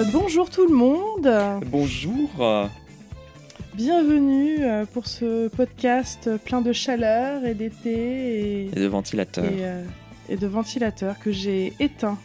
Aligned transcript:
Euh, 0.00 0.04
bonjour 0.12 0.50
tout 0.50 0.66
le 0.66 0.74
monde. 0.74 1.28
Bonjour. 1.66 2.68
Bienvenue 3.74 4.58
euh, 4.62 4.84
pour 4.86 5.06
ce 5.06 5.48
podcast 5.48 6.30
plein 6.44 6.60
de 6.60 6.72
chaleur 6.72 7.44
et 7.44 7.54
d'été 7.54 7.90
et, 7.92 8.66
Et 8.66 8.80
de 8.80 8.86
ventilateur. 8.86 9.44
et, 9.44 9.64
euh, 9.64 9.84
et 10.28 10.36
de 10.36 10.46
ventilateur 10.46 11.18
que 11.18 11.30
j'ai 11.30 11.72
éteint 11.80 12.18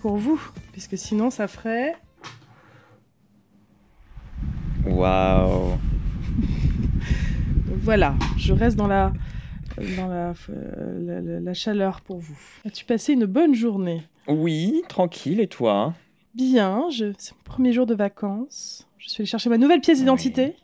pour 0.00 0.16
vous, 0.16 0.40
puisque 0.72 0.96
sinon 0.98 1.30
ça 1.30 1.48
ferait. 1.48 1.94
Waouh. 4.86 5.72
Voilà, 7.82 8.14
je 8.36 8.52
reste 8.52 8.76
dans 8.76 8.86
la 8.88 9.12
dans 9.96 10.08
la, 10.08 10.34
euh, 10.50 10.98
la- 11.00 11.20
la- 11.22 11.40
la 11.40 11.54
chaleur 11.54 12.00
pour 12.02 12.18
vous. 12.18 12.36
As-tu 12.66 12.84
passé 12.84 13.12
une 13.14 13.24
bonne 13.24 13.54
journée? 13.54 14.02
Oui, 14.26 14.82
tranquille, 14.88 15.40
et 15.40 15.46
toi? 15.46 15.94
Bien, 16.38 16.88
je... 16.90 17.06
c'est 17.18 17.34
mon 17.34 17.42
premier 17.42 17.72
jour 17.72 17.84
de 17.84 17.96
vacances. 17.96 18.88
Je 18.98 19.08
suis 19.08 19.22
allée 19.22 19.26
chercher 19.26 19.50
ma 19.50 19.58
nouvelle 19.58 19.80
pièce 19.80 19.98
d'identité. 19.98 20.54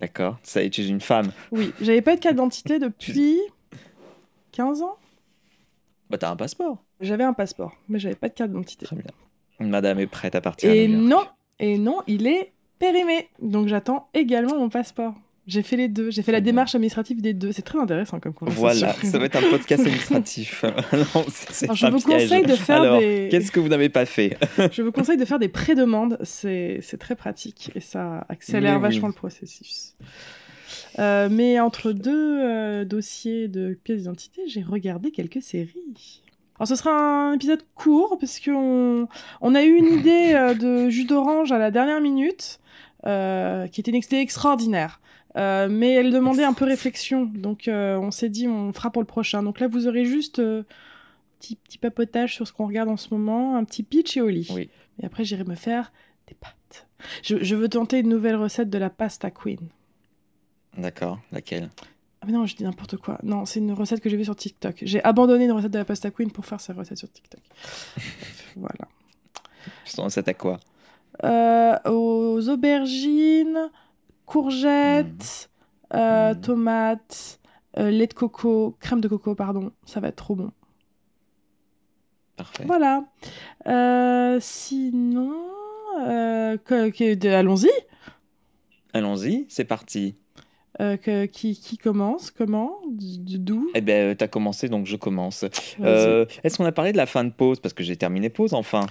D'accord, 0.00 0.38
ça 0.42 0.62
y 0.62 0.66
est, 0.66 0.70
tu 0.70 0.80
es 0.80 0.88
une 0.88 1.02
femme. 1.02 1.32
Oui, 1.52 1.74
j'avais 1.82 2.00
pas 2.00 2.16
de 2.16 2.20
carte 2.20 2.36
d'identité 2.36 2.78
depuis 2.78 3.38
15 4.52 4.80
ans. 4.80 4.96
Bah, 6.08 6.16
t'as 6.16 6.30
un 6.30 6.36
passeport. 6.36 6.78
J'avais 7.02 7.24
un 7.24 7.34
passeport, 7.34 7.76
mais 7.90 7.98
j'avais 7.98 8.14
pas 8.14 8.30
de 8.30 8.32
carte 8.32 8.48
d'identité. 8.48 8.86
Très 8.86 8.96
bien. 8.96 9.04
Madame 9.60 9.98
est 9.98 10.06
prête 10.06 10.34
à 10.34 10.40
partir. 10.40 10.70
Et 10.70 10.88
non, 10.88 11.26
et 11.58 11.76
non, 11.76 12.00
il 12.06 12.26
est 12.26 12.54
périmé. 12.78 13.28
Donc 13.42 13.68
j'attends 13.68 14.08
également 14.14 14.56
mon 14.56 14.70
passeport. 14.70 15.14
J'ai 15.48 15.62
fait 15.62 15.76
les 15.76 15.88
deux. 15.88 16.10
J'ai 16.10 16.22
fait 16.22 16.30
la 16.30 16.42
démarche 16.42 16.74
administrative 16.74 17.22
des 17.22 17.32
deux. 17.32 17.52
C'est 17.52 17.62
très 17.62 17.78
intéressant 17.78 18.20
comme 18.20 18.34
conversation. 18.34 18.86
Voilà, 18.86 18.92
ça 19.02 19.18
va 19.18 19.24
être 19.24 19.36
un 19.36 19.50
podcast 19.50 19.80
administratif. 19.82 20.64
Non, 20.92 21.24
c'est- 21.30 21.64
Alors, 21.64 21.74
je 21.76 21.86
un 21.86 21.90
vous 21.90 21.98
piège. 22.00 22.28
conseille 22.28 22.44
de 22.44 22.54
faire 22.54 22.82
Alors, 22.82 23.00
des. 23.00 23.28
Qu'est-ce 23.30 23.50
que 23.50 23.58
vous 23.58 23.68
n'avez 23.68 23.88
pas 23.88 24.04
fait 24.04 24.36
Je 24.72 24.82
vous 24.82 24.92
conseille 24.92 25.16
de 25.16 25.24
faire 25.24 25.38
des 25.38 25.48
pré-demandes. 25.48 26.18
C'est 26.22 26.80
c'est 26.82 26.98
très 26.98 27.16
pratique 27.16 27.70
et 27.74 27.80
ça 27.80 28.26
accélère 28.28 28.76
oui. 28.76 28.82
vachement 28.82 29.08
le 29.08 29.14
processus. 29.14 29.94
Euh, 30.98 31.28
mais 31.30 31.60
entre 31.60 31.92
deux 31.92 32.40
euh, 32.42 32.84
dossiers 32.84 33.48
de 33.48 33.78
pièces 33.84 34.00
d'identité, 34.00 34.42
j'ai 34.48 34.62
regardé 34.62 35.10
quelques 35.10 35.40
séries. 35.42 36.22
Alors 36.58 36.68
ce 36.68 36.74
sera 36.76 36.90
un 36.90 37.32
épisode 37.34 37.62
court 37.74 38.18
parce 38.20 38.40
qu'on 38.40 39.06
on 39.40 39.54
a 39.54 39.62
eu 39.62 39.74
une 39.76 39.98
idée 39.98 40.32
euh, 40.34 40.54
de 40.54 40.90
jus 40.90 41.04
d'orange 41.04 41.52
à 41.52 41.58
la 41.58 41.70
dernière 41.70 42.00
minute 42.00 42.60
qui 43.04 43.80
était 43.80 43.90
une 43.90 43.96
idée 43.96 44.16
extraordinaire. 44.18 45.00
Euh, 45.36 45.68
mais 45.70 45.92
elle 45.92 46.10
demandait 46.10 46.44
un 46.44 46.54
peu 46.54 46.64
réflexion, 46.64 47.26
donc 47.26 47.68
euh, 47.68 47.98
on 47.98 48.10
s'est 48.10 48.30
dit 48.30 48.48
on 48.48 48.72
fera 48.72 48.90
pour 48.90 49.02
le 49.02 49.06
prochain. 49.06 49.42
Donc 49.42 49.60
là 49.60 49.68
vous 49.68 49.86
aurez 49.86 50.04
juste 50.04 50.38
euh, 50.38 50.62
petit 51.38 51.56
petit 51.56 51.78
papotage 51.78 52.34
sur 52.34 52.46
ce 52.46 52.52
qu'on 52.52 52.66
regarde 52.66 52.88
en 52.88 52.96
ce 52.96 53.12
moment, 53.12 53.56
un 53.56 53.64
petit 53.64 53.82
pitch 53.82 54.16
et 54.16 54.20
au 54.20 54.28
lit. 54.28 54.48
Oui. 54.50 54.70
Et 55.02 55.06
après 55.06 55.24
j'irai 55.24 55.44
me 55.44 55.54
faire 55.54 55.92
des 56.26 56.34
pâtes. 56.34 56.86
Je, 57.22 57.42
je 57.42 57.54
veux 57.54 57.68
tenter 57.68 57.98
une 58.00 58.08
nouvelle 58.08 58.36
recette 58.36 58.70
de 58.70 58.78
la 58.78 58.90
pasta 58.90 59.30
queen. 59.30 59.68
D'accord, 60.76 61.20
laquelle? 61.30 61.70
Ah 62.20 62.26
mais 62.26 62.32
non, 62.32 62.46
je 62.46 62.56
dis 62.56 62.64
n'importe 62.64 62.96
quoi. 62.96 63.18
Non, 63.22 63.44
c'est 63.44 63.60
une 63.60 63.72
recette 63.72 64.00
que 64.00 64.08
j'ai 64.08 64.16
vue 64.16 64.24
sur 64.24 64.34
TikTok. 64.34 64.78
J'ai 64.82 65.02
abandonné 65.04 65.44
une 65.44 65.52
recette 65.52 65.70
de 65.70 65.78
la 65.78 65.84
pasta 65.84 66.10
queen 66.10 66.30
pour 66.32 66.46
faire 66.46 66.60
cette 66.60 66.76
recette 66.76 66.98
sur 66.98 67.10
TikTok. 67.10 67.40
Voilà. 68.56 68.88
C'est 69.84 70.26
à 70.26 70.34
quoi? 70.34 70.58
Euh, 71.22 71.76
aux 71.86 72.48
aubergines, 72.48 73.70
courgettes, 74.28 75.50
euh, 75.94 76.34
Mhm. 76.34 76.40
tomates, 76.40 77.40
euh, 77.78 77.90
lait 77.90 78.06
de 78.06 78.14
coco, 78.14 78.76
crème 78.78 79.00
de 79.00 79.08
coco, 79.08 79.34
pardon. 79.34 79.72
Ça 79.86 80.00
va 80.00 80.08
être 80.08 80.16
trop 80.16 80.36
bon. 80.36 80.50
Parfait. 82.36 82.64
Voilà. 82.66 83.04
Euh, 83.66 84.38
sinon, 84.40 85.32
que- 85.98 86.90
que- 86.90 87.14
de- 87.14 87.28
allons-y. 87.28 87.70
Allons-y, 88.92 89.46
c'est 89.48 89.64
parti. 89.64 90.14
Euh, 90.80 90.96
que- 90.96 91.26
qui, 91.26 91.58
qui 91.58 91.76
commence? 91.76 92.30
Comment? 92.30 92.70
D'où? 92.88 93.68
Eh 93.74 93.80
ben, 93.80 94.14
t'as 94.14 94.28
commencé, 94.28 94.68
donc 94.68 94.86
je 94.86 94.94
commence. 94.96 95.44
Euh, 95.82 96.24
Est-ce 96.44 96.56
qu'on 96.58 96.64
a 96.66 96.72
parlé 96.72 96.92
de 96.92 96.96
la 96.96 97.06
fin 97.06 97.24
de 97.24 97.30
pause? 97.30 97.58
Parce 97.58 97.74
que 97.74 97.82
j'ai 97.82 97.96
terminé 97.96 98.28
pause, 98.28 98.54
enfin. 98.54 98.86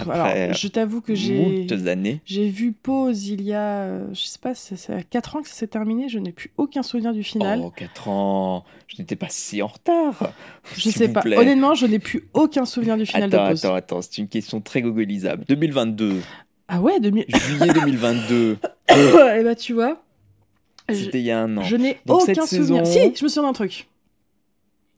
Après, 0.00 0.10
Alors, 0.12 0.26
euh, 0.34 0.52
je 0.52 0.68
t'avoue 0.68 1.00
que 1.00 1.14
j'ai. 1.16 1.64
Moult 1.66 1.88
années. 1.88 2.20
J'ai 2.24 2.48
vu 2.48 2.70
Pause 2.72 3.26
il 3.28 3.42
y 3.42 3.54
a, 3.54 3.80
euh, 3.82 4.06
je 4.12 4.20
sais 4.24 4.38
pas, 4.40 4.54
c'est 4.54 4.76
c'est 4.76 4.92
à 4.94 5.02
4 5.02 5.36
ans 5.36 5.42
que 5.42 5.48
ça 5.48 5.54
s'est 5.54 5.66
terminé, 5.66 6.08
je 6.08 6.20
n'ai 6.20 6.30
plus 6.32 6.52
aucun 6.58 6.82
souvenir 6.84 7.12
du 7.12 7.24
final. 7.24 7.60
Oh, 7.64 7.72
4 7.74 8.08
ans. 8.08 8.64
Je 8.86 9.00
n'étais 9.02 9.16
pas 9.16 9.26
si 9.28 9.62
en 9.62 9.66
retard. 9.66 10.32
je 10.76 10.90
sais 10.90 11.08
pas, 11.08 11.22
plaît. 11.22 11.38
honnêtement, 11.38 11.74
je 11.74 11.86
n'ai 11.86 11.98
plus 11.98 12.28
aucun 12.34 12.64
souvenir 12.66 12.96
du 12.96 13.06
final 13.06 13.24
Attends, 13.34 13.44
de 13.46 13.50
Pause. 13.50 13.64
attends, 13.64 13.74
attends, 13.74 14.02
c'est 14.02 14.18
une 14.18 14.28
question 14.28 14.60
très 14.60 14.80
googlisable. 14.82 15.44
2022, 15.48 16.20
Ah 16.68 16.80
ouais, 16.80 17.00
2000... 17.00 17.24
juillet 17.28 17.72
2022, 17.72 18.58
Eh 18.90 19.42
bah 19.42 19.54
tu 19.56 19.72
vois, 19.72 20.00
c'était 20.94 21.20
il 21.20 21.24
y 21.24 21.30
a 21.30 21.40
un 21.40 21.56
an. 21.56 21.62
je 21.62 21.76
n'ai 21.76 21.98
aucun 22.08 22.46
souvenir. 22.46 22.84
saison- 22.86 23.10
Si, 23.10 23.16
je 23.16 23.24
me 23.24 23.28
souviens 23.28 23.42
d'un 23.48 23.52
truc. 23.52 23.88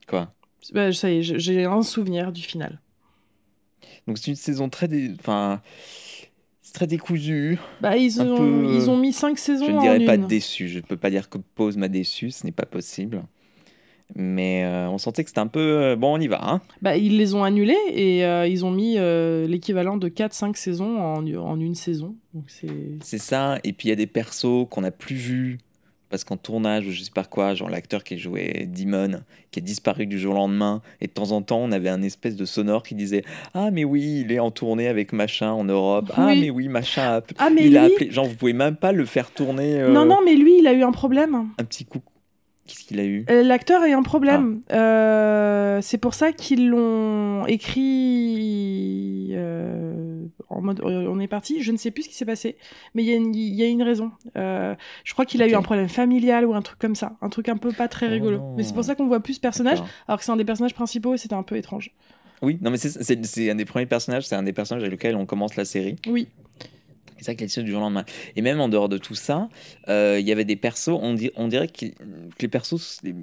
Quoi? 0.08 0.32
Bah, 0.72 0.92
ça 0.92 1.10
y 1.10 1.18
est, 1.18 1.22
j'ai 1.22 1.64
un 1.64 1.82
souvenir 1.82 2.32
du 2.32 2.42
final. 2.42 2.80
Donc 4.06 4.18
c'est 4.18 4.30
une 4.30 4.36
saison 4.36 4.68
très, 4.68 4.88
dé- 4.88 5.12
enfin, 5.18 5.60
c'est 6.62 6.72
très 6.74 6.86
décousue. 6.86 7.58
Bah 7.80 7.96
ils 7.96 8.20
ont, 8.20 8.36
peu, 8.36 8.74
ils 8.74 8.88
ont 8.90 8.96
mis 8.98 9.12
5 9.12 9.38
saisons 9.38 9.66
Je 9.66 9.70
ne 9.72 9.76
en 9.78 9.80
dirais 9.82 10.04
pas 10.04 10.14
une. 10.16 10.26
déçu. 10.26 10.68
Je 10.68 10.76
ne 10.78 10.82
peux 10.82 10.96
pas 10.96 11.10
dire 11.10 11.28
que 11.28 11.38
pause 11.38 11.76
m'a 11.76 11.88
déçu, 11.88 12.30
ce 12.30 12.44
n'est 12.44 12.52
pas 12.52 12.66
possible. 12.66 13.22
Mais 14.14 14.64
euh, 14.64 14.88
on 14.90 14.98
sentait 14.98 15.24
que 15.24 15.30
c'était 15.30 15.40
un 15.40 15.46
peu 15.46 15.60
euh, 15.60 15.96
bon, 15.96 16.14
on 16.14 16.20
y 16.20 16.28
va. 16.28 16.40
Hein 16.46 16.60
Bah 16.82 16.96
ils 16.96 17.16
les 17.16 17.34
ont 17.34 17.42
annulés 17.42 17.76
et 17.90 18.24
euh, 18.26 18.46
ils 18.46 18.64
ont 18.64 18.70
mis 18.70 18.96
l'équivalent 19.48 19.96
de 19.96 20.08
4-5 20.08 20.54
saisons 20.56 20.98
en, 21.00 21.26
en 21.26 21.60
une 21.60 21.74
saison. 21.74 22.14
C'est 22.48 23.18
ça. 23.18 23.58
Et 23.64 23.72
puis 23.72 23.88
il 23.88 23.90
y 23.90 23.92
a 23.92 23.96
des 23.96 24.06
persos 24.06 24.66
qu'on 24.70 24.82
n'a 24.82 24.90
plus 24.90 25.16
vus 25.16 25.58
parce 26.14 26.22
qu'en 26.22 26.36
tournage 26.36 26.86
ou 26.86 26.92
je 26.92 27.02
sais 27.02 27.10
pas 27.12 27.24
quoi, 27.24 27.54
genre 27.54 27.68
l'acteur 27.68 28.04
qui 28.04 28.18
jouait 28.18 28.68
Demon, 28.72 29.20
qui 29.50 29.58
a 29.58 29.62
disparu 29.62 30.06
du 30.06 30.16
jour 30.16 30.34
au 30.34 30.36
lendemain. 30.36 30.80
Et 31.00 31.08
de 31.08 31.12
temps 31.12 31.32
en 31.32 31.42
temps, 31.42 31.58
on 31.58 31.72
avait 31.72 31.88
un 31.88 32.02
espèce 32.02 32.36
de 32.36 32.44
sonore 32.44 32.84
qui 32.84 32.94
disait 32.94 33.24
Ah, 33.52 33.72
mais 33.72 33.82
oui, 33.82 34.22
il 34.24 34.30
est 34.30 34.38
en 34.38 34.52
tournée 34.52 34.86
avec 34.86 35.12
machin 35.12 35.50
en 35.50 35.64
Europe. 35.64 36.12
Ah, 36.16 36.26
mais 36.38 36.50
oui, 36.50 36.68
machin. 36.68 37.16
a- 37.18 37.22
Ah 37.38 37.50
mais 37.50 37.66
il 37.66 37.76
a 37.76 37.86
lui... 37.88 37.94
appelé. 37.94 38.10
Genre, 38.12 38.26
vous 38.26 38.36
pouvez 38.36 38.52
même 38.52 38.76
pas 38.76 38.92
le 38.92 39.04
faire 39.06 39.32
tourner. 39.32 39.80
euh, 39.80 39.92
Non, 39.92 40.04
non, 40.06 40.18
mais 40.24 40.36
lui, 40.36 40.58
il 40.60 40.68
a 40.68 40.72
eu 40.72 40.84
un 40.84 40.92
problème. 40.92 41.48
Un 41.58 41.64
petit 41.64 41.84
coup. 41.84 41.98
Qu'est-ce 42.66 42.84
qu'il 42.84 42.98
a 42.98 43.04
eu 43.04 43.26
Euh, 43.30 43.42
L'acteur 43.42 43.82
a 43.82 43.88
eu 43.88 43.92
un 43.92 44.02
problème. 44.02 44.60
Ah. 44.70 44.74
Euh, 44.76 45.80
c'est 45.82 45.98
pour 45.98 46.14
ça 46.14 46.32
qu'ils 46.32 46.68
l'ont 46.68 47.44
écrit 47.46 49.28
euh, 49.32 50.24
en 50.48 50.60
mode 50.62 50.80
on 50.82 51.18
est 51.20 51.26
parti. 51.28 51.62
Je 51.62 51.72
ne 51.72 51.76
sais 51.76 51.90
plus 51.90 52.04
ce 52.04 52.08
qui 52.08 52.14
s'est 52.14 52.24
passé, 52.24 52.56
mais 52.94 53.02
il 53.02 53.08
y, 53.08 53.12
a 53.12 53.16
une- 53.16 53.34
il 53.34 53.54
y 53.54 53.62
a 53.62 53.66
une 53.66 53.82
raison. 53.82 54.12
Euh, 54.36 54.74
je 55.04 55.12
crois 55.12 55.24
qu'il 55.26 55.42
a 55.42 55.48
eu 55.48 55.54
un 55.54 55.62
problème 55.62 55.88
familial 55.88 56.46
ou 56.46 56.54
un 56.54 56.62
truc 56.62 56.78
comme 56.78 56.94
ça, 56.94 57.16
un 57.20 57.28
truc 57.28 57.48
un 57.48 57.56
peu 57.56 57.72
pas 57.72 57.88
très 57.88 58.06
Oh 58.06 58.10
rigolo. 58.10 58.38
non. 58.38 58.54
mais 58.56 58.62
c'est 58.62 58.74
pour 58.74 58.84
ça 58.84 58.94
qu'on 58.94 59.06
voit 59.06 59.20
plus 59.20 59.34
ce 59.34 59.40
personnage, 59.40 59.78
alors 60.08 60.18
que 60.18 60.24
c'est 60.24 60.32
un 60.32 60.36
des 60.36 60.44
personnages 60.44 60.74
principaux 60.74 61.14
et 61.14 61.18
c'était 61.18 61.34
un 61.34 61.42
peu 61.42 61.56
étrange. 61.56 61.90
Oui, 62.42 62.58
non, 62.60 62.70
mais 62.70 62.76
c'est 62.78 63.50
un 63.50 63.54
des 63.54 63.64
premiers 63.64 63.86
personnages, 63.86 64.26
c'est 64.26 64.34
un 64.34 64.42
des 64.42 64.52
personnages 64.52 64.82
avec 64.82 64.92
lequel 64.92 65.16
on 65.16 65.24
commence 65.26 65.56
la 65.56 65.64
série. 65.64 65.96
Oui. 66.08 66.28
C'est 67.24 67.30
ça 67.30 67.34
qu'il 67.36 67.46
est 67.46 67.62
du 67.62 67.70
jour 67.70 67.80
au 67.80 67.84
lendemain. 67.84 68.04
Et 68.36 68.42
même 68.42 68.60
en 68.60 68.68
dehors 68.68 68.88
de 68.90 68.98
tout 68.98 69.14
ça, 69.14 69.48
euh, 69.88 70.18
il 70.20 70.26
y 70.28 70.32
avait 70.32 70.44
des 70.44 70.56
persos, 70.56 70.88
on, 71.00 71.14
di- 71.14 71.30
on 71.36 71.48
dirait 71.48 71.68
que, 71.68 71.86
que 71.86 71.94
les, 72.42 72.48
persos, 72.48 73.00
les 73.02 73.14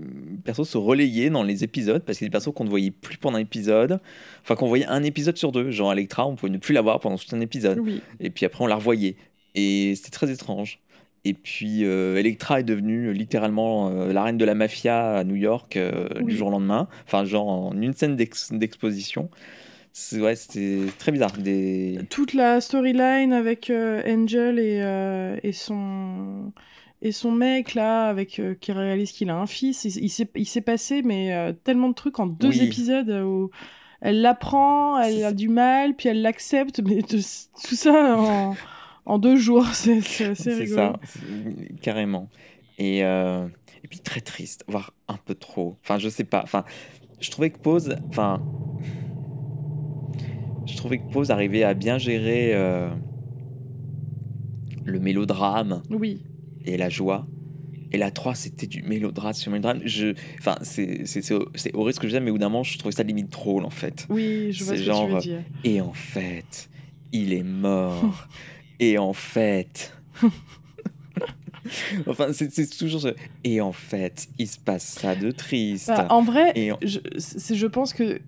persos 0.43 0.67
se 0.67 0.77
relayaient 0.77 1.29
dans 1.29 1.43
les 1.43 1.63
épisodes, 1.63 2.01
parce 2.03 2.17
qu'il 2.17 2.25
y 2.25 2.27
a 2.27 2.29
des 2.29 2.31
persos 2.31 2.51
qu'on 2.53 2.63
ne 2.63 2.69
voyait 2.69 2.89
plus 2.91 3.17
pendant 3.17 3.37
un 3.37 3.41
épisode, 3.41 3.99
enfin 4.41 4.55
qu'on 4.55 4.67
voyait 4.67 4.87
un 4.87 5.03
épisode 5.03 5.37
sur 5.37 5.51
deux. 5.51 5.69
Genre 5.69 5.93
Electra, 5.93 6.25
on 6.27 6.35
pouvait 6.35 6.51
ne 6.51 6.57
plus 6.57 6.73
la 6.73 6.81
voir 6.81 6.99
pendant 6.99 7.17
tout 7.17 7.35
un 7.35 7.41
épisode. 7.41 7.77
Oui. 7.79 8.01
Et 8.19 8.31
puis 8.31 8.45
après, 8.47 8.63
on 8.63 8.67
la 8.67 8.75
revoyait. 8.77 9.15
Et 9.53 9.93
c'était 9.95 10.09
très 10.09 10.31
étrange. 10.31 10.79
Et 11.23 11.35
puis 11.35 11.85
euh, 11.85 12.17
Electra 12.17 12.61
est 12.61 12.63
devenue 12.63 13.09
euh, 13.09 13.11
littéralement 13.11 13.89
euh, 13.91 14.11
la 14.11 14.23
reine 14.23 14.37
de 14.39 14.45
la 14.45 14.55
mafia 14.55 15.17
à 15.17 15.23
New 15.23 15.35
York 15.35 15.77
Oui. 16.15 16.25
du 16.25 16.35
jour 16.35 16.47
au 16.47 16.51
lendemain. 16.51 16.87
Enfin, 17.05 17.25
genre 17.25 17.47
en 17.47 17.79
une 17.79 17.93
scène 17.93 18.15
d'ex- 18.15 18.51
d'exposition. 18.51 19.29
Ouais, 20.13 20.35
c'était 20.35 20.85
très 20.97 21.11
bizarre. 21.11 21.33
Des... 21.37 21.99
Toute 22.09 22.33
la 22.33 22.61
storyline 22.61 23.33
avec 23.33 23.69
euh, 23.69 24.01
Angel 24.07 24.57
et, 24.59 24.79
euh, 24.81 25.37
et 25.43 25.51
son 25.51 26.53
et 27.01 27.11
son 27.11 27.31
mec 27.31 27.73
là 27.73 28.05
avec 28.07 28.39
euh, 28.39 28.53
qui 28.59 28.71
réalise 28.71 29.11
qu'il 29.11 29.29
a 29.31 29.35
un 29.35 29.47
fils 29.47 29.85
il, 29.85 30.09
s'est 30.09 30.29
il 30.35 30.45
s'est 30.45 30.61
passé 30.61 31.01
mais 31.01 31.33
tellement 31.63 31.89
de 31.89 31.95
trucs 31.95 32.19
en 32.19 32.27
deux 32.27 32.49
Oui. 32.49 32.61
épisodes 32.61 33.09
où 33.09 33.49
elle 34.01 34.21
l'apprend 34.21 34.99
elle 35.01 35.23
a 35.25 35.33
du 35.33 35.49
mal 35.49 35.95
puis 35.95 36.09
elle 36.09 36.21
l'accepte 36.21 36.79
mais 36.85 37.01
de- 37.01 37.17
tout 37.17 37.75
ça 37.75 38.17
en, 38.19 38.55
en 39.05 39.17
deux 39.17 39.35
jours 39.35 39.65
c'est 39.73 39.99
c'est 40.01 40.25
assez 40.25 40.43
C'est 40.51 40.53
rigolo 40.53 40.75
ça, 40.75 40.99
carrément. 41.81 42.29
Et, 42.77 42.99
et 42.99 43.87
puis 43.89 43.99
très 43.99 44.21
triste, 44.21 44.63
voire 44.67 44.93
un 45.07 45.17
peu 45.17 45.33
trop. 45.35 45.77
Enfin, 45.83 45.97
je 45.99 46.07
sais 46.09 46.23
pas. 46.23 46.41
Enfin, 46.43 46.63
je 47.19 47.29
trouvais 47.31 47.49
que 47.49 47.57
Pause, 47.59 47.95
enfin, 48.09 48.41
trouvais 50.81 50.97
que 50.97 51.09
Pause 51.11 51.31
arrivait 51.31 51.63
à 51.63 51.73
bien 51.73 51.97
gérer 51.97 52.51
euh, 52.53 52.89
le 54.83 54.99
mélodrame 54.99 55.81
oui 55.89 56.21
et 56.65 56.77
la 56.77 56.89
joie. 56.89 57.27
Et 57.93 57.97
la 57.97 58.09
3, 58.09 58.35
c'était 58.35 58.67
du 58.67 58.83
mélodrame 58.83 59.33
sur 59.33 59.51
mélodrame. 59.51 59.81
Je, 59.83 60.13
enfin, 60.39 60.55
c'est 60.61 61.73
au 61.73 61.83
risque 61.83 62.01
que 62.01 62.07
je 62.07 62.11
disais, 62.13 62.19
mais 62.21 62.29
au 62.29 62.35
bout 62.35 62.39
d'un 62.39 62.47
moment, 62.47 62.63
je 62.63 62.77
trouvais 62.77 62.93
ça 62.95 63.03
limite 63.03 63.29
drôle, 63.29 63.65
en 63.65 63.69
fait. 63.69 64.05
oui 64.09 64.51
je 64.53 64.63
vois 64.63 64.77
ce 64.77 64.81
que 64.81 64.85
tu 64.85 65.09
veux 65.09 65.15
euh, 65.15 65.19
dire 65.19 65.43
Et 65.65 65.81
en 65.81 65.91
fait, 65.91 66.69
il 67.11 67.33
est 67.33 67.43
mort. 67.43 68.27
Et 68.79 68.97
en 68.97 69.11
fait. 69.13 69.93
enfin, 72.07 72.27
c'est 72.33 72.49
toujours. 72.77 73.01
ce- 73.01 73.15
Et 73.43 73.61
en 73.61 73.71
fait, 73.73 74.27
il 74.39 74.47
se 74.47 74.57
passe 74.57 74.85
ça 74.99 75.15
de 75.15 75.31
triste. 75.31 75.87
Bah, 75.89 76.07
en 76.09 76.21
vrai, 76.23 76.51
Et 76.55 76.71
en- 76.71 76.79
je, 76.81 76.99
je 77.53 77.67
pense 77.67 77.93
que 77.93 78.19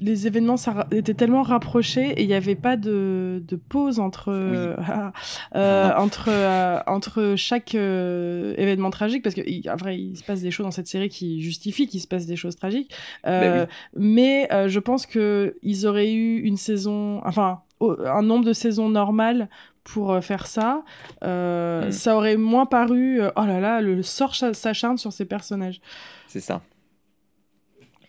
les 0.00 0.26
événements 0.26 0.56
ça 0.56 0.86
étaient 0.90 1.14
tellement 1.14 1.42
rapprochés 1.42 2.10
et 2.10 2.22
il 2.22 2.26
n'y 2.28 2.34
avait 2.34 2.54
pas 2.54 2.76
de, 2.76 3.42
de 3.46 3.56
pause 3.56 3.98
entre, 3.98 4.30
euh, 4.30 4.76
euh, 5.56 5.92
entre, 5.96 6.28
euh, 6.30 6.78
entre 6.86 7.34
chaque 7.36 7.74
euh, 7.74 8.54
événement 8.58 8.90
tragique 8.90 9.22
parce 9.22 9.34
qu'en 9.34 9.76
vrai 9.76 9.98
il 9.98 10.16
se 10.16 10.22
passe 10.24 10.42
des 10.42 10.50
choses 10.50 10.64
dans 10.66 10.70
cette 10.70 10.86
série 10.88 11.08
qui 11.08 11.40
justifient 11.40 11.86
qu'il 11.86 12.00
se 12.00 12.08
passe 12.08 12.26
des 12.26 12.36
choses 12.36 12.56
tragiques. 12.56 12.92
Bah 13.24 13.66
mais 13.96 14.48
je 14.68 14.78
pense 14.78 15.06
que 15.06 15.56
ils 15.62 15.86
auraient 15.86 16.12
eu 16.12 16.40
une 16.40 16.56
saison 16.56 17.20
enfin 17.24 17.60
un 17.80 18.22
nombre 18.22 18.44
de 18.44 18.52
saisons 18.52 18.88
normales 18.88 19.48
pour 19.84 20.22
faire 20.22 20.46
ça. 20.46 20.82
Euh, 21.24 21.88
Mm. 21.88 21.92
ça 21.92 22.16
aurait 22.16 22.36
moins 22.36 22.66
paru 22.66 23.20
oh 23.22 23.44
là 23.46 23.60
là 23.60 23.80
le 23.80 24.02
sort 24.02 24.34
ch- 24.34 24.52
s'acharne 24.54 24.98
sur 24.98 25.12
ces 25.12 25.24
personnages. 25.26 25.80
C'est 26.26 26.40
ça. 26.40 26.60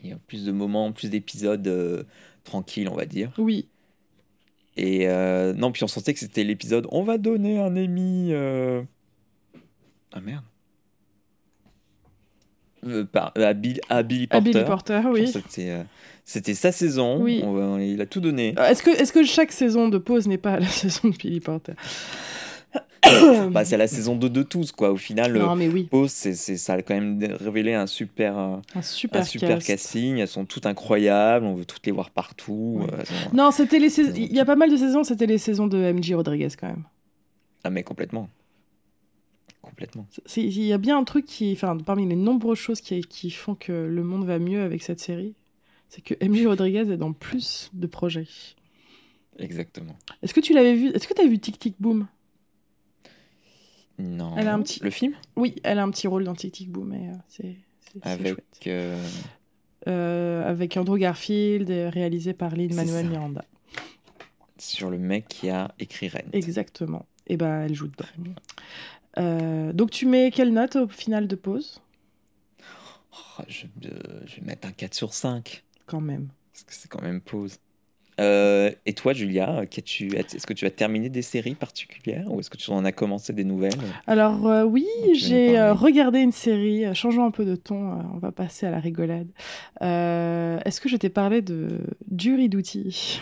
Il 0.04 0.10
y 0.10 0.14
a 0.14 0.18
plus 0.28 0.46
de 0.46 0.52
moments, 0.52 0.92
plus 0.92 1.10
d'épisodes 1.10 1.68
euh, 1.68 2.04
tranquilles, 2.44 2.88
on 2.90 2.96
va 2.96 3.06
dire. 3.06 3.32
oui 3.38 3.68
Et 4.78 5.08
euh, 5.10 5.54
non, 5.54 5.72
puis 5.72 5.84
on 5.84 5.88
sentait 5.88 6.14
que 6.14 6.20
c'était 6.20 6.44
l'épisode 6.44 6.88
on 6.92 7.04
va 7.04 7.18
donner 7.18 7.60
un 7.60 7.76
Emmy. 7.76 8.30
euh, 8.32 8.84
Ah 10.14 10.22
merde. 10.22 10.44
Par- 13.12 13.34
à, 13.36 13.54
Bill- 13.54 13.82
à 13.90 14.04
Billy 14.04 14.26
à 14.30 14.36
Porter. 14.40 14.52
Billy 14.52 14.66
Porter 14.66 15.02
oui 15.12 15.34
C'était 16.24 16.54
sa 16.54 16.72
saison. 16.72 17.22
Oui. 17.22 17.42
On 17.44 17.52
va- 17.54 17.82
il 17.84 18.00
a 18.02 18.06
tout 18.06 18.22
donné. 18.22 18.54
Est-ce 18.58 18.84
que, 18.84 18.92
est 18.92 19.12
que 19.12 19.24
chaque 19.26 19.52
saison 19.52 19.90
de 19.90 19.98
pause 19.98 20.28
n'est 20.28 20.38
pas 20.38 20.60
la 20.60 20.68
saison 20.68 21.10
de 21.10 21.16
Billy 21.18 21.40
Porter? 21.40 21.74
Bah, 23.52 23.66
c'est 23.66 23.78
la 23.78 23.88
saison 23.88 24.16
2 24.16 24.30
de 24.30 24.44
tous, 24.44 24.72
quoi. 24.72 24.92
Au 24.92 24.98
final, 24.98 25.34
Non, 25.38 25.54
le 25.54 25.60
mais 25.60 25.68
oui, 25.70 25.84
pause, 25.84 26.12
c'est, 26.12 26.34
c'est- 26.34 26.58
ça 26.58 26.74
a 26.74 26.82
quand 26.82 26.94
même 26.94 27.22
révélé 27.40 27.74
un 27.74 27.88
super, 27.88 28.38
euh, 28.38 28.58
un 28.76 28.82
super, 28.82 29.22
un 29.22 29.24
super 29.24 29.50
cast. 29.56 29.68
casting. 29.68 30.18
Elles 30.18 30.28
sont 30.28 30.46
toutes 30.46 30.66
incroyables. 30.66 31.46
On 31.46 31.56
veut 31.56 31.66
toutes 31.66 31.86
les 31.86 31.92
voir 31.92 32.10
partout. 32.12 32.82
Euh, 32.92 33.04
sont- 33.06 33.36
Non, 33.36 33.52
c'était 33.52 33.80
les 33.80 34.00
Il 34.00 34.34
y 34.34 34.40
a 34.40 34.46
pas 34.46 34.56
mal 34.56 34.70
de 34.72 34.78
saisons, 34.78 35.04
c'était 35.04 35.26
les 35.28 35.38
saisons 35.38 35.68
de 35.68 35.78
MJ 35.78 36.14
Rodriguez 36.14 36.50
quand 36.60 36.68
même. 36.68 36.84
Ah, 37.64 37.70
mais 37.70 37.84
complètement. 37.84 38.30
Complètement. 39.62 40.08
Il 40.38 40.64
y 40.64 40.72
a 40.72 40.78
bien 40.78 40.98
un 40.98 41.04
truc 41.04 41.26
qui, 41.26 41.52
enfin, 41.52 41.76
parmi 41.78 42.08
les 42.08 42.16
nombreuses 42.16 42.58
choses 42.58 42.80
qui, 42.82 43.02
qui 43.02 43.30
font 43.32 43.54
que 43.56 43.72
le 43.72 44.04
monde 44.04 44.26
va 44.26 44.40
mieux 44.40 44.62
avec 44.62 44.82
cette 44.82 45.00
série, 45.02 45.36
c'est 45.90 46.02
que 46.02 46.14
MJ 46.26 46.46
Rodriguez 46.48 46.92
est 46.92 46.98
dans 46.98 47.12
plus 47.12 47.70
de 47.74 47.86
projets. 47.88 48.28
Exactement. 49.40 49.96
Est-ce 50.24 50.34
que 50.34 50.40
tu 50.40 50.54
l'avais 50.54 50.74
vu 50.74 50.90
Est-ce 50.92 51.08
que 51.08 51.14
tu 51.14 51.22
as 51.22 51.28
vu 51.28 51.38
Tic 51.40 51.60
Tic 51.60 51.76
Boom? 51.80 52.08
Non. 54.00 54.36
Elle 54.38 54.48
a 54.48 54.54
un 54.54 54.62
petit- 54.62 54.80
Le 54.84 54.90
film? 54.90 55.14
Oui, 55.36 55.56
elle 55.64 55.80
a 55.80 55.84
un 55.84 55.90
petit 55.92 56.08
rôle 56.08 56.24
dans 56.24 56.36
Tic 56.36 56.54
Tic 56.54 56.72
Boom, 56.72 56.90
mais 56.90 57.10
euh, 57.10 57.14
c'est 57.28 57.56
Avec. 58.04 58.38
euh, 58.68 59.02
Euh, 59.88 60.48
avec 60.48 60.76
Andrew 60.78 60.98
Garfield, 60.98 61.70
et 61.70 61.88
réalisé 61.90 62.34
par 62.34 62.52
C'est 62.52 62.68
Manuel 62.74 63.06
ça. 63.06 63.10
Miranda. 63.10 63.46
sur 64.60 64.90
le 64.90 64.98
mec 64.98 65.28
qui 65.28 65.50
a 65.50 65.74
écrit 65.80 66.10
Rent. 66.10 66.20
Exactement. 66.34 67.06
Et 67.28 67.38
ben, 67.38 67.62
elle 67.62 67.74
joue 67.76 67.88
dedans. 67.88 68.06
Euh, 69.20 69.72
donc, 69.74 69.92
tu 69.92 70.06
mets 70.06 70.30
quelle 70.32 70.52
note 70.54 70.76
au 70.76 70.88
final 70.88 71.28
de 71.28 71.36
pause? 71.36 71.82
Oh, 73.14 73.44
je, 73.48 73.66
euh, 73.86 74.22
je 74.26 74.36
vais 74.38 74.42
mettre 74.46 74.68
un 74.68 74.72
4 74.72 74.94
sur 74.94 75.14
5. 75.14 75.64
Quand 75.86 76.02
même. 76.02 76.28
Parce 76.54 76.64
que 76.66 76.74
c'est 76.74 76.88
quand 76.88 77.02
même 77.02 77.22
pause. 77.22 77.58
Euh, 78.20 78.72
et 78.86 78.94
toi, 78.94 79.14
Julia, 79.14 79.62
est-ce 79.64 80.48
que 80.48 80.54
tu 80.54 80.66
as 80.66 80.72
terminé 80.72 81.10
des 81.10 81.22
séries 81.22 81.54
particulières 81.56 82.26
ou 82.32 82.40
est-ce 82.40 82.50
que 82.50 82.58
tu 82.58 82.72
en 82.72 82.84
as 82.84 82.92
commencé 82.92 83.32
des 83.32 83.44
nouvelles? 83.44 83.74
Alors, 84.08 84.48
euh, 84.48 84.64
oui, 84.64 84.88
j'ai 85.14 85.58
euh, 85.58 85.74
regardé 85.74 86.20
une 86.20 86.32
série. 86.32 86.84
Changeons 86.96 87.26
un 87.26 87.32
peu 87.32 87.46
de 87.46 87.56
ton, 87.56 87.92
on 88.14 88.18
va 88.18 88.32
passer 88.32 88.66
à 88.66 88.72
la 88.72 88.80
rigolade. 88.80 89.28
Est-ce 89.82 90.82
que 90.82 90.90
je 90.90 90.98
t'ai 90.98 91.10
parlé 91.10 91.42
de 91.42 91.80
Jury 92.18 92.50
Duty 92.50 93.20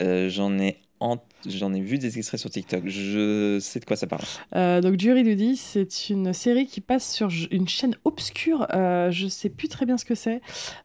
J'en 0.00 0.58
ai, 0.58 0.78
en- 1.00 1.18
j'en 1.46 1.72
ai 1.72 1.80
vu 1.80 1.98
des 1.98 2.18
extraits 2.18 2.40
sur 2.40 2.50
TikTok. 2.50 2.82
Je 2.86 3.58
sais 3.60 3.80
de 3.80 3.84
quoi 3.84 3.96
ça 3.96 4.06
parle. 4.06 4.22
Euh, 4.54 4.80
donc 4.80 4.98
Jury 4.98 5.22
Duty, 5.22 5.56
c'est 5.56 6.10
une 6.10 6.32
série 6.32 6.66
qui 6.66 6.80
passe 6.80 7.12
sur 7.12 7.28
une 7.50 7.68
chaîne 7.68 7.94
obscure. 8.04 8.66
Euh, 8.74 9.10
je 9.10 9.26
sais 9.26 9.48
plus 9.48 9.68
très 9.68 9.86
bien 9.86 9.98
ce 9.98 10.04
que 10.04 10.14
c'est. 10.14 10.40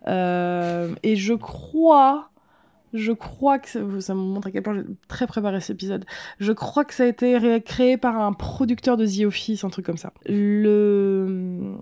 Euh, 0.08 0.94
et 1.04 1.16
je 1.16 1.34
crois, 1.34 2.30
je 2.94 3.12
crois 3.12 3.60
que 3.60 3.70
ça, 4.00 4.14
me 4.14 4.20
montre 4.20 4.48
à 4.48 4.52
quel 4.52 4.64
point 4.64 4.76
j'ai 4.76 4.86
très 5.08 5.28
préparé 5.28 5.62
cet 5.62 5.76
épisode. 5.76 6.06
Je 6.40 6.52
crois 6.52 6.86
que 6.86 6.94
ça 6.94 7.04
a 7.04 7.08
été 7.08 7.38
ré- 7.38 7.62
créé 7.62 7.98
par 7.98 8.20
un 8.20 8.34
producteur 8.34 8.98
de 8.98 9.06
The 9.06 9.26
Office, 9.26 9.64
un 9.64 9.70
truc 9.70 9.86
comme 9.86 9.98
ça. 9.98 10.14
Le 10.26 11.76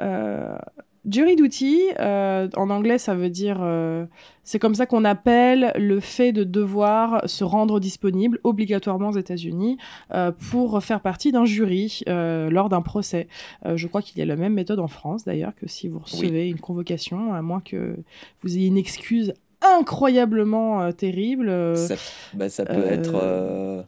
euh, 0.00 0.56
Jury 1.04 1.34
duty, 1.34 1.80
euh, 1.98 2.48
en 2.56 2.70
anglais, 2.70 2.96
ça 2.96 3.14
veut 3.16 3.28
dire, 3.28 3.58
euh, 3.60 4.06
c'est 4.44 4.60
comme 4.60 4.76
ça 4.76 4.86
qu'on 4.86 5.04
appelle 5.04 5.72
le 5.76 5.98
fait 5.98 6.32
de 6.32 6.44
devoir 6.44 7.28
se 7.28 7.42
rendre 7.42 7.80
disponible 7.80 8.38
obligatoirement 8.44 9.08
aux 9.08 9.18
États-Unis 9.18 9.78
euh, 10.14 10.30
pour 10.50 10.80
faire 10.82 11.00
partie 11.00 11.32
d'un 11.32 11.44
jury 11.44 12.02
euh, 12.08 12.50
lors 12.50 12.68
d'un 12.68 12.82
procès. 12.82 13.26
Euh, 13.66 13.76
je 13.76 13.88
crois 13.88 14.00
qu'il 14.00 14.18
y 14.18 14.22
a 14.22 14.26
la 14.26 14.36
même 14.36 14.54
méthode 14.54 14.78
en 14.78 14.86
France 14.86 15.24
d'ailleurs 15.24 15.54
que 15.56 15.66
si 15.66 15.88
vous 15.88 15.98
recevez 15.98 16.48
une 16.48 16.60
convocation, 16.60 17.34
à 17.34 17.42
moins 17.42 17.60
que 17.60 17.96
vous 18.42 18.56
ayez 18.56 18.68
une 18.68 18.78
excuse 18.78 19.34
incroyablement 19.60 20.82
euh, 20.82 20.92
terrible. 20.92 21.76
Ça, 21.76 21.94
bah, 22.34 22.48
ça 22.48 22.64
peut 22.64 22.86
être 22.86 23.14
euh, 23.14 23.82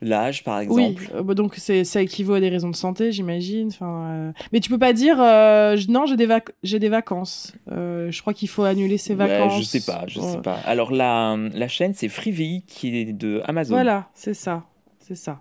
l'âge, 0.00 0.44
par 0.44 0.58
oui, 0.58 0.64
exemple. 0.84 1.10
euh, 1.14 1.22
bah 1.22 1.34
donc 1.34 1.54
c'est 1.56 1.84
ça 1.84 2.00
équivaut 2.02 2.34
à 2.34 2.40
des 2.40 2.48
raisons 2.48 2.70
de 2.70 2.76
santé, 2.76 3.10
j'imagine. 3.12 3.68
Enfin, 3.68 4.04
euh, 4.10 4.32
mais 4.52 4.60
tu 4.60 4.70
peux 4.70 4.78
pas 4.78 4.92
dire 4.92 5.20
euh, 5.20 5.76
non, 5.88 6.06
j'ai 6.06 6.16
des 6.16 6.26
vac- 6.26 6.52
des 6.62 6.88
vacances. 6.88 7.52
Euh, 7.72 8.10
je 8.10 8.20
crois 8.20 8.32
qu'il 8.34 8.48
faut 8.48 8.62
annuler 8.64 8.98
ses 8.98 9.14
Ouais, 9.14 9.26
vacances. 9.26 9.58
je 9.58 9.62
sais 9.62 9.80
pas, 9.80 10.04
je 10.06 10.20
sais 10.20 10.38
pas. 10.38 10.58
Alors 10.66 10.92
la, 10.92 11.36
la 11.52 11.68
chaîne, 11.68 11.94
c'est 11.94 12.08
Freevee 12.08 12.62
qui 12.66 12.96
est 12.96 13.12
de 13.12 13.42
Amazon. 13.46 13.74
Voilà, 13.74 14.08
c'est 14.14 14.34
ça, 14.34 14.64
c'est 15.00 15.16
ça. 15.16 15.40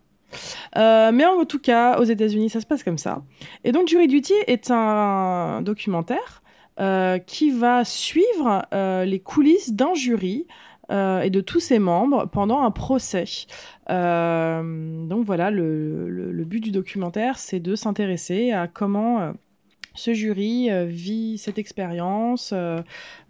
Mais 0.76 1.26
en 1.26 1.46
tout 1.46 1.60
cas, 1.60 2.00
aux 2.00 2.04
États-Unis, 2.04 2.50
ça 2.50 2.60
se 2.62 2.66
passe 2.66 2.84
comme 2.84 2.98
ça. 2.98 3.24
Et 3.64 3.72
donc, 3.72 3.88
Jury 3.88 4.08
Duty 4.08 4.34
est 4.48 4.72
un 4.72 5.62
documentaire 5.62 6.42
qui 7.26 7.50
va 7.52 7.84
suivre 7.86 8.66
les 9.06 9.20
coulisses 9.20 9.74
d'un 9.74 9.94
jury 9.94 10.46
euh, 10.90 11.22
et 11.22 11.30
de 11.30 11.42
tous 11.42 11.60
ses 11.60 11.80
membres 11.80 12.26
pendant 12.28 12.62
un 12.62 12.72
procès. 12.72 13.26
Euh, 13.90 15.06
donc 15.08 15.26
voilà, 15.26 15.52
le, 15.52 16.10
le- 16.10 16.46
but 16.46 16.62
du 16.62 16.72
documentaire, 16.72 17.40
c'est 17.40 17.60
de 17.60 17.76
s'intéresser 17.76 18.52
à 18.52 18.68
comment 18.68 19.20
euh, 19.20 19.32
ce 19.96 20.14
jury 20.14 20.70
vit 20.86 21.38
cette 21.38 21.58
expérience, 21.58 22.54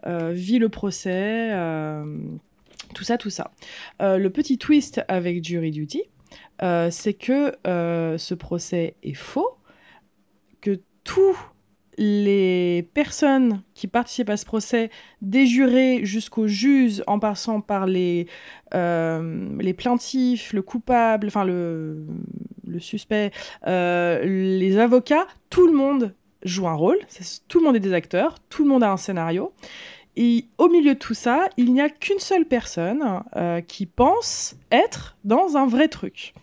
vit 0.06 0.60
le 0.60 0.70
procès, 0.70 1.52
tout 2.94 3.06
ça, 3.06 3.18
tout 3.18 3.30
ça. 3.30 3.52
Le 4.02 4.28
petit 4.28 4.58
twist 4.58 5.02
avec 5.08 5.44
Jury 5.46 5.72
Duty, 5.72 6.04
c'est 6.60 7.14
que 7.14 7.54
ce 7.66 8.34
procès 8.34 8.96
est 9.02 9.14
faux, 9.14 9.58
que 10.60 10.82
tous 11.06 11.38
les 11.98 12.88
personnes 12.94 13.62
qui 13.74 13.88
participent 13.88 14.30
à 14.30 14.38
ce 14.38 14.46
procès, 14.46 14.92
des 15.22 15.48
jurés 15.48 16.02
jusqu'aux 16.04 16.48
juges, 16.48 17.04
en 17.08 17.18
passant 17.18 17.60
par 17.60 17.88
les, 17.88 18.28
euh, 18.76 19.50
les 19.60 19.74
plaintifs, 19.74 20.54
le 20.54 20.62
coupable, 20.62 21.28
enfin 21.28 21.44
le, 21.44 22.06
le 22.68 22.80
suspect, 22.80 23.32
euh, 23.66 24.24
les 24.24 24.78
avocats, 24.78 25.26
tout 25.50 25.66
le 25.66 25.74
monde 25.74 26.14
joue 26.44 26.68
un 26.68 26.76
rôle, 26.76 27.00
tout 27.48 27.60
le 27.60 27.66
monde 27.66 27.76
est 27.76 27.82
des 27.82 27.94
acteurs, 27.94 28.36
tout 28.50 28.64
le 28.64 28.70
monde 28.70 28.84
a 28.84 28.92
un 28.92 28.98
scénario. 28.98 29.52
Et 30.16 30.46
au 30.58 30.68
milieu 30.70 30.94
de 30.94 31.00
tout 31.00 31.14
ça, 31.14 31.48
il 31.58 31.74
n'y 31.74 31.82
a 31.82 31.90
qu'une 31.90 32.20
seule 32.20 32.46
personne 32.46 33.22
euh, 33.36 33.62
qui 33.62 33.86
pense 33.86 34.56
être 34.72 35.16
dans 35.24 35.58
un 35.58 35.68
vrai 35.68 35.88
truc. 35.88 36.34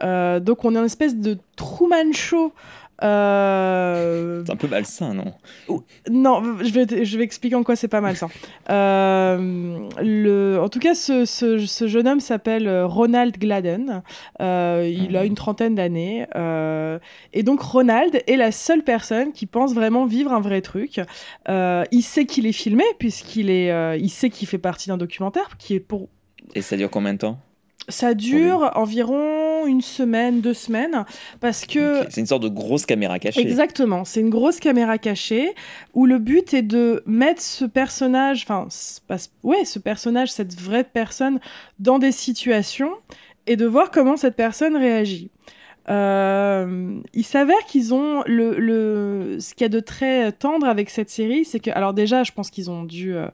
Donc 0.00 0.64
on 0.64 0.76
est 0.76 0.78
une 0.78 0.84
espèce 0.84 1.16
de 1.16 1.38
Truman 1.56 2.12
Show. 2.12 2.52
Euh, 3.02 4.42
C'est 4.46 4.52
un 4.52 4.56
peu 4.56 4.68
malsain, 4.68 5.14
non? 5.14 5.32
non, 6.10 6.42
je 6.62 6.70
vais, 6.72 6.86
te- 6.86 7.04
je 7.04 7.18
vais 7.18 7.24
expliquer 7.24 7.54
en 7.56 7.62
quoi 7.62 7.76
c'est 7.76 7.88
pas 7.88 8.00
mal 8.00 8.16
ça. 8.16 8.28
Euh, 8.70 9.78
le, 10.02 10.58
en 10.60 10.68
tout 10.68 10.78
cas, 10.78 10.94
ce, 10.94 11.24
ce- 11.24 11.64
ce 11.66 11.86
jeune 11.88 12.06
homme 12.06 12.20
s'appelle 12.20 12.68
euh, 12.68 12.86
Ronald 12.86 13.38
Gladden. 13.38 14.02
Euh, 14.42 14.86
il 14.92 15.16
a 15.16 15.20
Mhm. 15.22 15.26
une 15.28 15.34
trentaine 15.34 15.74
d'années. 15.74 16.26
et 17.32 17.42
donc, 17.42 17.60
Ronald 17.62 18.22
est 18.26 18.36
la 18.36 18.52
seule 18.52 18.82
personne 18.84 19.32
qui 19.32 19.46
pense 19.46 19.74
vraiment 19.74 20.04
vivre 20.06 20.32
un 20.32 20.40
vrai 20.40 20.60
truc. 20.60 21.00
Il 21.48 22.02
sait 22.02 22.26
qu'il 22.26 22.46
est 22.46 22.52
filmé, 22.52 22.84
puisqu'il 22.98 23.48
est, 23.50 23.98
il 23.98 24.10
sait 24.10 24.28
qu'il 24.30 24.46
fait 24.48 24.58
partie 24.58 24.88
d'un 24.88 24.98
documentaire 24.98 25.56
qui 25.58 25.74
est 25.74 25.80
pour 25.80 26.08
Et 26.54 26.62
ça 26.62 26.76
dure 26.76 26.90
combien 26.90 27.14
de 27.14 27.18
temps? 27.18 27.38
Ça 27.88 28.12
dure 28.14 28.70
environ 28.74 29.66
une 29.66 29.80
semaine, 29.80 30.40
deux 30.40 30.54
semaines, 30.54 31.04
parce 31.40 31.64
que... 31.64 32.04
C'est 32.10 32.20
une 32.20 32.26
sorte 32.26 32.42
de 32.42 32.48
grosse 32.48 32.84
caméra 32.84 33.18
cachée. 33.18 33.40
Exactement, 33.40 34.04
c'est 34.04 34.20
une 34.20 34.30
grosse 34.30 34.60
caméra 34.60 34.98
cachée, 34.98 35.54
où 35.94 36.04
le 36.04 36.18
but 36.18 36.52
est 36.52 36.62
de 36.62 37.02
mettre 37.06 37.40
ce 37.40 37.64
personnage, 37.64 38.44
enfin, 38.46 38.68
ouais, 39.42 39.64
ce 39.64 39.78
personnage, 39.78 40.30
cette 40.30 40.60
vraie 40.60 40.84
personne, 40.84 41.40
dans 41.78 41.98
des 41.98 42.12
situations, 42.12 42.92
et 43.46 43.56
de 43.56 43.64
voir 43.64 43.90
comment 43.90 44.16
cette 44.16 44.36
personne 44.36 44.76
réagit. 44.76 45.30
Euh, 45.88 47.00
il 47.14 47.24
s'avère 47.24 47.64
qu'ils 47.66 47.94
ont 47.94 48.22
le, 48.26 48.58
le, 48.58 49.38
ce 49.40 49.54
qu'il 49.54 49.64
y 49.64 49.64
a 49.64 49.70
de 49.70 49.80
très 49.80 50.32
tendre 50.32 50.66
avec 50.68 50.90
cette 50.90 51.08
série, 51.08 51.46
c'est 51.46 51.60
que 51.60 51.70
alors 51.70 51.94
déjà, 51.94 52.24
je 52.24 52.32
pense 52.32 52.50
qu'ils 52.50 52.70
ont 52.70 52.84
dû 52.84 53.14
euh, 53.14 53.26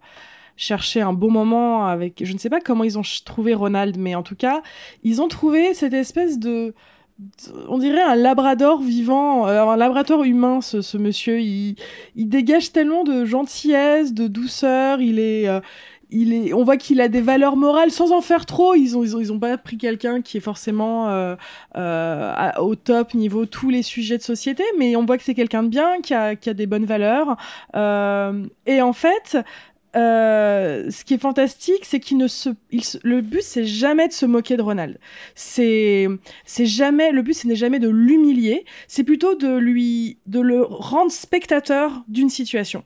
chercher 0.57 1.01
un 1.01 1.13
beau 1.13 1.29
moment 1.29 1.87
avec, 1.87 2.23
je 2.25 2.33
ne 2.33 2.39
sais 2.39 2.51
pas 2.51 2.61
comment 2.61 2.85
ils 2.85 2.99
ont 2.99 3.03
trouvé 3.25 3.55
Ronald, 3.55 3.97
mais 3.99 4.15
en 4.15 4.23
tout 4.23 4.37
cas, 4.37 4.63
ils 5.03 5.21
ont 5.21 5.29
trouvé 5.29 5.75
cette 5.75 5.95
espèce 5.95 6.39
de 6.39 6.75
on 7.69 7.79
dirait 7.79 8.03
un 8.03 8.17
labrador 8.17 8.83
vivant, 8.83 9.47
euh, 9.47 9.63
un 9.63 9.77
labrador 9.77 10.25
humain, 10.25 10.61
ce, 10.61 10.99
monsieur. 10.99 11.39
Il, 11.39 11.77
il, 12.17 12.29
dégage 12.29 12.73
tellement 12.73 13.05
de 13.05 13.25
gentillesse, 13.25 14.13
de 14.13 14.27
douceur. 14.27 15.01
Il 15.01 15.21
est, 15.21 15.49
on 16.53 16.65
voit 16.65 16.77
qu'il 16.77 17.01
a 17.01 17.09
des 17.09 17.21
valeurs 17.21 17.57
morales 17.57 17.91
sans 17.91 18.13
en 18.13 18.21
faire 18.21 18.47
trop. 18.47 18.75
Ils 18.75 18.97
ont, 18.97 19.05
ils 19.05 19.33
ont, 19.33 19.39
pas 19.39 19.57
pris 19.59 19.79
quelqu'un 19.79 20.23
qui 20.23 20.37
est 20.37 20.41
forcément 20.41 21.09
euh, 21.09 21.37
euh, 21.77 22.51
au 22.59 22.75
top 22.75 23.15
niveau 23.15 23.47
tous 23.47 23.71
les 23.71 23.83
sujets 23.83 24.19
de 24.19 24.23
société, 24.23 24.63
mais 24.79 24.97
on 24.97 25.05
voit 25.05 25.19
que 25.19 25.25
c'est 25.25 25.35
quelqu'un 25.35 25.63
de 25.63 25.69
bien, 25.69 26.01
qui 26.03 26.15
a, 26.15 26.35
des 26.35 26.67
bonnes 26.67 26.85
valeurs. 26.85 27.37
Euh, 27.75 28.45
et 28.67 28.83
en 28.83 28.93
fait, 28.93 29.39
ce 29.95 31.05
qui 31.05 31.15
est 31.15 31.19
fantastique, 31.19 31.85
c'est 31.85 32.01
qu'il 32.01 32.19
ne 32.19 32.29
se, 32.29 32.51
le 33.03 33.21
but 33.21 33.43
c'est 33.43 33.65
jamais 33.65 34.09
de 34.09 34.13
se 34.13 34.27
moquer 34.27 34.57
de 34.57 34.63
Ronald. 34.63 34.99
C'est, 35.35 36.09
c'est 36.45 36.67
jamais, 36.67 37.13
le 37.13 37.23
but 37.23 37.35
ce 37.35 37.47
n'est 37.47 37.57
jamais 37.57 37.79
de 37.79 37.89
l'humilier. 37.89 38.65
C'est 38.89 39.05
plutôt 39.05 39.35
de 39.35 39.57
lui, 39.57 40.19
de 40.27 40.41
le 40.41 40.63
rendre 40.63 41.13
spectateur 41.13 42.05
d'une 42.09 42.31
situation 42.31 42.85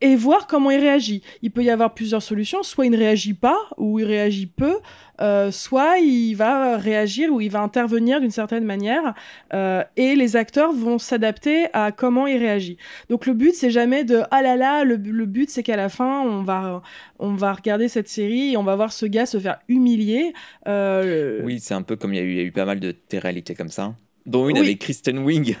et 0.00 0.16
voir 0.16 0.46
comment 0.46 0.70
il 0.70 0.80
réagit. 0.80 1.22
Il 1.42 1.50
peut 1.50 1.62
y 1.62 1.70
avoir 1.70 1.94
plusieurs 1.94 2.22
solutions, 2.22 2.62
soit 2.62 2.86
il 2.86 2.90
ne 2.90 2.98
réagit 2.98 3.34
pas 3.34 3.58
ou 3.76 3.98
il 3.98 4.04
réagit 4.04 4.46
peu, 4.46 4.78
euh, 5.20 5.50
soit 5.50 5.98
il 5.98 6.34
va 6.34 6.76
réagir 6.76 7.32
ou 7.32 7.40
il 7.40 7.50
va 7.50 7.60
intervenir 7.60 8.20
d'une 8.20 8.30
certaine 8.30 8.64
manière 8.64 9.14
euh, 9.54 9.82
et 9.96 10.14
les 10.14 10.36
acteurs 10.36 10.72
vont 10.72 10.98
s'adapter 10.98 11.66
à 11.72 11.92
comment 11.92 12.26
il 12.26 12.38
réagit. 12.38 12.76
Donc 13.08 13.26
le 13.26 13.32
but 13.32 13.54
c'est 13.54 13.70
jamais 13.70 14.04
de 14.04 14.22
ah 14.30 14.42
là 14.42 14.56
là, 14.56 14.84
le, 14.84 14.96
but 14.96 15.50
c'est 15.50 15.62
qu'à 15.62 15.76
la 15.76 15.88
fin 15.88 16.20
on 16.20 16.42
va 16.42 16.82
on 17.18 17.34
va 17.34 17.52
regarder 17.52 17.88
cette 17.88 18.08
série 18.08 18.52
et 18.52 18.56
on 18.56 18.62
va 18.62 18.76
voir 18.76 18.92
ce 18.92 19.06
gars 19.06 19.26
se 19.26 19.38
faire 19.38 19.58
humilier. 19.68 20.34
Euh, 20.68 21.40
oui, 21.44 21.60
c'est 21.60 21.74
un 21.74 21.82
peu 21.82 21.96
comme 21.96 22.12
il 22.12 22.22
y, 22.22 22.36
y 22.36 22.40
a 22.40 22.42
eu 22.42 22.52
pas 22.52 22.64
mal 22.64 22.80
de 22.80 22.94
réalités 23.12 23.54
comme 23.54 23.70
ça 23.70 23.94
dont 24.26 24.48
une 24.48 24.58
avec 24.58 24.78
Kristen 24.80 25.18
Wiig. 25.20 25.56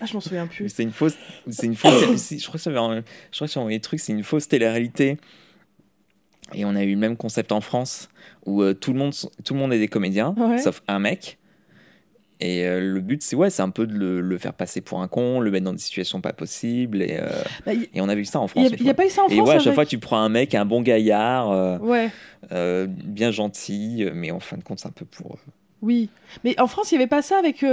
Ah, 0.00 0.06
je 0.06 0.14
m'en 0.14 0.20
souviens 0.20 0.46
plus. 0.46 0.68
c'est 0.68 0.82
une 0.82 0.92
fausse, 0.92 1.16
c'est 1.48 1.66
une 1.66 1.76
fausse. 1.76 2.30
je 2.30 2.46
crois 2.46 2.54
que 2.54 2.58
ça 2.58 2.70
avait, 2.70 3.02
je 3.30 3.36
crois 3.36 3.46
que 3.46 3.52
sur 3.52 3.66
les 3.68 3.80
trucs, 3.80 4.00
c'est 4.00 4.12
une 4.12 4.24
fausse 4.24 4.48
télé-réalité. 4.48 5.18
Et 6.54 6.64
on 6.64 6.74
a 6.74 6.82
eu 6.82 6.92
le 6.92 6.98
même 6.98 7.16
concept 7.16 7.52
en 7.52 7.60
France 7.60 8.08
où 8.46 8.62
euh, 8.62 8.74
tout 8.74 8.92
le 8.92 8.98
monde, 8.98 9.12
tout 9.44 9.54
le 9.54 9.60
monde 9.60 9.72
est 9.72 9.78
des 9.78 9.88
comédiens, 9.88 10.34
sauf 10.62 10.82
un 10.88 10.98
mec. 10.98 11.38
Et 12.40 12.64
euh, 12.66 12.80
le 12.80 13.00
but, 13.00 13.20
c'est 13.20 13.34
ouais, 13.34 13.50
c'est 13.50 13.62
un 13.62 13.70
peu 13.70 13.84
de 13.84 13.98
le, 13.98 14.38
faire 14.38 14.54
passer 14.54 14.80
pour 14.80 15.02
un 15.02 15.08
con, 15.08 15.40
le 15.40 15.50
mettre 15.50 15.64
dans 15.64 15.72
des 15.72 15.80
situations 15.80 16.20
pas 16.20 16.32
possibles. 16.32 17.02
Et, 17.02 17.18
euh, 17.20 17.28
bah, 17.66 17.72
et 17.74 18.00
on 18.00 18.08
a 18.08 18.14
vu 18.14 18.24
ça 18.24 18.38
en 18.38 18.46
France. 18.46 18.70
Il 18.78 18.84
n'y 18.84 18.90
a, 18.90 18.94
pas 18.94 19.06
eu 19.06 19.10
ça 19.10 19.24
en 19.24 19.28
France. 19.28 19.36
Et 19.36 19.40
ouais, 19.40 19.56
à 19.56 19.58
chaque 19.58 19.74
fois, 19.74 19.84
tu 19.84 19.98
prends 19.98 20.18
un 20.18 20.28
mec, 20.28 20.54
un 20.54 20.64
bon 20.64 20.80
gaillard, 20.80 21.80
ouais. 21.82 22.10
bien 22.86 23.32
gentil, 23.32 24.06
mais 24.14 24.30
en 24.30 24.40
fin 24.40 24.56
de 24.56 24.62
compte, 24.62 24.78
c'est 24.78 24.88
un 24.88 24.92
peu 24.92 25.04
pour. 25.04 25.36
Oui, 25.82 26.08
mais 26.44 26.58
en 26.60 26.66
France, 26.66 26.90
il 26.90 26.94
n'y 26.94 27.02
avait 27.02 27.08
pas 27.08 27.22
ça 27.22 27.38
avec 27.38 27.64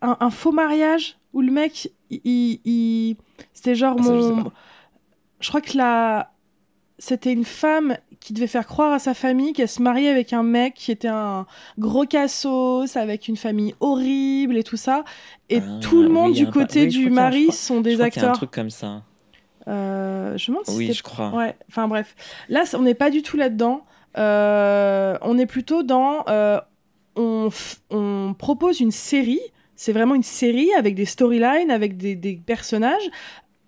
un, 0.00 0.30
faux 0.30 0.52
mariage 0.52 1.18
où 1.32 1.40
le 1.40 1.50
mec, 1.50 1.92
il, 2.10 3.16
c'était 3.52 3.74
genre 3.74 3.96
ah, 3.98 4.02
mon. 4.02 4.52
Je, 5.40 5.48
crois 5.48 5.60
que 5.60 5.76
là, 5.76 6.32
c'était 6.98 7.32
une 7.32 7.44
femme 7.44 7.96
qui 8.20 8.32
devait 8.32 8.46
faire 8.46 8.66
croire 8.66 8.92
à 8.92 8.98
sa 8.98 9.14
famille 9.14 9.52
qu'elle 9.52 9.68
se 9.68 9.82
mariait 9.82 10.08
avec 10.08 10.32
un 10.32 10.42
mec 10.42 10.74
qui 10.74 10.90
était 10.90 11.08
un 11.08 11.46
gros 11.78 12.04
cassos, 12.04 12.96
avec 12.96 13.28
une 13.28 13.36
famille 13.36 13.74
horrible 13.80 14.56
et 14.56 14.64
tout 14.64 14.76
ça. 14.76 15.04
Et 15.48 15.58
ah, 15.58 15.80
tout 15.80 16.02
le 16.02 16.08
monde 16.08 16.32
du 16.32 16.48
côté 16.50 16.86
du 16.86 17.10
mari 17.10 17.52
sont 17.52 17.80
des 17.80 18.00
acteurs. 18.00 18.24
Y 18.24 18.26
a 18.26 18.30
un 18.30 18.34
truc 18.34 18.50
comme 18.50 18.70
ça. 18.70 19.02
Euh, 19.68 20.36
je 20.38 20.50
me 20.50 20.56
demande 20.56 20.66
si 20.66 20.76
Oui, 20.76 20.92
je 20.92 21.02
crois. 21.02 21.30
Ouais. 21.30 21.54
Enfin 21.68 21.88
bref, 21.88 22.14
là, 22.48 22.64
on 22.74 22.82
n'est 22.82 22.94
pas 22.94 23.10
du 23.10 23.22
tout 23.22 23.36
là-dedans. 23.36 23.84
Euh, 24.16 25.16
on 25.22 25.38
est 25.38 25.46
plutôt 25.46 25.82
dans. 25.82 26.24
Euh, 26.28 26.60
on, 27.16 27.50
on 27.90 28.34
propose 28.36 28.80
une 28.80 28.92
série 28.92 29.40
c'est 29.78 29.92
vraiment 29.92 30.16
une 30.16 30.24
série 30.24 30.74
avec 30.74 30.96
des 30.96 31.04
storylines, 31.04 31.70
avec 31.70 31.96
des, 31.96 32.40
personnages. 32.44 33.08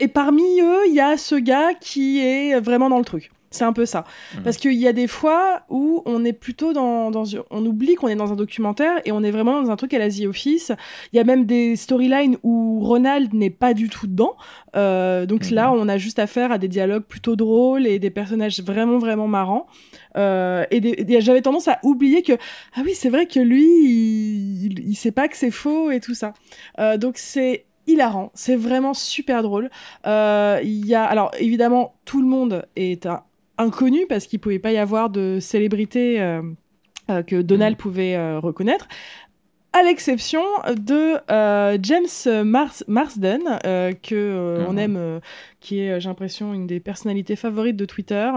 Et 0.00 0.08
parmi 0.08 0.60
eux, 0.60 0.88
il 0.88 0.94
y 0.94 1.00
a 1.00 1.16
ce 1.16 1.36
gars 1.36 1.72
qui 1.74 2.18
est 2.18 2.58
vraiment 2.58 2.90
dans 2.90 2.98
le 2.98 3.04
truc. 3.04 3.30
C'est 3.52 3.64
un 3.64 3.72
peu 3.72 3.84
ça. 3.84 4.04
Mhm. 4.36 4.42
Parce 4.44 4.56
qu'il 4.58 4.74
y 4.74 4.86
a 4.86 4.92
des 4.92 5.08
fois 5.08 5.62
où 5.68 6.02
on 6.06 6.24
est 6.24 6.32
plutôt 6.32 6.72
dans, 6.72 7.10
on 7.50 7.66
oublie 7.66 7.96
qu'on 7.96 8.06
est 8.06 8.14
dans 8.14 8.32
un 8.32 8.36
documentaire 8.36 9.00
et 9.04 9.10
on 9.10 9.24
est 9.24 9.32
vraiment 9.32 9.60
dans 9.60 9.70
un 9.72 9.76
truc 9.76 9.92
à 9.92 9.98
la 9.98 10.08
The 10.08 10.26
Office. 10.26 10.70
Il 11.12 11.16
y 11.16 11.18
a 11.18 11.24
même 11.24 11.46
des 11.46 11.74
storylines 11.74 12.36
où 12.44 12.78
Ronald 12.78 13.34
n'est 13.34 13.50
pas 13.50 13.74
du 13.74 13.88
tout 13.88 14.06
dedans. 14.06 14.36
Euh, 14.76 15.26
donc 15.26 15.46
mhm. 15.46 15.56
là, 15.56 15.72
on 15.72 15.88
a 15.88 15.98
juste 15.98 16.20
affaire 16.20 16.52
à 16.52 16.58
des 16.58 16.68
dialogues 16.68 17.02
plutôt 17.02 17.34
drôles 17.34 17.88
et 17.88 17.98
des 17.98 18.10
personnages 18.10 18.60
vraiment, 18.60 18.98
vraiment 18.98 19.26
marrants. 19.26 19.66
Euh, 20.16 20.64
et, 20.70 21.20
j'avais 21.20 21.42
tendance 21.42 21.66
à 21.66 21.80
oublier 21.82 22.22
que 22.22 22.32
ah 22.74 22.82
oui 22.84 22.94
c'est 22.94 23.10
vrai 23.10 23.26
que 23.26 23.40
lui 23.40 23.64
il, 23.64 24.80
il, 24.88 24.94
sait 24.94 25.12
pas 25.12 25.28
que 25.28 25.36
c'est 25.36 25.50
faux 25.50 25.90
et 25.90 25.98
tout 25.98 26.14
ça. 26.14 26.34
Euh, 26.78 26.96
donc 26.96 27.18
c'est 27.18 27.66
hilarant, 27.88 28.30
c'est 28.34 28.56
vraiment 28.56 28.94
super 28.94 29.42
drôle. 29.42 29.70
Il 30.06 30.86
y 30.86 30.94
a 30.94 31.04
alors 31.04 31.32
évidemment 31.38 31.94
tout 32.04 32.20
le 32.22 32.28
monde 32.28 32.64
est 32.76 33.06
inconnu 33.60 34.06
parce 34.08 34.26
qu'il 34.26 34.40
pouvait 34.40 34.58
pas 34.58 34.72
y 34.72 34.78
avoir 34.78 35.10
de 35.10 35.38
célébrité 35.40 36.16
que 37.26 37.42
Donald 37.42 37.74
mmh. 37.74 37.78
pouvait 37.78 38.36
reconnaître 38.38 38.88
à 39.72 39.82
l'exception 39.82 40.42
de 40.68 41.16
James 41.82 42.44
Marsden, 42.88 43.58
que 44.02 44.64
on 44.68 44.72
mmh. 44.72 44.78
aime 44.78 45.20
qui 45.60 45.80
est, 45.80 45.90
euh, 45.90 46.00
j'ai 46.00 46.08
l'impression, 46.08 46.54
une 46.54 46.66
des 46.66 46.80
personnalités 46.80 47.36
favorites 47.36 47.76
de 47.76 47.84
Twitter. 47.84 48.30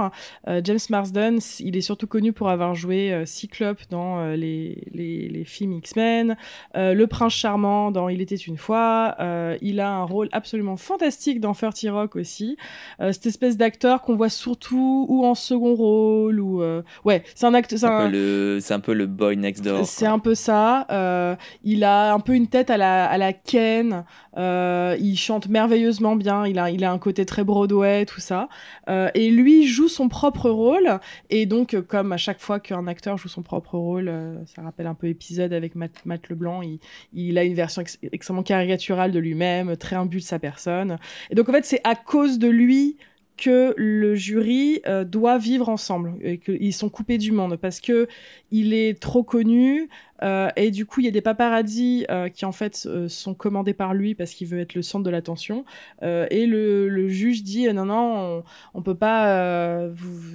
Euh, 0.47 0.61
James 0.63 0.79
Marsden, 0.89 1.39
il 1.59 1.77
est 1.77 1.81
surtout 1.81 2.07
connu 2.07 2.33
pour 2.33 2.49
avoir 2.49 2.75
joué 2.75 3.13
euh, 3.13 3.25
Cyclope 3.25 3.79
dans 3.89 4.33
les, 4.33 4.83
les, 4.93 5.29
les, 5.29 5.43
films 5.45 5.73
X-Men, 5.73 6.35
Le 6.75 7.05
Prince 7.05 7.33
Charmant 7.33 7.91
dans 7.91 8.09
Il 8.09 8.21
était 8.21 8.35
une 8.35 8.57
fois. 8.57 9.15
il 9.61 9.79
a 9.79 9.89
un 9.89 10.03
rôle 10.03 10.29
absolument 10.31 10.77
fantastique 10.77 11.39
dans 11.39 11.53
30 11.53 11.85
Rock 11.89 12.15
aussi. 12.15 12.57
cette 12.99 13.25
espèce 13.25 13.57
d'acteur 13.57 14.01
qu'on 14.01 14.15
voit 14.15 14.29
surtout 14.29 15.05
ou 15.09 15.25
en 15.25 15.35
second 15.35 15.75
rôle 15.75 16.39
ou 16.39 16.63
ouais, 17.05 17.23
c'est 17.35 17.45
un 17.45 17.53
acteur. 17.53 17.79
C'est 17.79 17.85
un... 17.85 18.75
un... 18.75 18.79
peu 18.79 18.93
le 18.93 19.05
boy 19.05 19.37
next 19.37 19.63
door. 19.63 19.85
C'est 19.85 20.05
un 20.05 20.19
peu 20.19 20.35
ça. 20.35 21.37
il 21.63 21.83
a 21.83 22.13
un 22.13 22.19
peu 22.19 22.33
une 22.33 22.47
tête 22.47 22.69
à 22.69 22.77
la, 22.77 23.05
à 23.05 23.17
la 23.17 23.33
Ken. 23.33 24.03
il 24.37 25.15
chante 25.17 25.47
merveilleusement 25.47 26.15
bien. 26.15 26.45
Il 26.47 26.59
a, 26.59 26.69
il 26.69 26.83
a 26.83 26.91
un 26.91 26.99
côté 26.99 27.12
très 27.21 27.43
Broadway, 27.43 28.05
tout 28.05 28.19
ça. 28.19 28.49
Euh, 28.89 29.09
et 29.13 29.29
lui 29.29 29.67
joue 29.67 29.87
son 29.87 30.09
propre 30.09 30.49
rôle. 30.49 30.99
Et 31.29 31.45
donc, 31.45 31.73
euh, 31.73 31.81
comme 31.81 32.11
à 32.11 32.17
chaque 32.17 32.39
fois 32.39 32.59
qu'un 32.59 32.87
acteur 32.87 33.17
joue 33.17 33.29
son 33.29 33.41
propre 33.41 33.77
rôle, 33.77 34.09
euh, 34.09 34.43
ça 34.45 34.61
rappelle 34.61 34.87
un 34.87 34.93
peu 34.93 35.07
épisode 35.07 35.53
avec 35.53 35.75
Matt, 35.75 36.29
Leblanc, 36.29 36.61
il, 36.61 36.79
il, 37.13 37.37
a 37.37 37.43
une 37.43 37.53
version 37.53 37.83
extrêmement 38.11 38.43
caricaturale 38.43 39.11
de 39.11 39.19
lui-même, 39.19 39.77
très 39.77 39.95
imbu 39.95 40.17
de 40.17 40.23
sa 40.23 40.39
personne. 40.39 40.97
Et 41.29 41.35
donc, 41.35 41.49
en 41.49 41.53
fait, 41.53 41.65
c'est 41.65 41.81
à 41.83 41.95
cause 41.95 42.39
de 42.39 42.47
lui 42.47 42.97
que 43.35 43.73
le 43.77 44.13
jury 44.13 44.83
doit 45.07 45.39
vivre 45.39 45.67
ensemble 45.67 46.13
et 46.21 46.37
qu'ils 46.37 46.71
sont 46.71 46.89
coupés 46.89 47.17
du 47.17 47.31
monde 47.31 47.57
parce 47.57 47.81
que 47.81 48.07
il 48.51 48.75
est 48.75 48.99
trop 48.99 49.23
connu, 49.23 49.89
euh, 50.23 50.49
et 50.55 50.71
du 50.71 50.85
coup, 50.85 51.01
il 51.01 51.05
y 51.05 51.09
a 51.09 51.11
des 51.11 51.21
paparazzis 51.21 52.05
euh, 52.09 52.29
qui 52.29 52.45
en 52.45 52.51
fait 52.51 52.85
euh, 52.85 53.09
sont 53.09 53.33
commandés 53.33 53.73
par 53.73 53.93
lui 53.93 54.15
parce 54.15 54.31
qu'il 54.31 54.47
veut 54.47 54.59
être 54.59 54.73
le 54.73 54.81
centre 54.81 55.03
de 55.03 55.09
l'attention. 55.09 55.65
et 56.01 56.45
le, 56.45 57.07
juge 57.09 57.43
dit 57.43 57.71
non, 57.73 57.85
non, 57.85 58.43
on, 58.73 58.81
peut 58.81 58.95
pas, 58.95 59.89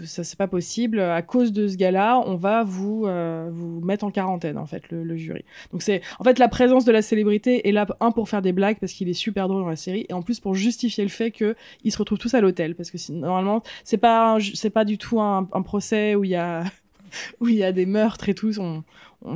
ça 0.04 0.24
c'est 0.24 0.38
pas 0.38 0.46
possible. 0.46 1.00
À 1.00 1.22
cause 1.22 1.52
de 1.52 1.66
ce 1.66 1.76
gars-là, 1.76 2.22
on 2.26 2.36
va 2.36 2.62
vous 2.62 3.06
vous 3.50 3.80
mettre 3.80 4.04
en 4.04 4.10
quarantaine 4.10 4.58
en 4.58 4.66
fait 4.66 4.82
le, 4.90 5.16
jury. 5.16 5.44
Donc 5.72 5.82
c'est 5.82 6.02
en 6.18 6.24
fait 6.24 6.38
la 6.38 6.48
présence 6.48 6.84
de 6.84 6.92
la 6.92 7.02
célébrité 7.02 7.68
est 7.68 7.72
là 7.72 7.86
un 8.00 8.10
pour 8.10 8.28
faire 8.28 8.42
des 8.42 8.52
blagues 8.52 8.78
parce 8.78 8.92
qu'il 8.92 9.08
est 9.08 9.14
super 9.14 9.48
drôle 9.48 9.62
dans 9.62 9.68
la 9.68 9.76
série 9.76 10.06
et 10.08 10.12
en 10.12 10.22
plus 10.22 10.40
pour 10.40 10.54
justifier 10.54 11.04
le 11.04 11.10
fait 11.10 11.30
que 11.30 11.56
ils 11.84 11.92
se 11.92 11.98
retrouvent 11.98 12.18
tous 12.18 12.34
à 12.34 12.40
l'hôtel 12.40 12.74
parce 12.74 12.90
que 12.90 13.12
normalement 13.12 13.62
c'est 13.84 13.98
pas 13.98 14.38
c'est 14.54 14.70
pas 14.70 14.84
du 14.84 14.98
tout 14.98 15.20
un, 15.20 15.44
procès 15.62 16.14
où 16.14 16.24
il 16.24 16.30
y 16.30 16.36
a 16.36 16.64
où 17.40 17.48
il 17.48 17.56
y 17.56 17.64
a 17.64 17.72
des 17.72 17.86
meurtres 17.86 18.28
et 18.28 18.34
tout. 18.34 18.58
On, 18.60 18.84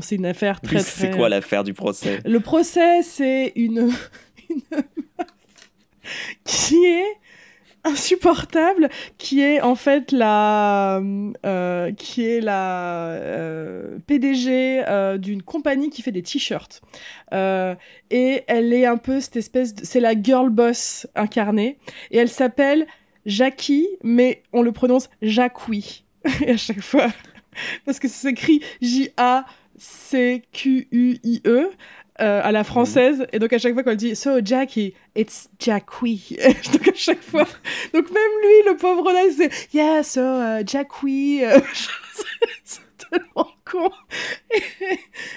c'est 0.01 0.17
une 0.17 0.27
affaire 0.27 0.61
très. 0.61 0.81
très... 0.81 0.85
C'est 0.85 1.11
quoi 1.11 1.29
l'affaire 1.29 1.65
du 1.65 1.75
procès? 1.75 2.21
Le 2.25 2.41
procès, 2.41 3.03
c'est 3.03 3.53
une... 3.57 3.91
qui 6.45 6.85
est 6.85 7.17
insupportable 7.85 8.89
qui 9.19 9.41
est 9.41 9.61
en 9.61 9.75
fait 9.75 10.13
la 10.13 11.01
euh, 11.45 11.93
qui 11.93 12.25
est 12.25 12.41
la 12.41 13.09
euh, 13.09 13.99
PDG 14.07 14.85
euh, 14.87 15.19
d'une 15.19 15.43
compagnie 15.43 15.91
qui 15.91 16.03
fait 16.03 16.13
des 16.13 16.23
t-shirts. 16.23 16.81
Et 17.33 18.45
elle 18.47 18.73
est 18.73 18.87
un 18.87 18.99
peu 18.99 19.21
cette 19.21 19.37
espèce 19.37 19.75
de... 19.75 19.85
c'est 19.85 20.01
la 20.01 20.21
girl 20.21 20.51
boss 20.51 21.07
incarnée. 21.15 21.79
Et 22.11 22.19
elle 22.19 22.29
s'appelle 22.29 22.87
Jackie 23.27 23.89
mais 24.05 24.43
on 24.53 24.63
le 24.63 24.73
prononce 24.73 25.09
Jacqui 25.21 26.05
et 26.47 26.51
à 26.53 26.57
chaque 26.57 26.83
fois. 26.83 27.09
Parce 27.85 27.99
que 27.99 28.09
ça 28.09 28.29
s'écrit 28.29 28.63
J 28.81 29.11
A 29.17 29.45
C 29.77 30.43
Q 30.53 30.89
U 30.91 31.19
I 31.23 31.41
E 31.47 31.71
euh, 32.21 32.41
à 32.45 32.53
la 32.53 32.63
française. 32.63 33.27
Et 33.33 33.39
donc, 33.39 33.53
à 33.53 33.59
chaque 33.59 33.73
fois, 33.73 33.83
quand 33.83 33.91
elle 33.91 33.97
dit 33.97 34.15
So, 34.15 34.45
Jackie, 34.45 34.95
it's 35.17 35.49
Jackie. 35.59 36.37
donc, 36.73 36.89
à 36.89 36.95
chaque 36.95 37.23
fois. 37.23 37.47
Donc, 37.95 38.11
même 38.11 38.33
lui, 38.43 38.71
le 38.71 38.77
pauvre 38.77 39.11
là, 39.13 39.23
c'est 39.37 39.51
Yeah, 39.75 40.03
so, 40.03 40.21
uh, 40.21 40.63
Jackie. 40.67 41.41
c'est 42.65 42.81
tellement 43.11 43.49
con. 43.65 43.91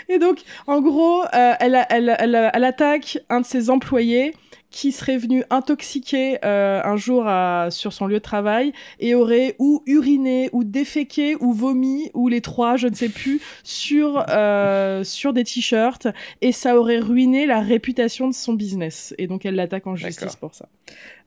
et 0.09 0.19
donc, 0.19 0.39
en 0.67 0.81
gros, 0.81 1.23
euh, 1.23 1.53
elle, 1.59 1.85
elle, 1.89 2.15
elle, 2.19 2.51
elle 2.53 2.63
attaque 2.63 3.19
un 3.29 3.41
de 3.41 3.45
ses 3.45 3.69
employés 3.69 4.33
qui 4.75 4.91
serait 4.91 5.17
venu 5.17 5.41
intoxiqué 5.51 6.37
euh, 6.43 6.81
un 6.83 6.97
jour 6.97 7.23
à- 7.27 7.69
sur 7.71 7.93
son 7.93 8.07
lieu 8.07 8.15
de 8.15 8.19
travail 8.19 8.73
et 8.99 9.15
aurait 9.15 9.55
ou 9.57 9.81
uriné 9.85 10.49
ou 10.51 10.65
déféqué 10.65 11.37
ou 11.39 11.53
vomi 11.53 12.11
ou 12.13 12.27
les 12.27 12.41
trois, 12.41 12.75
je 12.75 12.87
ne 12.89 12.93
sais 12.93 13.07
plus, 13.07 13.39
sur 13.63 14.25
euh, 14.27 15.05
sur 15.05 15.31
des 15.31 15.45
t-shirts 15.45 16.07
et 16.41 16.51
ça 16.51 16.77
aurait 16.77 16.99
ruiné 16.99 17.45
la 17.45 17.61
réputation 17.61 18.27
de 18.27 18.33
son 18.33 18.51
business 18.53 19.15
et 19.17 19.27
donc 19.27 19.45
elle 19.45 19.55
l'attaque 19.55 19.87
en 19.87 19.95
justice 19.95 20.35
pour 20.35 20.53
ça. 20.53 20.67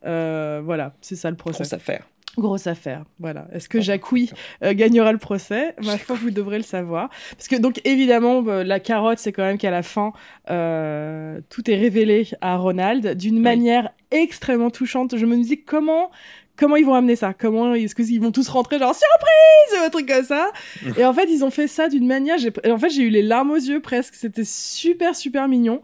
Euh, 0.05 0.61
voilà, 0.63 0.95
c'est 1.01 1.17
ça 1.17 1.31
le 1.31 1.37
procès. 1.37 1.61
Grosse 1.61 1.73
affaire. 1.73 2.07
Grosse 2.37 2.67
affaire, 2.67 3.05
voilà. 3.19 3.49
Est-ce 3.53 3.69
que 3.69 3.79
Bon, 3.79 3.85
Jacqui 3.85 4.31
euh, 4.63 4.73
gagnera 4.75 5.13
le 5.13 5.19
procès? 5.19 5.75
Ma 5.83 5.99
foi, 5.99 6.17
vous 6.17 6.31
devrez 6.31 6.59
le 6.59 6.63
savoir. 6.63 7.11
Parce 7.37 7.49
que, 7.49 7.57
donc, 7.57 7.81
évidemment, 7.85 8.45
euh, 8.47 8.63
la 8.63 8.79
carotte, 8.81 9.19
c'est 9.19 9.33
quand 9.33 9.43
même 9.43 9.59
qu'à 9.59 9.71
la 9.71 9.83
fin, 9.83 10.13
euh, 10.51 11.41
tout 11.49 11.69
est 11.71 11.77
révélé 11.77 12.29
à 12.41 12.57
Ronald 12.57 13.17
d'une 13.17 13.41
manière 13.41 13.91
extrêmement 14.11 14.71
touchante. 14.71 15.17
Je 15.17 15.27
me 15.27 15.37
dis 15.43 15.63
comment. 15.63 16.11
Comment 16.57 16.75
ils 16.75 16.85
vont 16.85 16.95
amener 16.95 17.15
ça? 17.15 17.35
Comment 17.35 17.73
est-ce 17.75 17.95
qu'ils 17.95 18.21
vont 18.21 18.33
tous 18.33 18.49
rentrer 18.49 18.81
genre 18.81 18.93
surprise 18.93 19.87
un 19.87 19.91
truc 19.91 20.09
comme 20.09 20.25
ça 20.25 20.51
Et 20.99 21.05
en 21.05 21.15
fait 21.15 21.27
ils 21.31 21.45
ont 21.45 21.53
fait 21.53 21.69
ça 21.69 21.89
d'une 21.89 22.05
manière. 22.05 22.37
En 22.69 22.79
fait 22.79 22.91
j'ai 22.91 23.03
eu 23.03 23.11
les 23.11 23.23
larmes 23.23 23.53
aux 23.53 23.57
yeux 23.57 23.79
presque. 23.79 24.17
C'était 24.17 24.43
super 24.43 25.15
super 25.15 25.47
mignon. 25.47 25.81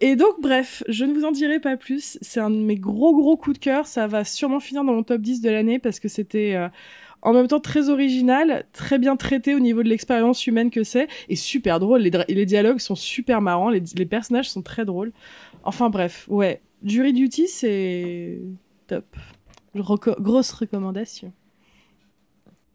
Et 0.00 0.14
donc, 0.14 0.40
bref, 0.40 0.82
je 0.88 1.04
ne 1.04 1.14
vous 1.14 1.24
en 1.24 1.32
dirai 1.32 1.58
pas 1.58 1.76
plus. 1.76 2.18
C'est 2.20 2.40
un 2.40 2.50
de 2.50 2.56
mes 2.56 2.76
gros, 2.76 3.14
gros 3.14 3.36
coups 3.36 3.58
de 3.58 3.64
cœur. 3.64 3.86
Ça 3.86 4.06
va 4.06 4.24
sûrement 4.24 4.60
finir 4.60 4.84
dans 4.84 4.92
mon 4.92 5.02
top 5.02 5.22
10 5.22 5.40
de 5.40 5.50
l'année 5.50 5.78
parce 5.78 6.00
que 6.00 6.08
c'était 6.08 6.54
euh, 6.54 6.68
en 7.22 7.32
même 7.32 7.48
temps 7.48 7.60
très 7.60 7.88
original, 7.88 8.66
très 8.72 8.98
bien 8.98 9.16
traité 9.16 9.54
au 9.54 9.58
niveau 9.58 9.82
de 9.82 9.88
l'expérience 9.88 10.46
humaine 10.46 10.70
que 10.70 10.84
c'est, 10.84 11.08
et 11.28 11.36
super 11.36 11.80
drôle. 11.80 12.02
Les, 12.02 12.46
dialogues 12.46 12.78
sont 12.78 12.94
super 12.94 13.40
marrants, 13.40 13.70
les, 13.70 13.82
les 13.96 14.06
personnages 14.06 14.50
sont 14.50 14.62
très 14.62 14.84
drôles. 14.84 15.12
Enfin, 15.64 15.90
bref, 15.90 16.26
ouais. 16.28 16.60
Jury 16.84 17.12
Duty, 17.12 17.48
c'est 17.48 18.38
top. 18.86 19.04
Reco- 19.74 20.20
grosse 20.20 20.52
recommandation. 20.52 21.32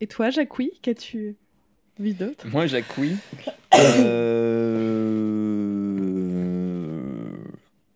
Et 0.02 0.08
toi, 0.08 0.32
Jacqui, 0.32 0.72
qu'as-tu 0.82 1.36
vu 2.00 2.14
d'autre? 2.14 2.48
Moi, 2.48 2.66
Jacqui. 2.66 3.16
euh, 3.76 5.21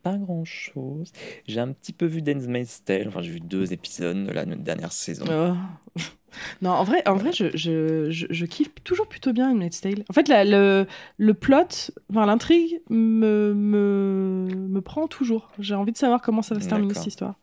Pas 0.06 0.18
grand 0.20 0.46
chose. 0.46 1.12
J'ai 1.48 1.60
un 1.60 1.72
petit 1.72 1.92
peu 1.92 2.06
vu 2.06 2.22
Dance 2.22 2.84
Tale. 2.86 3.08
Enfin, 3.08 3.24
j'ai 3.24 3.32
vu 3.32 3.40
deux 3.40 3.74
épisodes 3.74 4.24
de 4.28 4.32
la 4.32 4.46
dernière 4.46 4.92
saison. 4.92 5.26
Oh. 5.28 6.00
non, 6.62 6.70
en 6.70 6.84
vrai, 6.84 7.02
en 7.08 7.16
vrai 7.16 7.32
je, 7.34 7.46
je, 7.58 8.12
je, 8.12 8.28
je 8.30 8.46
kiffe 8.46 8.70
toujours 8.84 9.08
plutôt 9.08 9.34
bien 9.34 9.50
Handmaid's 9.50 9.82
Tale. 9.82 10.04
En 10.08 10.14
fait, 10.14 10.28
la- 10.28 10.46
le, 10.46 10.86
le 11.18 11.34
plot, 11.34 11.90
enfin, 12.12 12.28
l'intrigue 12.28 12.82
me, 12.92 13.56
me, 13.56 14.48
me 14.70 14.82
prend 14.82 15.08
toujours. 15.08 15.50
J'ai 15.58 15.74
envie 15.74 15.92
de 15.92 15.98
savoir 15.98 16.22
comment 16.22 16.44
ça 16.44 16.54
va 16.54 16.62
se 16.62 16.70
terminer 16.70 16.94
cette 16.94 17.08
histoire. 17.08 17.34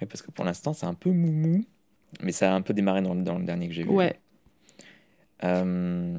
Ouais, 0.00 0.06
parce 0.06 0.22
que 0.22 0.30
pour 0.30 0.44
l'instant, 0.44 0.72
c'est 0.72 0.86
un 0.86 0.94
peu 0.94 1.10
moumou. 1.10 1.64
Mais 2.22 2.30
ça 2.30 2.52
a 2.52 2.54
un 2.54 2.62
peu 2.62 2.74
démarré 2.74 3.02
dans 3.02 3.14
le, 3.14 3.22
dans 3.22 3.38
le 3.38 3.44
dernier 3.44 3.66
que 3.66 3.74
j'ai 3.74 3.82
vu. 3.82 3.88
Ouais. 3.90 4.16
Euh, 5.42 6.16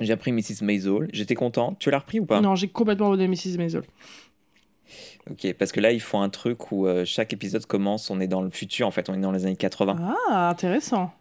J'ai 0.00 0.14
appris 0.14 0.32
Mrs. 0.32 0.62
Maisel. 0.62 1.08
J'étais 1.12 1.34
content. 1.34 1.74
Tu 1.78 1.90
l'as 1.90 1.98
repris 1.98 2.18
ou 2.18 2.24
pas? 2.24 2.40
Non, 2.40 2.54
j'ai 2.56 2.68
complètement 2.68 3.08
abandonné 3.12 3.28
Mrs. 3.28 3.58
Maisel. 3.58 3.82
Ok, 5.30 5.52
parce 5.58 5.72
que 5.72 5.80
là, 5.80 5.90
ils 5.92 6.00
font 6.02 6.20
un 6.20 6.28
truc 6.28 6.70
où 6.70 6.86
euh, 6.86 7.04
chaque 7.06 7.32
épisode 7.32 7.64
commence, 7.66 8.10
on 8.10 8.20
est 8.20 8.26
dans 8.26 8.42
le 8.42 8.50
futur, 8.50 8.86
en 8.86 8.90
fait, 8.90 9.08
on 9.08 9.14
est 9.14 9.20
dans 9.20 9.32
les 9.32 9.46
années 9.46 9.56
80. 9.56 9.96
Ah, 10.30 10.50
intéressant. 10.50 11.12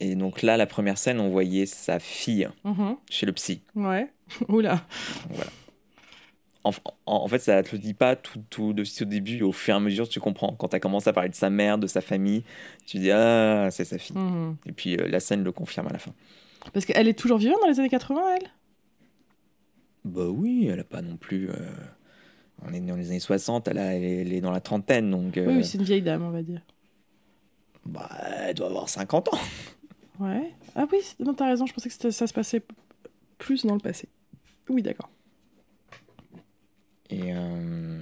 Et 0.00 0.14
donc 0.16 0.42
là, 0.42 0.56
la 0.56 0.66
première 0.66 0.98
scène, 0.98 1.18
on 1.20 1.30
voyait 1.30 1.64
sa 1.66 1.98
fille 1.98 2.48
Mhm. 2.64 2.96
chez 3.08 3.24
le 3.24 3.32
psy. 3.32 3.62
Ouais. 3.74 4.08
Oula. 4.48 4.82
En, 6.64 6.70
en- 7.06 7.14
en 7.24 7.28
fait, 7.28 7.38
ça 7.40 7.62
te 7.62 7.72
le 7.72 7.78
dit 7.78 7.94
pas 7.94 8.14
tout, 8.16 8.40
tout 8.50 8.72
de 8.72 8.84
suite 8.84 9.02
au 9.02 9.04
début, 9.06 9.42
au 9.42 9.50
fur 9.52 9.74
et 9.74 9.76
à 9.76 9.80
mesure, 9.80 10.08
tu 10.08 10.20
comprends. 10.20 10.52
Quand 10.52 10.68
tu 10.68 10.76
as 10.76 10.80
commencé 10.80 11.08
à 11.08 11.12
parler 11.12 11.28
de 11.30 11.34
sa 11.34 11.50
mère, 11.50 11.78
de 11.78 11.86
sa 11.86 12.00
famille, 12.00 12.44
tu 12.86 12.98
dis 12.98 13.10
Ah, 13.10 13.68
c'est 13.70 13.84
sa 13.84 13.98
fille. 13.98 14.16
Mhm. 14.16 14.56
Et 14.66 14.72
puis 14.72 14.96
euh, 14.96 15.08
la 15.08 15.18
scène 15.20 15.42
le 15.42 15.52
confirme 15.52 15.88
à 15.88 15.92
la 15.92 15.98
fin. 15.98 16.12
Parce 16.72 16.84
qu'elle 16.84 17.08
est 17.08 17.18
toujours 17.18 17.38
vivante 17.38 17.58
dans 17.62 17.68
les 17.68 17.80
années 17.80 17.88
80, 17.88 18.20
elle? 18.40 18.48
Bah 20.04 20.26
oui, 20.28 20.68
elle 20.70 20.80
a 20.80 20.84
pas 20.84 21.02
non 21.02 21.16
plus. 21.16 21.48
euh, 21.50 21.54
On 22.68 22.72
est 22.72 22.80
dans 22.80 22.96
les 22.96 23.08
années 23.10 23.20
60, 23.20 23.68
elle, 23.68 23.78
a- 23.78 23.94
elle 23.94 24.32
est, 24.32 24.40
dans 24.40 24.50
la 24.52 24.60
trentaine, 24.60 25.10
donc. 25.10 25.36
euh, 25.36 25.46
Oui, 25.46 25.54
oui, 25.58 25.64
c'est 25.64 25.78
une 25.78 25.84
vieille 25.84 26.02
dame, 26.02 26.22
on 26.22 26.30
va 26.30 26.42
dire. 26.42 26.62
bah, 27.86 28.08
elle 28.46 28.54
doit 28.54 28.68
avoir 28.68 28.88
50 28.88 29.32
ans. 29.34 29.38
Ouais. 30.20 30.52
Ah 30.76 30.86
oui, 30.92 30.98
non, 31.18 31.34
t'as 31.34 31.46
raison, 31.48 31.66
je 31.66 31.72
pensais 31.74 31.88
que 31.88 32.10
ça 32.10 32.26
se 32.26 32.32
passait 32.32 32.62
plus 33.38 33.66
dans 33.66 33.74
le 33.74 33.80
passé. 33.80 34.08
Oui, 34.68 34.82
d'accord. 34.82 35.10
Et. 37.10 37.32
euh, 37.34 38.00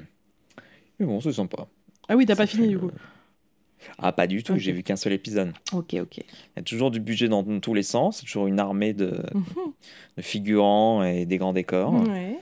Mais 0.98 1.06
bon, 1.06 1.20
c'est 1.20 1.32
sympa. 1.32 1.66
Ah 2.08 2.16
oui, 2.16 2.26
t'as 2.26 2.36
pas 2.36 2.46
fini 2.46 2.68
du 2.68 2.78
coup. 2.78 2.90
Ah, 3.98 4.12
pas 4.12 4.26
du 4.26 4.42
tout, 4.42 4.58
j'ai 4.58 4.72
vu 4.72 4.82
qu'un 4.82 4.96
seul 4.96 5.14
épisode. 5.14 5.52
Ok, 5.72 5.94
ok. 5.98 6.18
Il 6.18 6.24
y 6.56 6.60
a 6.60 6.62
toujours 6.62 6.90
du 6.90 7.00
budget 7.00 7.28
dans 7.28 7.42
tous 7.60 7.72
les 7.72 7.82
sens, 7.82 8.18
c'est 8.18 8.26
toujours 8.26 8.46
une 8.46 8.60
armée 8.60 8.92
de, 8.92 9.22
Mhm. 9.32 9.44
de 10.18 10.22
figurants 10.22 11.02
et 11.02 11.24
des 11.24 11.38
grands 11.38 11.54
décors. 11.54 11.94
Ouais. 12.06 12.38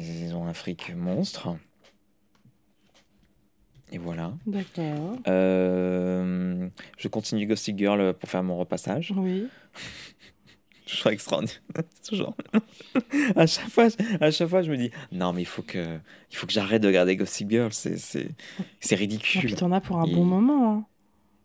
Ils 0.00 0.34
ont 0.34 0.46
un 0.46 0.54
fric 0.54 0.94
monstre. 0.94 1.56
Et 3.92 3.98
voilà. 3.98 4.32
D'accord. 4.46 5.18
Euh, 5.26 6.68
je 6.96 7.08
continue 7.08 7.46
Gossip 7.46 7.76
Girl 7.76 8.14
pour 8.14 8.28
faire 8.28 8.42
mon 8.42 8.56
repassage. 8.56 9.12
Oui. 9.16 9.48
Toujours 10.86 11.12
extraordinaire. 11.12 11.60
Toujours. 12.08 12.34
à, 13.36 13.46
chaque 13.46 13.68
fois, 13.68 13.88
à 14.20 14.30
chaque 14.30 14.48
fois, 14.48 14.62
je 14.62 14.70
me 14.70 14.76
dis 14.76 14.90
non, 15.12 15.32
mais 15.32 15.42
il 15.42 15.46
faut 15.46 15.62
que, 15.62 15.98
il 16.30 16.36
faut 16.36 16.46
que 16.46 16.52
j'arrête 16.52 16.82
de 16.82 16.88
regarder 16.88 17.16
Gossip 17.16 17.50
Girl. 17.50 17.72
C'est, 17.72 17.96
c'est, 17.98 18.28
c'est 18.80 18.96
ridicule. 18.96 19.54
t'en 19.54 19.70
as 19.72 19.80
pour 19.80 19.98
un 19.98 20.06
bon 20.06 20.24
moment. 20.24 20.72
hein. 20.72 20.84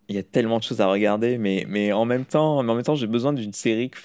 Il 0.07 0.15
y 0.15 0.19
a 0.19 0.23
tellement 0.23 0.59
de 0.59 0.63
choses 0.63 0.81
à 0.81 0.87
regarder, 0.87 1.37
mais, 1.39 1.65
mais 1.67 1.91
en 1.91 2.05
même 2.05 2.25
temps, 2.25 2.61
mais 2.61 2.71
en 2.71 2.75
même 2.75 2.83
temps, 2.83 2.95
j'ai 2.95 3.07
besoin 3.07 3.33
d'une 3.33 3.53
série 3.53 3.89
que- 3.89 3.99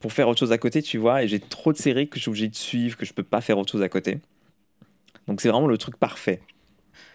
pour 0.00 0.12
faire 0.12 0.28
autre 0.28 0.38
chose 0.40 0.52
à 0.52 0.58
côté, 0.58 0.82
tu 0.82 0.98
vois. 0.98 1.22
Et 1.22 1.28
j'ai 1.28 1.40
trop 1.40 1.72
de 1.72 1.78
séries 1.78 2.08
que 2.08 2.16
je 2.16 2.22
suis 2.22 2.28
obligé 2.28 2.48
de 2.48 2.54
suivre, 2.54 2.96
que 2.96 3.04
je 3.06 3.12
peux 3.12 3.22
pas 3.22 3.40
faire 3.40 3.58
autre 3.58 3.72
chose 3.72 3.82
à 3.82 3.88
côté. 3.88 4.18
Donc 5.26 5.40
c'est 5.40 5.48
vraiment 5.48 5.66
le 5.66 5.78
truc 5.78 5.96
parfait. 5.96 6.40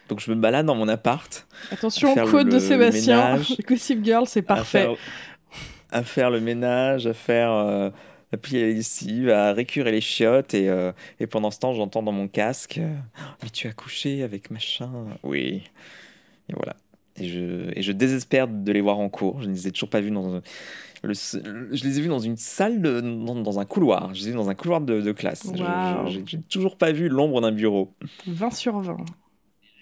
Donc 0.10 0.20
je 0.20 0.30
me 0.32 0.36
balade 0.36 0.66
dans 0.66 0.76
mon 0.76 0.88
appart. 0.88 1.48
Attention, 1.72 2.14
quote 2.26 2.50
de 2.50 2.60
Sébastien. 2.60 3.40
Gossip 3.68 4.04
Girl, 4.04 4.26
c'est 4.28 4.40
à 4.40 4.56
parfait. 4.56 4.82
faire, 4.84 4.96
à 5.92 6.04
faire 6.04 6.30
le 6.30 6.42
ménage, 6.42 7.08
à 7.08 7.14
faire 7.14 7.52
euh, 7.52 7.90
à 8.34 8.38
plier 8.38 8.74
lessive, 8.74 9.30
à 9.30 9.54
récurer 9.54 9.92
les 9.92 10.02
chiottes. 10.02 10.54
Et, 10.54 10.68
euh, 10.68 10.92
et 11.20 11.28
pendant 11.28 11.52
ce 11.52 11.60
temps, 11.60 11.74
j'entends 11.74 12.04
dans 12.04 12.12
mon 12.12 12.28
casque 12.28 12.80
euh, 12.80 12.94
Mais 13.44 13.50
tu 13.50 13.68
as 13.68 13.74
couché 13.74 14.24
avec 14.24 14.52
machin? 14.52 14.92
Oui. 15.24 15.64
Et 16.50 16.54
voilà. 16.54 16.76
Et 17.18 17.30
je, 17.30 17.72
et 17.78 17.82
je 17.82 17.92
désespère 17.92 18.48
de 18.48 18.72
les 18.72 18.82
voir 18.82 19.00
en 19.00 19.08
cours. 19.10 19.42
Je 19.42 19.48
ne 19.48 19.54
les 19.54 19.68
ai 19.68 19.72
toujours 19.72 19.90
pas 19.90 20.02
vus 20.02 20.12
dans. 20.12 20.36
un- 20.36 20.42
Le, 21.04 21.14
je 21.14 21.84
les 21.84 21.98
ai 21.98 22.02
vus 22.02 22.10
dans 22.10 22.20
une 22.20 22.38
salle, 22.38 22.82
de- 22.82 23.02
dans, 23.02 23.36
dans 23.36 23.60
un 23.60 23.66
couloir. 23.66 24.14
Je 24.14 24.22
les 24.22 24.28
ai 24.28 24.32
vus 24.32 24.38
dans 24.38 24.50
un 24.50 24.56
couloir 24.56 24.82
de, 24.82 25.02
de 25.02 25.12
classe. 25.12 25.48
J'ai 26.08 26.42
toujours 26.44 26.78
pas 26.78 26.92
vu 26.92 27.10
l'ombre 27.10 27.42
d'un 27.42 27.52
bureau. 27.52 27.94
20 28.28 28.52
sur 28.52 28.80
20. 28.80 28.98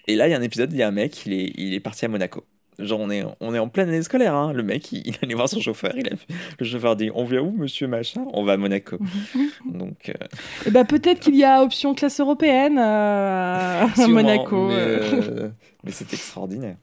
Et 0.08 0.16
là, 0.16 0.28
il 0.28 0.30
y 0.30 0.34
a 0.34 0.38
un 0.38 0.42
épisode, 0.42 0.72
il 0.72 0.78
y 0.78 0.82
a 0.82 0.88
un 0.88 0.92
mec, 0.92 1.26
il 1.26 1.32
est, 1.34 1.52
il 1.56 1.74
est 1.74 1.80
parti 1.80 2.04
à 2.04 2.08
Monaco. 2.08 2.44
Genre, 2.78 2.98
on 2.98 3.10
est, 3.10 3.22
on 3.40 3.54
est 3.54 3.58
en 3.58 3.68
pleine 3.68 3.88
année 3.90 4.02
scolaire, 4.02 4.34
hein. 4.34 4.54
Le 4.54 4.62
mec, 4.62 4.90
il, 4.92 5.06
il 5.06 5.14
allait 5.22 5.34
voir 5.34 5.50
son 5.50 5.60
chauffeur. 5.60 5.92
Il 5.98 6.06
a, 6.08 6.12
le 6.58 6.64
chauffeur 6.64 6.96
dit 6.96 7.10
On 7.14 7.26
vient 7.26 7.42
où, 7.42 7.52
monsieur 7.52 7.86
machin? 7.86 8.24
On 8.32 8.42
va 8.42 8.54
à 8.54 8.56
Monaco. 8.56 8.96
Donc, 9.70 10.08
euh, 10.08 10.26
Et 10.66 10.70
bah 10.70 10.86
peut-être 10.86 11.20
qu'il 11.20 11.36
y 11.36 11.44
a 11.44 11.62
option 11.62 11.94
classe 11.94 12.18
européenne 12.20 12.78
euh, 12.78 13.84
à 13.86 14.08
Monaco. 14.08 14.68
Mais, 14.68 14.74
euh. 14.74 15.00
euh, 15.12 15.48
mais 15.84 15.90
c'est 15.90 16.10
extraordinaire. 16.14 16.76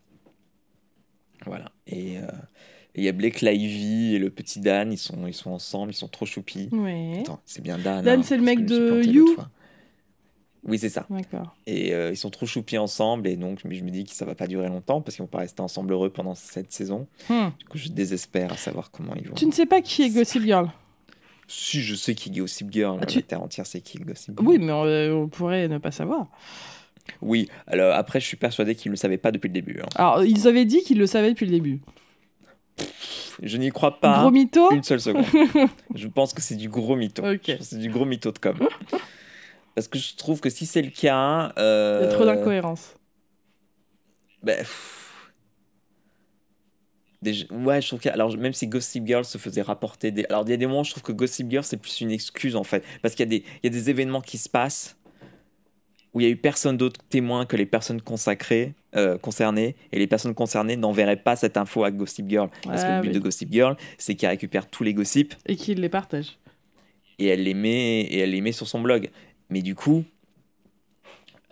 Voilà. 1.45 1.71
Et 1.87 2.17
euh, 2.17 2.27
et 2.97 3.01
il 3.01 3.03
y 3.05 3.07
a 3.07 3.11
Blake 3.13 3.41
Lively 3.41 4.15
et 4.15 4.19
le 4.19 4.29
petit 4.29 4.59
Dan, 4.59 4.91
ils 4.91 4.97
sont, 4.97 5.27
ils 5.27 5.33
sont 5.33 5.51
ensemble, 5.51 5.91
ils 5.91 5.95
sont 5.95 6.07
trop 6.07 6.25
choupis. 6.25 6.67
Ouais. 6.71 7.19
Attends, 7.19 7.39
c'est 7.45 7.61
bien 7.63 7.77
Dan. 7.77 8.03
Dan, 8.03 8.19
hein, 8.19 8.23
c'est 8.23 8.37
le 8.37 8.43
mec 8.43 8.65
de 8.65 9.03
You. 9.03 9.37
Oui, 10.63 10.77
c'est 10.77 10.89
ça. 10.89 11.05
D'accord. 11.09 11.55
Et 11.65 11.93
euh, 11.93 12.11
ils 12.11 12.17
sont 12.17 12.29
trop 12.29 12.45
choupis 12.45 12.77
ensemble, 12.77 13.27
et 13.27 13.37
donc 13.37 13.59
je 13.63 13.67
me 13.83 13.89
dis 13.89 14.03
que 14.03 14.11
ça 14.11 14.25
va 14.25 14.35
pas 14.35 14.47
durer 14.47 14.67
longtemps 14.67 14.99
parce 15.01 15.15
qu'ils 15.15 15.23
vont 15.23 15.27
pas 15.29 15.37
rester 15.39 15.61
ensemble 15.61 15.93
heureux 15.93 16.09
pendant 16.09 16.35
cette 16.35 16.73
saison. 16.73 17.07
Hmm. 17.29 17.49
Du 17.59 17.65
coup, 17.65 17.77
je 17.77 17.87
désespère 17.89 18.51
à 18.51 18.57
savoir 18.57 18.91
comment 18.91 19.13
ils 19.15 19.29
vont. 19.29 19.35
Tu 19.35 19.45
ne 19.45 19.51
sais 19.51 19.65
pas 19.65 19.81
qui 19.81 20.03
est 20.03 20.09
Gossip 20.09 20.43
Girl 20.43 20.69
Si, 21.47 21.81
je 21.81 21.95
sais 21.95 22.15
qui 22.15 22.29
est 22.29 22.33
Gossip 22.33 22.69
Girl. 22.71 22.99
Ah, 23.01 23.05
tu- 23.05 23.19
La 23.19 23.21
terre 23.21 23.41
entière, 23.43 23.65
c'est 23.65 23.79
qui 23.79 23.97
Gossip 23.99 24.33
Girl 24.37 24.45
Oui, 24.49 24.57
mais 24.59 24.73
on, 24.73 24.83
euh, 24.83 25.13
on 25.13 25.27
pourrait 25.29 25.69
ne 25.69 25.77
pas 25.77 25.91
savoir. 25.91 26.27
Oui, 27.21 27.47
alors 27.67 27.95
après, 27.95 28.19
je 28.19 28.25
suis 28.25 28.35
persuadé 28.35 28.75
qu'ils 28.75 28.89
ne 28.89 28.95
le 28.95 28.97
savaient 28.97 29.17
pas 29.17 29.31
depuis 29.31 29.47
le 29.47 29.53
début. 29.53 29.79
hein. 29.81 29.87
Alors, 29.95 30.23
ils 30.25 30.47
avaient 30.49 30.65
dit 30.65 30.81
qu'ils 30.83 30.97
le 30.97 31.07
savaient 31.07 31.29
depuis 31.29 31.45
le 31.45 31.51
début. 31.53 31.79
Je 33.41 33.57
n'y 33.57 33.69
crois 33.69 33.99
pas 33.99 34.21
Gros 34.21 34.31
mytho 34.31 34.71
une 34.71 34.83
seule 34.83 34.99
seconde. 35.01 35.25
je 35.95 36.07
pense 36.07 36.33
que 36.33 36.41
c'est 36.41 36.55
du 36.55 36.69
gros 36.69 36.95
mytho. 36.95 37.23
C'est 37.61 37.79
du 37.79 37.89
gros 37.89 38.05
mytho 38.05 38.31
de 38.31 38.39
com. 38.39 38.57
Parce 39.75 39.87
que 39.87 39.99
je 39.99 40.15
trouve 40.15 40.39
que 40.39 40.49
si 40.49 40.65
c'est 40.65 40.81
le 40.81 40.89
cas. 40.89 41.53
Il 41.55 41.61
euh, 41.61 42.01
y 42.03 42.05
a 42.05 42.13
trop 42.13 42.25
d'incohérences. 42.25 42.95
ben. 44.41 44.65
Déjà- 47.21 47.45
ouais, 47.51 47.81
je 47.81 47.87
trouve 47.87 47.99
que 47.99 48.09
alors 48.09 48.35
même 48.37 48.53
si 48.53 48.67
Gossip 48.67 49.05
Girl 49.05 49.25
se 49.25 49.39
faisait 49.39 49.63
rapporter 49.63 50.11
des 50.11 50.25
alors 50.25 50.43
il 50.45 50.51
y 50.51 50.53
a 50.53 50.57
des 50.57 50.67
moments 50.67 50.81
où 50.81 50.83
je 50.83 50.91
trouve 50.91 51.03
que 51.03 51.11
Gossip 51.11 51.49
Girl 51.49 51.63
c'est 51.63 51.77
plus 51.77 52.01
une 52.01 52.11
excuse 52.11 52.55
en 52.55 52.63
fait 52.63 52.83
parce 53.01 53.15
qu'il 53.15 53.25
y 53.25 53.27
a 53.27 53.39
des 53.39 53.43
il 53.63 53.63
y 53.63 53.67
a 53.67 53.69
des 53.71 53.89
événements 53.89 54.21
qui 54.21 54.37
se 54.37 54.47
passent 54.47 54.96
où 56.17 56.19
il 56.19 56.23
y 56.23 56.27
a 56.27 56.31
eu 56.31 56.35
personne 56.35 56.77
d'autre 56.77 56.99
témoin 57.09 57.45
que 57.45 57.55
les 57.55 57.67
personnes 57.67 58.01
consacrées 58.01 58.73
euh, 58.95 59.19
concernées 59.19 59.75
et 59.91 59.99
les 59.99 60.07
personnes 60.07 60.33
concernées 60.33 60.75
n'enverraient 60.75 61.21
pas 61.21 61.35
cette 61.35 61.57
info 61.57 61.83
à 61.83 61.91
Gossip 61.91 62.27
Girl 62.27 62.49
parce 62.63 62.83
que 62.83 62.89
le 62.89 63.01
but 63.01 63.07
oui. 63.09 63.13
de 63.13 63.19
Gossip 63.19 63.51
Girl 63.51 63.77
c'est 63.99 64.15
qu'elle 64.15 64.31
récupère 64.31 64.67
tous 64.67 64.83
les 64.83 64.95
gossips 64.95 65.35
Et 65.45 65.55
qu'ils 65.55 65.79
les 65.79 65.89
partagent. 65.89 66.39
et 67.19 67.27
elle 67.27 67.43
les 67.43 67.53
met 67.53 68.01
et 68.01 68.17
elle 68.17 68.31
les 68.31 68.41
met 68.41 68.51
sur 68.51 68.67
son 68.67 68.81
blog. 68.81 69.11
Mais 69.51 69.61
du 69.61 69.75
coup, 69.75 70.03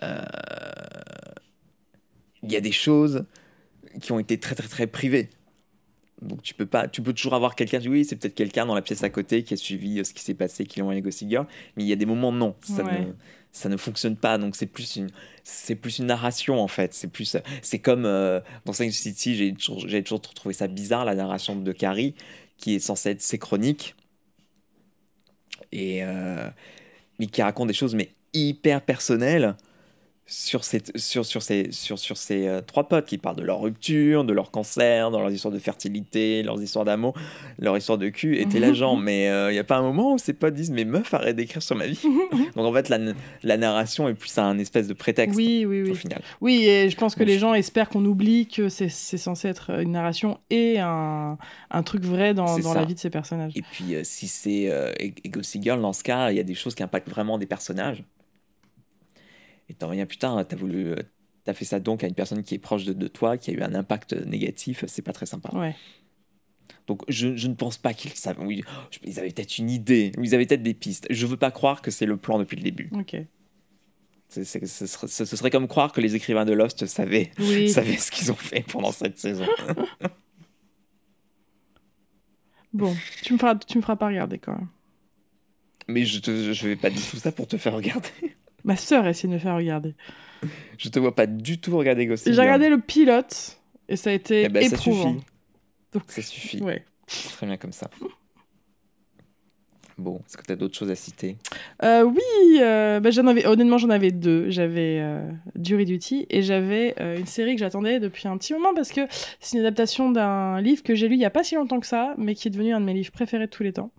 euh, 0.02 0.24
il 2.42 2.52
y 2.52 2.56
a 2.56 2.62
des 2.62 2.72
choses 2.72 3.24
qui 4.02 4.12
ont 4.14 4.20
été 4.20 4.40
très 4.40 4.56
très 4.56 4.68
très 4.68 4.88
privées. 4.88 5.30
Donc 6.26 6.42
tu 6.42 6.54
peux 6.54 6.66
pas, 6.66 6.88
tu 6.88 7.02
peux 7.02 7.14
toujours 7.14 7.34
avoir 7.36 7.56
quelqu'un, 7.56 7.80
oui, 7.88 8.06
c'est 8.06 8.16
peut-être 8.16 8.36
quelqu'un 8.36 8.66
dans 8.66 8.76
la 8.76 8.82
pièce 8.82 9.04
à 9.04 9.10
côté 9.10 9.44
qui 9.44 9.54
a 9.54 9.58
suivi 9.58 10.00
euh, 10.00 10.04
ce 10.04 10.14
qui 10.14 10.24
s'est 10.24 10.34
passé, 10.34 10.66
qui 10.66 10.80
l'a 10.80 10.84
envoyé 10.86 11.02
Gossip 11.02 11.30
Girl, 11.30 11.46
mais 11.78 11.84
il 11.84 11.88
y 11.88 11.94
a 11.94 11.96
des 11.96 12.06
moments 12.06 12.32
non, 12.32 12.56
ça 12.62 12.84
Ouais. 12.84 13.00
ne 13.02 13.14
ça 13.52 13.70
ne 13.70 13.78
fonctionne 13.78 14.18
pas. 14.18 14.38
Donc 14.38 14.56
c'est 14.56 14.66
plus 14.66 14.98
une 14.98 15.10
c'est 15.44 15.76
plus 15.76 16.00
une 16.00 16.08
narration 16.08 16.60
en 16.60 16.68
fait. 16.68 16.94
C'est 16.94 17.08
plus 17.08 17.38
c'est 17.62 17.80
comme 17.80 18.06
euh, 18.06 18.42
dans 18.66 18.74
Sex 18.74 18.96
City, 18.98 19.36
j'ai 19.36 19.54
toujours 19.54 19.88
j'ai 19.88 20.04
toujours 20.04 20.22
trouvé 20.22 20.54
ça 20.54 20.68
bizarre 20.68 21.06
la 21.06 21.16
narration 21.16 21.56
de 21.56 21.72
Carrie 21.72 22.16
qui 22.58 22.76
est 22.76 22.80
censée 22.80 23.12
être 23.12 23.22
ses 23.22 23.38
chroniques 23.38 23.96
et 25.72 26.04
euh, 26.04 26.50
mais 27.20 27.28
qui 27.28 27.42
raconte 27.42 27.68
des 27.68 27.74
choses 27.74 27.96
mais 27.96 28.10
hyper 28.34 28.82
personnelles 28.82 29.56
sur 30.28 30.64
ces, 30.64 30.82
sur, 30.96 31.26
sur 31.26 31.44
ces, 31.44 31.72
sur, 31.72 32.00
sur 32.00 32.18
ces 32.18 32.48
euh, 32.48 32.62
trois 32.62 32.88
potes 32.88 33.06
qui 33.06 33.18
parlent 33.18 33.36
de 33.36 33.44
leur 33.44 33.62
rupture, 33.62 34.24
de 34.24 34.34
leur 34.34 34.50
cancer, 34.52 35.12
dans 35.12 35.20
leurs 35.20 35.32
histoires 35.32 35.54
de 35.54 35.60
fertilité, 35.60 36.42
leurs 36.42 36.62
histoires 36.62 36.86
d'amour, 36.86 37.14
leur 37.60 37.78
histoire 37.78 37.98
de 37.98 38.10
cul. 38.10 38.38
Et 38.40 38.46
t'es 38.48 38.60
là, 38.60 38.74
genre, 38.74 38.98
mais 38.98 39.26
il 39.50 39.54
n'y 39.54 39.60
a 39.60 39.64
pas 39.64 39.78
un 39.78 39.84
moment 39.84 40.14
où 40.14 40.18
ces 40.18 40.34
potes 40.34 40.54
disent, 40.56 40.72
mais 40.72 40.86
meuf, 40.86 41.14
arrête 41.14 41.36
d'écrire 41.36 41.62
sur 41.62 41.76
ma 41.76 41.86
vie. 41.88 42.00
Donc 42.56 42.66
en 42.66 42.74
fait, 42.74 42.90
la, 42.90 42.98
la 43.44 43.58
narration 43.58 44.08
est 44.10 44.14
plus 44.16 44.36
un 44.38 44.58
espèce 44.58 44.88
de 44.88 44.94
prétexte 44.94 45.38
Oui, 45.38 45.66
oui, 45.68 45.82
au 45.84 45.86
oui. 45.92 45.96
final. 45.96 46.22
Oui, 46.42 46.66
et 46.66 46.90
je 46.90 46.98
pense 46.98 47.14
que 47.16 47.24
les 47.24 47.38
gens 47.38 47.54
espèrent 47.54 47.90
qu'on 47.90 48.06
oublie 48.06 48.48
que 48.48 48.70
c'est 48.70 48.90
c'est 48.90 49.18
censé 49.18 49.48
être 49.48 49.70
une 49.82 49.92
narration 49.92 50.40
et 50.50 50.80
un, 50.80 51.38
un 51.70 51.84
truc 51.84 52.04
vrai 52.04 52.34
dans, 52.34 52.58
dans 52.60 52.74
la 52.74 52.86
vie 52.86 52.96
de 52.96 53.00
ces 53.00 53.10
personnages. 53.10 53.54
Et 53.56 53.62
puis, 53.62 53.96
euh, 53.96 54.02
si 54.04 54.28
c'est 54.28 54.70
euh, 54.72 54.92
Gossip 55.28 55.62
Girl, 55.62 55.82
dans 55.82 55.94
ce 55.94 56.04
cas, 56.04 56.32
il 56.32 56.38
y 56.38 56.40
a 56.40 56.44
des 56.44 56.56
choses 56.56 56.74
qui 56.76 56.84
impactent 56.84 57.10
vraiment 57.10 57.38
des 57.38 57.46
personnages. 57.46 58.04
Et 59.70 59.74
t'en 59.74 59.88
reviens, 59.90 60.06
putain, 60.06 60.44
t'as 60.44 60.56
voulu. 60.56 60.88
euh, 60.88 60.96
T'as 61.44 61.54
fait 61.54 61.66
ça 61.66 61.80
donc 61.80 62.04
à 62.04 62.08
une 62.08 62.16
personne 62.16 62.42
qui 62.42 62.56
est 62.56 62.60
proche 62.60 62.86
de, 62.86 62.94
de 62.94 63.08
toi, 63.08 63.38
qui 63.38 63.52
a 63.52 63.54
eu 63.54 63.62
un 63.62 63.76
impact 63.76 64.14
négatif, 64.14 64.84
c'est 64.88 65.04
pas 65.04 65.14
très 65.14 65.28
sympa. 65.28 65.56
Ouais. 65.56 65.76
Donc 66.88 67.04
je, 67.08 67.36
je 67.36 67.48
ne 67.48 67.54
pense 67.54 67.78
pas 67.78 67.94
qu'ils 67.94 68.14
savent. 68.14 68.40
Oui, 68.40 68.64
ils 69.04 69.20
avaient 69.20 69.30
peut-être 69.30 69.60
une 69.60 69.70
idée, 69.70 70.12
ils 70.20 70.34
avaient 70.34 70.48
peut-être 70.48 70.64
des 70.64 70.74
pistes. 70.74 71.06
Je 71.12 71.28
veux 71.28 71.38
pas 71.38 71.52
croire 71.52 71.84
que 71.84 71.92
c'est 71.92 72.08
le 72.08 72.18
plan 72.18 72.40
depuis 72.40 72.56
le 72.58 72.64
début. 72.64 72.90
Ok. 72.94 73.16
Ce, 74.30 74.44
serait, 74.44 74.66
ce- 74.66 74.88
ce 75.26 75.36
serait 75.38 75.52
comme 75.52 75.68
croire 75.68 75.92
que 75.92 76.02
les 76.02 76.16
écrivains 76.16 76.46
de 76.46 76.54
Lost 76.54 76.88
savaient, 76.88 77.30
Oui. 77.38 77.70
savaient 77.72 77.98
ce 77.98 78.10
qu'ils 78.10 78.32
ont 78.32 78.36
fait 78.36 78.66
pendant 78.68 78.92
cette 78.92 79.20
saison. 79.20 79.46
Bon, 82.74 82.96
tu 83.22 83.34
me 83.34 83.38
feras, 83.38 83.56
tu 83.56 83.78
me 83.78 83.82
feras 83.82 83.96
pas 83.96 84.08
regarder 84.08 84.38
quand 84.38 84.54
même. 84.54 84.68
Mais 85.88 86.04
je, 86.06 86.20
je 86.54 86.68
vais 86.68 86.76
pas 86.76 86.90
dire 86.90 87.02
tout 87.10 87.18
ça 87.18 87.32
pour 87.32 87.48
te 87.48 87.58
faire 87.58 87.74
regarder. 87.74 88.10
Ma 88.66 88.76
sœur 88.76 89.08
essaie 89.08 89.28
de 89.30 89.34
me 89.34 89.38
faire 89.40 89.56
regarder. 89.56 89.96
Je 90.78 90.90
te 90.90 91.00
vois 91.00 91.16
pas 91.16 91.26
du 91.28 91.60
tout 91.60 91.78
regarder 91.78 92.06
Gossip 92.08 92.34
J'ai 92.34 92.42
regardé 92.42 92.68
le 92.70 92.80
pilote 92.80 93.60
et 93.88 93.96
ça 93.96 94.10
a 94.10 94.14
été 94.14 94.44
Eh 94.44 94.50
ben, 94.50 94.68
ça 94.68 94.76
éprouvant. 94.76 95.14
suffit. 95.14 95.26
Donc, 95.94 96.04
Ça 96.08 96.22
suffit. 96.22 96.62
ouais. 96.62 96.84
Très 97.08 97.46
bien 97.46 97.58
comme 97.58 97.72
ça. 97.72 97.90
Bon, 99.98 100.18
est-ce 100.28 100.36
que 100.36 100.44
tu 100.44 100.52
as 100.52 100.58
d'autres 100.58 100.76
choses 100.78 100.92
à 100.92 100.96
citer? 100.96 101.38
Euh, 101.84 102.04
oui, 102.04 102.22
euh, 102.60 103.00
bah, 103.00 103.12
j'en 103.12 103.26
avais, 103.28 103.46
honnêtement, 103.48 103.78
j'en 103.78 103.90
avais 103.90 104.12
deux. 104.12 104.50
J'avais 104.50 105.00
euh, 105.00 105.26
Jury 105.62 105.86
Duty 105.86 106.26
et 106.30 106.42
j'avais 106.42 106.96
euh, 107.00 107.18
une 107.18 107.26
série 107.26 107.56
que 107.56 107.62
j'attendais 107.62 108.02
depuis 108.02 108.28
un 108.28 108.38
petit 108.38 108.52
moment 108.54 108.74
parce 108.74 108.92
que 108.92 109.02
c'est 109.40 109.58
une 109.58 109.64
adaptation 109.64 110.12
d'un 110.12 110.60
livre 110.60 110.84
que 110.84 110.96
j'ai 110.96 111.08
lu 111.08 111.16
il 111.16 111.22
y 111.22 111.26
a 111.26 111.30
pas 111.30 111.46
si 111.46 111.56
longtemps 111.56 111.80
que 111.80 111.88
ça, 111.88 112.14
mais 112.18 112.36
qui 112.36 112.50
est 112.50 112.52
devenu 112.52 112.74
un 112.74 112.82
de 112.82 112.86
mes 112.86 112.94
livres 112.94 113.12
préférés 113.12 113.46
de 113.46 113.52
tous 113.52 113.64
les 113.64 113.72
temps. 113.72 113.92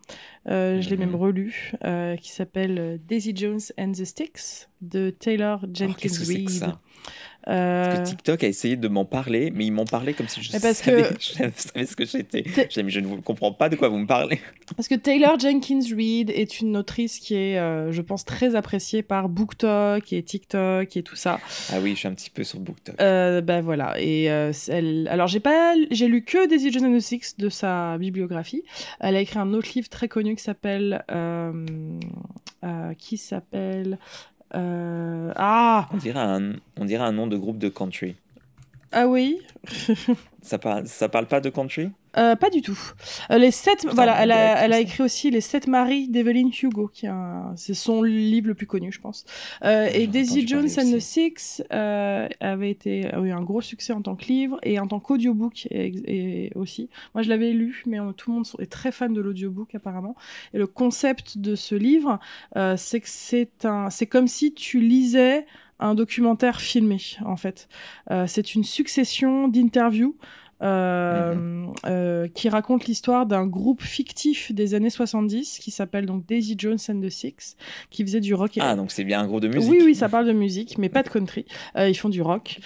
Euh, 0.48 0.82
je 0.82 0.90
l'ai 0.90 0.96
Mhm. 0.96 1.06
même 1.06 1.14
relu, 1.16 1.72
euh, 1.84 2.14
qui 2.16 2.30
s'appelle 2.30 3.00
Daisy 3.08 3.32
Jones 3.34 3.60
and 3.78 3.92
the 3.92 4.04
Sticks 4.04 4.68
de 4.82 5.08
Taylor 5.10 5.60
Jenkins 5.72 5.94
que 5.98 6.08
c'est 6.10 6.42
que 6.44 6.50
Reid. 6.50 6.74
Euh, 7.48 7.84
Parce 7.84 7.98
que 8.00 8.16
TikTok 8.16 8.42
a 8.42 8.48
essayé 8.48 8.76
de 8.76 8.88
m'en 8.88 9.04
parler, 9.04 9.52
mais 9.54 9.66
ils 9.66 9.70
m'en 9.70 9.84
parlaient 9.84 10.14
comme 10.14 10.26
si 10.26 10.42
je 10.42 10.50
savais, 10.50 10.72
je 10.74 11.32
savais 11.32 11.86
ce 11.86 11.94
que 11.94 12.04
j'étais. 12.04 12.44
Mais 12.82 12.90
Je 12.90 12.98
ne 12.98 13.06
vous 13.06 13.22
comprends 13.22 13.52
pas 13.52 13.68
de 13.68 13.76
quoi 13.76 13.88
vous 13.88 13.98
me 13.98 14.06
parlez. 14.06 14.40
Parce 14.76 14.88
que 14.88 14.96
Taylor 14.96 15.38
Jenkins 15.38 15.94
Reid 15.96 16.30
est 16.30 16.60
une 16.60 16.76
autrice 16.76 17.20
qui 17.20 17.36
est, 17.36 17.58
euh, 17.58 17.92
je 17.92 18.02
pense, 18.02 18.24
très 18.24 18.56
appréciée 18.56 19.02
par 19.02 19.28
BookTok 19.28 20.12
et 20.12 20.22
TikTok 20.24 20.96
et 20.96 21.02
tout 21.04 21.14
ça. 21.14 21.38
Ah 21.72 21.76
oui, 21.80 21.92
je 21.92 21.98
suis 21.98 22.08
un 22.08 22.14
petit 22.14 22.30
peu 22.30 22.42
sur 22.42 22.58
BookTok. 22.58 23.00
Euh, 23.00 23.40
ben 23.40 23.60
voilà. 23.60 23.94
Et 24.00 24.28
euh, 24.28 24.52
elle... 24.66 25.06
alors 25.08 25.28
j'ai 25.28 25.40
pas, 25.40 25.74
j'ai 25.92 26.08
lu 26.08 26.24
que 26.24 26.48
Daisy 26.48 26.72
Jones 26.72 26.86
and 26.86 26.98
the 26.98 27.00
Six 27.00 27.36
de 27.38 27.48
sa 27.48 27.96
bibliographie. 27.96 28.64
Elle 28.98 29.14
a 29.14 29.20
écrit 29.20 29.38
un 29.38 29.54
autre 29.54 29.68
livre 29.72 29.88
très 29.88 30.08
connu 30.08 30.34
qui 30.34 30.42
s'appelle, 30.42 31.04
euh, 31.12 31.52
euh, 32.64 32.94
qui 32.94 33.18
s'appelle, 33.18 33.98
euh, 34.54 35.32
ah, 35.36 35.88
On 35.92 35.96
dirait, 35.96 36.20
un, 36.20 36.52
on 36.76 36.84
dirait 36.84 37.04
un 37.04 37.12
nom 37.12 37.26
de 37.26 37.36
groupe 37.36 37.58
de 37.58 37.68
country. 37.68 38.16
Ah 38.92 39.06
oui, 39.06 39.40
Ça 40.46 40.58
parle, 40.58 40.86
ça 40.86 41.08
parle 41.08 41.26
pas 41.26 41.40
de 41.40 41.50
country? 41.50 41.90
Euh, 42.16 42.36
pas 42.36 42.50
du 42.50 42.62
tout. 42.62 42.78
Euh, 43.32 43.36
les 43.36 43.50
sept, 43.50 43.80
Putain, 43.80 43.94
voilà, 43.94 44.22
elle 44.22 44.30
a, 44.30 44.64
elle 44.64 44.72
écrit 44.74 45.02
aussi 45.02 45.28
les 45.28 45.40
sept 45.40 45.66
maris 45.66 46.08
d'Evelyn 46.08 46.50
Hugo, 46.62 46.86
qui 46.86 47.08
c'est 47.56 47.74
son 47.74 48.04
livre 48.04 48.46
le 48.46 48.54
plus 48.54 48.68
connu, 48.68 48.92
je 48.92 49.00
pense. 49.00 49.24
Euh, 49.64 49.86
et 49.86 49.92
J'en 49.92 50.00
ai 50.02 50.06
Daisy 50.06 50.46
Jones 50.46 50.68
and 50.78 50.92
the. 50.92 51.00
Six 51.00 51.64
avait 51.68 52.70
été 52.70 53.12
a 53.12 53.18
eu 53.18 53.32
un 53.32 53.42
gros 53.42 53.60
succès 53.60 53.92
en 53.92 54.02
tant 54.02 54.14
que 54.14 54.26
livre 54.26 54.58
et 54.62 54.78
en 54.78 54.86
tant 54.86 55.00
qu'audiobook 55.00 55.66
et, 55.72 56.46
et 56.46 56.52
aussi. 56.54 56.90
Moi, 57.14 57.22
je 57.22 57.28
l'avais 57.28 57.50
lu, 57.50 57.82
mais 57.84 57.98
tout 58.16 58.30
le 58.30 58.36
monde 58.36 58.46
est 58.60 58.70
très 58.70 58.92
fan 58.92 59.12
de 59.12 59.20
l'audiobook 59.20 59.74
apparemment. 59.74 60.14
Et 60.54 60.58
le 60.58 60.68
concept 60.68 61.38
de 61.38 61.56
ce 61.56 61.74
livre, 61.74 62.20
c'est 62.76 63.00
que 63.00 63.08
c'est 63.08 63.64
un, 63.64 63.90
c'est 63.90 64.06
comme 64.06 64.28
si 64.28 64.54
tu 64.54 64.78
lisais 64.78 65.44
un 65.78 65.94
documentaire 65.94 66.60
filmé 66.60 66.98
en 67.24 67.36
fait. 67.36 67.68
Euh, 68.10 68.26
c'est 68.26 68.54
une 68.54 68.64
succession 68.64 69.48
d'interviews 69.48 70.16
euh, 70.62 71.66
euh, 71.84 72.28
qui 72.28 72.48
raconte 72.48 72.86
l'histoire 72.86 73.26
d'un 73.26 73.46
groupe 73.46 73.82
fictif 73.82 74.52
des 74.52 74.72
années 74.72 74.88
70 74.88 75.58
qui 75.58 75.70
s'appelle 75.70 76.06
donc 76.06 76.24
Daisy 76.24 76.54
Jones 76.56 76.78
and 76.88 77.02
the 77.02 77.10
Six, 77.10 77.56
qui 77.90 78.02
faisait 78.02 78.20
du 78.20 78.32
rock 78.32 78.56
et 78.56 78.60
Ah, 78.62 78.74
donc 78.74 78.90
c'est 78.90 79.04
bien 79.04 79.20
un 79.20 79.26
groupe 79.26 79.42
de 79.42 79.48
musique. 79.48 79.70
oui, 79.70 79.82
oui, 79.84 79.94
ça 79.94 80.08
parle 80.08 80.26
de 80.26 80.32
musique, 80.32 80.78
mais 80.78 80.88
pas 80.88 81.02
de 81.02 81.10
country. 81.10 81.44
Euh, 81.76 81.90
ils 81.90 81.94
font 81.94 82.08
du 82.08 82.22
rock, 82.22 82.60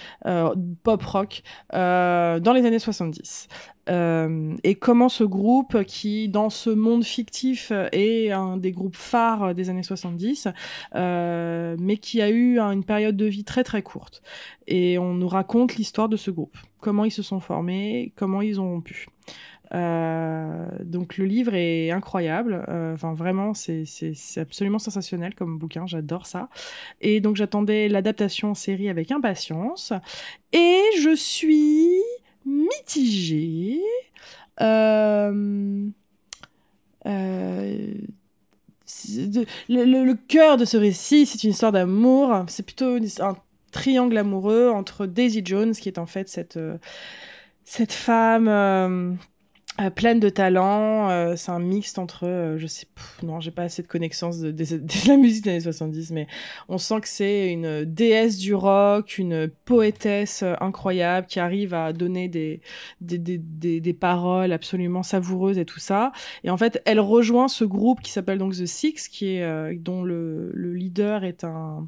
pop 0.83 1.03
rock, 1.03 1.43
dans 1.73 2.53
les 2.55 2.65
années 2.65 2.79
70. 2.79 3.49
Euh, 3.89 4.55
et 4.63 4.75
comment 4.75 5.09
ce 5.09 5.23
groupe, 5.23 5.83
qui 5.83 6.29
dans 6.29 6.49
ce 6.49 6.69
monde 6.69 7.03
fictif 7.03 7.71
est 7.91 8.31
un 8.31 8.57
des 8.57 8.71
groupes 8.71 8.95
phares 8.95 9.55
des 9.55 9.69
années 9.69 9.83
70, 9.83 10.47
euh, 10.95 11.75
mais 11.79 11.97
qui 11.97 12.21
a 12.21 12.29
eu 12.29 12.59
une 12.59 12.83
période 12.83 13.17
de 13.17 13.25
vie 13.25 13.43
très 13.43 13.63
très 13.63 13.81
courte. 13.81 14.21
Et 14.67 14.97
on 14.97 15.13
nous 15.13 15.27
raconte 15.27 15.75
l'histoire 15.75 16.09
de 16.09 16.17
ce 16.17 16.31
groupe, 16.31 16.57
comment 16.79 17.05
ils 17.05 17.11
se 17.11 17.23
sont 17.23 17.39
formés, 17.39 18.13
comment 18.15 18.41
ils 18.41 18.59
ont 18.59 18.81
pu. 18.81 19.07
Euh, 19.73 20.67
donc 20.83 21.17
le 21.17 21.25
livre 21.25 21.55
est 21.55 21.91
incroyable, 21.91 22.65
Euh, 22.67 22.95
vraiment 22.95 23.53
c'est 23.53 23.85
absolument 24.37 24.79
sensationnel 24.79 25.33
comme 25.35 25.57
bouquin, 25.57 25.87
j'adore 25.87 26.25
ça. 26.25 26.49
Et 26.99 27.21
donc 27.21 27.35
j'attendais 27.35 27.87
l'adaptation 27.87 28.51
en 28.51 28.53
série 28.53 28.89
avec 28.89 29.11
impatience. 29.11 29.93
Et 30.53 30.81
je 30.99 31.15
suis 31.15 32.01
mitigée. 32.45 33.79
Euh, 34.61 35.89
euh, 37.05 37.93
le, 39.69 40.13
cœur 40.13 40.57
de 40.57 40.65
ce 40.65 40.77
récit, 40.77 41.25
c'est 41.25 41.43
une 41.43 41.51
histoire 41.51 41.71
d'amour. 41.71 42.45
C'est 42.47 42.63
plutôt 42.63 42.97
un 43.19 43.35
triangle 43.71 44.17
amoureux 44.17 44.69
entre 44.69 45.05
Daisy 45.05 45.41
Jones, 45.43 45.73
qui 45.73 45.89
est 45.89 45.97
en 45.97 46.05
fait 46.05 46.29
cette, 46.29 46.57
euh, 46.57 46.77
cette 47.63 47.93
femme 47.93 49.17
pleine 49.89 50.19
de 50.19 50.29
talent. 50.29 51.09
Euh, 51.09 51.35
c'est 51.35 51.51
un 51.51 51.59
mixte 51.59 51.97
entre, 51.97 52.27
euh, 52.27 52.57
je 52.57 52.67
sais, 52.67 52.85
non, 53.23 53.39
j'ai 53.39 53.51
pas 53.51 53.63
assez 53.63 53.81
de 53.81 53.87
connaissances 53.87 54.39
de, 54.39 54.51
la 55.07 55.17
musique 55.17 55.45
des 55.45 55.49
années 55.49 55.59
70, 55.61 56.11
mais 56.11 56.27
on 56.69 56.77
sent 56.77 57.01
que 57.01 57.07
c'est 57.07 57.51
une 57.51 57.85
déesse 57.85 58.37
du 58.37 58.53
rock, 58.53 59.17
une 59.17 59.47
poétesse 59.65 60.43
incroyable 60.59 61.25
qui 61.27 61.39
arrive 61.39 61.73
à 61.73 61.93
donner 61.93 62.27
des, 62.27 62.61
paroles 63.99 64.51
absolument 64.51 65.03
savoureuses 65.03 65.57
et 65.57 65.65
tout 65.65 65.79
ça. 65.79 66.11
Et 66.43 66.49
en 66.49 66.57
fait, 66.57 66.81
elle 66.85 66.99
rejoint 66.99 67.47
ce 67.47 67.63
groupe 67.63 68.01
qui 68.01 68.11
s'appelle 68.11 68.37
donc 68.37 68.53
The 68.53 68.65
Six, 68.65 69.07
qui 69.07 69.35
est, 69.37 69.75
dont 69.75 70.03
le, 70.03 70.51
le 70.53 70.73
leader 70.73 71.23
est 71.23 71.43
un 71.43 71.87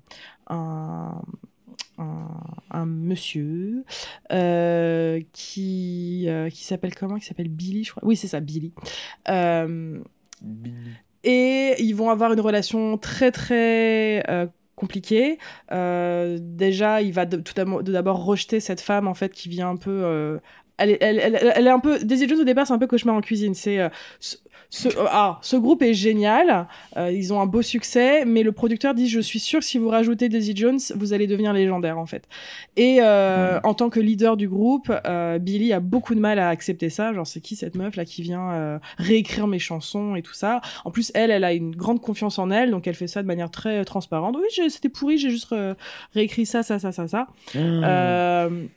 un, 2.04 2.80
un, 2.80 2.86
monsieur 2.86 3.84
euh, 4.32 5.20
qui, 5.32 6.26
euh, 6.28 6.50
qui 6.50 6.64
s'appelle 6.64 6.96
comment? 6.96 7.18
Qui 7.18 7.26
s'appelle 7.26 7.50
Billy, 7.50 7.84
je 7.84 7.92
crois. 7.92 8.04
Oui, 8.06 8.16
c'est 8.16 8.28
ça, 8.28 8.40
Billy. 8.40 8.74
Euh, 9.30 10.00
Billy. 10.42 10.92
Et 11.24 11.76
ils 11.80 11.94
vont 11.94 12.10
avoir 12.10 12.34
une 12.34 12.42
relation 12.42 12.98
très 12.98 13.32
très 13.32 14.24
compliquée. 14.76 15.38
Euh, 15.72 16.38
déjà, 16.42 17.02
il 17.02 17.14
va 17.14 17.26
de, 17.26 17.38
tout 17.38 17.54
d'abord 17.56 18.26
rejeter 18.26 18.60
cette 18.60 18.82
femme 18.82 19.08
en 19.08 19.14
fait 19.14 19.34
qui 19.34 19.50
vient 19.50 19.70
un 19.70 19.78
peu. 19.78 20.40
Elle 20.78 20.92
est, 20.92 20.98
elle, 21.02 21.20
elle, 21.20 21.54
elle, 21.56 21.68
est 21.68 21.70
un 21.70 21.80
peu. 21.80 22.00
Daisy 22.00 22.28
Jones 22.28 22.42
au 22.42 22.44
départ, 22.44 22.68
c'est 22.68 22.74
un 22.74 22.80
peu 22.80 22.88
cauchemar 22.88 23.16
en 23.16 23.22
cuisine. 23.22 23.54
C'est 23.54 23.80
ce, 24.74 24.90
ah, 25.12 25.38
ce 25.44 25.56
groupe 25.56 25.84
est 25.84 25.94
génial, 25.94 26.68
euh, 26.98 27.12
ils 27.12 27.32
ont 27.32 27.40
un 27.40 27.46
beau 27.46 27.62
succès, 27.62 28.26
mais 28.26 28.42
le 28.42 28.52
producteur 28.52 28.96
dit 28.96 29.08
je 29.08 29.20
suis 29.20 29.40
sûr 29.40 29.60
que 29.60 29.66
si 29.66 29.78
vous 29.78 29.88
rajoutez 29.88 30.30
Daisy 30.30 30.56
Jones, 30.56 30.80
vous 30.96 31.14
allez 31.14 31.28
devenir 31.28 31.54
légendaire 31.54 32.00
en 32.00 32.08
fait. 32.08 32.28
Et 32.76 32.98
euh, 33.00 33.60
en 33.64 33.76
tant 33.76 33.92
que 33.92 34.00
leader 34.00 34.36
du 34.36 34.50
groupe, 34.50 34.92
euh, 35.06 35.38
Billy 35.38 35.74
a 35.74 35.80
beaucoup 35.80 36.16
de 36.16 36.20
mal 36.20 36.40
à 36.40 36.50
accepter 36.50 36.90
ça. 36.90 37.14
Genre 37.14 37.28
c'est 37.28 37.40
qui 37.40 37.56
cette 37.56 37.76
meuf 37.76 37.96
là 37.96 38.04
qui 38.04 38.24
vient 38.24 38.52
euh, 38.52 38.80
réécrire 38.98 39.46
mes 39.46 39.60
chansons 39.60 40.16
et 40.16 40.24
tout 40.24 40.34
ça? 40.34 40.60
En 40.86 40.90
plus 40.90 41.12
elle, 41.14 41.30
elle 41.30 41.44
a 41.44 41.54
une 41.54 41.76
grande 41.76 42.02
confiance 42.02 42.40
en 42.40 42.50
elle, 42.50 42.72
donc 42.72 42.88
elle 42.88 42.96
fait 42.96 43.06
ça 43.06 43.22
de 43.22 43.28
manière 43.28 43.52
très 43.52 43.86
transparente. 43.86 44.36
Oui, 44.36 44.70
c'était 44.70 44.90
pourri, 44.90 45.20
j'ai 45.20 45.30
juste 45.30 45.54
réécrit 46.16 46.48
ça, 46.48 46.64
ça, 46.64 46.80
ça, 46.80 46.92
ça, 46.92 47.08
ça. 47.08 47.28
Mmh. 47.54 48.70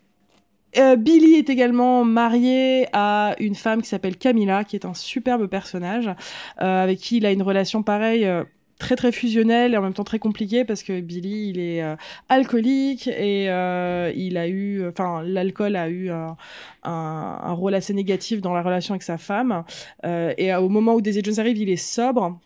Euh, 0.78 0.96
Billy 0.96 1.34
est 1.34 1.48
également 1.48 2.04
marié 2.04 2.86
à 2.92 3.34
une 3.38 3.54
femme 3.54 3.82
qui 3.82 3.88
s'appelle 3.88 4.16
Camilla, 4.16 4.64
qui 4.64 4.76
est 4.76 4.84
un 4.84 4.94
superbe 4.94 5.46
personnage, 5.46 6.08
euh, 6.60 6.82
avec 6.82 6.98
qui 6.98 7.18
il 7.18 7.26
a 7.26 7.32
une 7.32 7.42
relation 7.42 7.82
pareille. 7.82 8.24
Euh, 8.26 8.44
très 8.78 8.94
très 8.94 9.10
fusionnelle 9.10 9.72
et 9.72 9.78
en 9.78 9.80
même 9.80 9.94
temps 9.94 10.04
très 10.04 10.18
compliquée 10.18 10.66
parce 10.66 10.82
que 10.82 11.00
Billy 11.00 11.48
il 11.48 11.58
est 11.58 11.82
euh, 11.82 11.96
alcoolique 12.28 13.08
et 13.08 13.48
euh, 13.48 14.12
il 14.14 14.36
a 14.36 14.48
eu 14.48 14.86
enfin 14.86 15.22
l'alcool 15.22 15.76
a 15.76 15.88
eu 15.88 16.10
un, 16.10 16.36
un, 16.82 17.52
rôle 17.52 17.74
assez 17.74 17.94
négatif 17.94 18.42
dans 18.42 18.52
la 18.52 18.60
relation 18.60 18.92
avec 18.92 19.02
sa 19.02 19.16
femme 19.16 19.64
et 20.04 20.54
au 20.54 20.68
moment 20.68 20.94
où 20.94 21.00
Daisy 21.00 21.22
Jones 21.24 21.40
arrive 21.40 21.56
il 21.56 21.70
est 21.70 21.76
sobre 21.76 22.38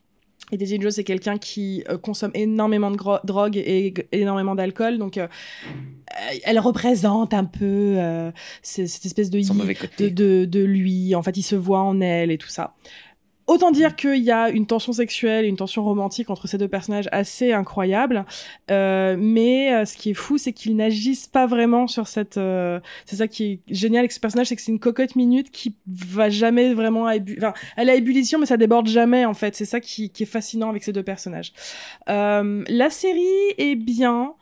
et 0.52 0.56
Daisy 0.56 0.80
Jones, 0.80 0.90
c'est 0.90 1.04
quelqu'un 1.04 1.38
qui 1.38 1.84
euh, 1.88 1.98
consomme 1.98 2.30
énormément 2.34 2.90
de 2.90 2.96
drogue 3.24 3.56
et 3.56 3.94
énormément 4.12 4.54
d'alcool. 4.54 4.98
Donc, 4.98 5.16
euh, 5.16 5.28
elle 6.44 6.58
représente 6.58 7.34
un 7.34 7.44
peu 7.44 7.94
euh, 7.98 8.30
cette 8.62 9.04
espèce 9.04 9.30
de, 9.30 9.40
de, 9.40 10.08
de, 10.08 10.44
de, 10.44 10.64
lui. 10.64 11.14
En 11.14 11.22
fait, 11.22 11.36
il 11.36 11.42
se 11.42 11.56
voit 11.56 11.80
en 11.80 12.00
elle 12.00 12.30
et 12.30 12.38
tout 12.38 12.48
ça. 12.48 12.74
Autant 13.50 13.72
dire 13.72 13.96
qu'il 13.96 14.22
y 14.22 14.30
a 14.30 14.48
une 14.48 14.64
tension 14.64 14.92
sexuelle, 14.92 15.44
une 15.44 15.56
tension 15.56 15.82
romantique 15.82 16.30
entre 16.30 16.46
ces 16.46 16.56
deux 16.56 16.68
personnages 16.68 17.08
assez 17.10 17.52
incroyable. 17.52 18.24
Euh, 18.70 19.16
mais 19.18 19.74
euh, 19.74 19.84
ce 19.84 19.96
qui 19.96 20.10
est 20.10 20.14
fou, 20.14 20.38
c'est 20.38 20.52
qu'ils 20.52 20.76
n'agissent 20.76 21.26
pas 21.26 21.46
vraiment 21.46 21.88
sur 21.88 22.06
cette. 22.06 22.36
Euh, 22.36 22.78
c'est 23.06 23.16
ça 23.16 23.26
qui 23.26 23.44
est 23.44 23.60
génial 23.66 24.02
avec 24.02 24.12
ce 24.12 24.20
personnage, 24.20 24.46
c'est 24.46 24.54
que 24.54 24.62
c'est 24.62 24.70
une 24.70 24.78
cocotte 24.78 25.16
minute 25.16 25.50
qui 25.50 25.74
va 25.88 26.30
jamais 26.30 26.74
vraiment 26.74 27.08
à 27.08 27.14
elle 27.76 27.90
a 27.90 27.96
ébullition, 27.96 28.38
mais 28.38 28.46
ça 28.46 28.56
déborde 28.56 28.86
jamais 28.86 29.24
en 29.24 29.34
fait. 29.34 29.56
C'est 29.56 29.64
ça 29.64 29.80
qui, 29.80 30.10
qui, 30.10 30.22
est 30.22 30.26
fascinant 30.26 30.70
avec 30.70 30.84
ces 30.84 30.92
deux 30.92 31.02
personnages. 31.02 31.52
La 32.06 32.88
série 32.88 33.50
est 33.58 33.74
bien. 33.74 34.34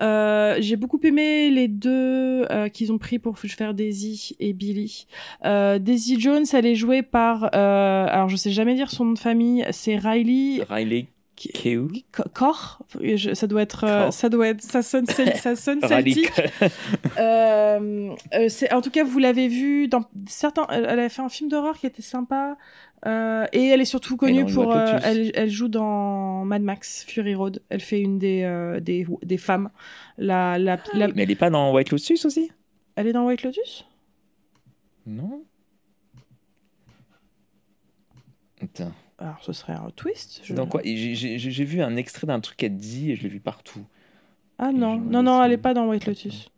Euh, 0.00 0.56
j'ai 0.60 0.76
beaucoup 0.76 1.00
aimé 1.02 1.50
les 1.50 1.68
deux 1.68 2.46
euh, 2.50 2.68
qu'ils 2.68 2.92
ont 2.92 2.98
pris 2.98 3.18
pour 3.18 3.38
faire 3.38 3.74
Daisy 3.74 4.36
et 4.38 4.52
Billy. 4.52 5.06
Euh, 5.44 5.78
Daisy 5.78 6.20
Jones, 6.20 6.44
elle 6.52 6.66
est 6.66 6.74
jouée 6.74 7.02
par, 7.02 7.50
euh, 7.54 8.06
alors 8.08 8.28
je 8.28 8.36
sais 8.36 8.50
jamais 8.50 8.74
dire 8.74 8.90
son 8.90 9.06
nom 9.06 9.12
de 9.12 9.18
famille, 9.18 9.64
c'est 9.70 9.96
Riley. 9.96 10.62
Riley 10.68 11.06
Keough. 11.36 12.02
Cor, 12.34 12.80
ça 13.34 13.46
doit 13.46 13.62
être, 13.62 13.80
Cor. 13.86 14.12
ça 14.12 14.28
doit 14.28 14.48
être, 14.48 14.60
ça 14.60 14.82
sonne, 14.82 15.06
ça 15.06 15.54
sonne 15.54 15.80
celtique. 15.86 16.32
euh, 17.18 18.10
en 18.72 18.80
tout 18.80 18.90
cas, 18.90 19.04
vous 19.04 19.18
l'avez 19.18 19.46
vu 19.46 19.86
dans 19.88 20.02
certains. 20.26 20.66
Elle 20.70 20.98
a 20.98 21.08
fait 21.08 21.22
un 21.22 21.28
film 21.28 21.48
d'horreur 21.48 21.78
qui 21.78 21.86
était 21.86 22.02
sympa. 22.02 22.56
Euh, 23.06 23.46
et 23.52 23.66
elle 23.68 23.80
est 23.80 23.86
surtout 23.86 24.16
connue 24.16 24.44
pour. 24.46 24.74
Euh, 24.74 24.98
elle, 25.04 25.30
elle, 25.34 25.50
joue 25.50 25.68
dans 25.68 26.44
Mad 26.44 26.62
Max 26.62 27.04
Fury 27.04 27.34
Road. 27.34 27.62
Elle 27.68 27.80
fait 27.80 28.00
une 28.00 28.18
des, 28.18 28.42
euh, 28.42 28.80
des, 28.80 29.06
des, 29.22 29.38
femmes. 29.38 29.70
La, 30.16 30.58
la, 30.58 30.74
ah, 30.74 30.96
la... 30.96 31.08
Mais 31.08 31.22
elle 31.22 31.30
est 31.30 31.36
pas 31.36 31.50
dans 31.50 31.72
White 31.72 31.90
Lotus 31.90 32.24
aussi? 32.24 32.50
Elle 32.96 33.06
est 33.06 33.12
dans 33.12 33.26
White 33.26 33.42
Lotus? 33.44 33.86
Non. 35.06 35.44
Attends. 38.60 38.92
Alors 39.18 39.38
ce 39.42 39.52
serait 39.52 39.74
un 39.74 39.90
twist. 39.94 40.40
Je... 40.44 40.54
Donc 40.54 40.70
quoi? 40.70 40.80
J'ai 40.84 41.64
vu 41.64 41.82
un 41.82 41.96
extrait 41.96 42.26
d'un 42.26 42.40
truc 42.40 42.56
qu'elle 42.56 42.76
dit 42.76 43.12
et 43.12 43.16
je 43.16 43.22
l'ai 43.22 43.28
vu 43.28 43.40
partout. 43.40 43.84
Ah 44.58 44.72
non, 44.72 44.96
non, 44.96 45.22
non, 45.22 45.42
elle 45.42 45.52
est 45.52 45.56
pas 45.56 45.72
dans 45.72 45.88
White 45.88 46.06
Lotus. 46.06 46.50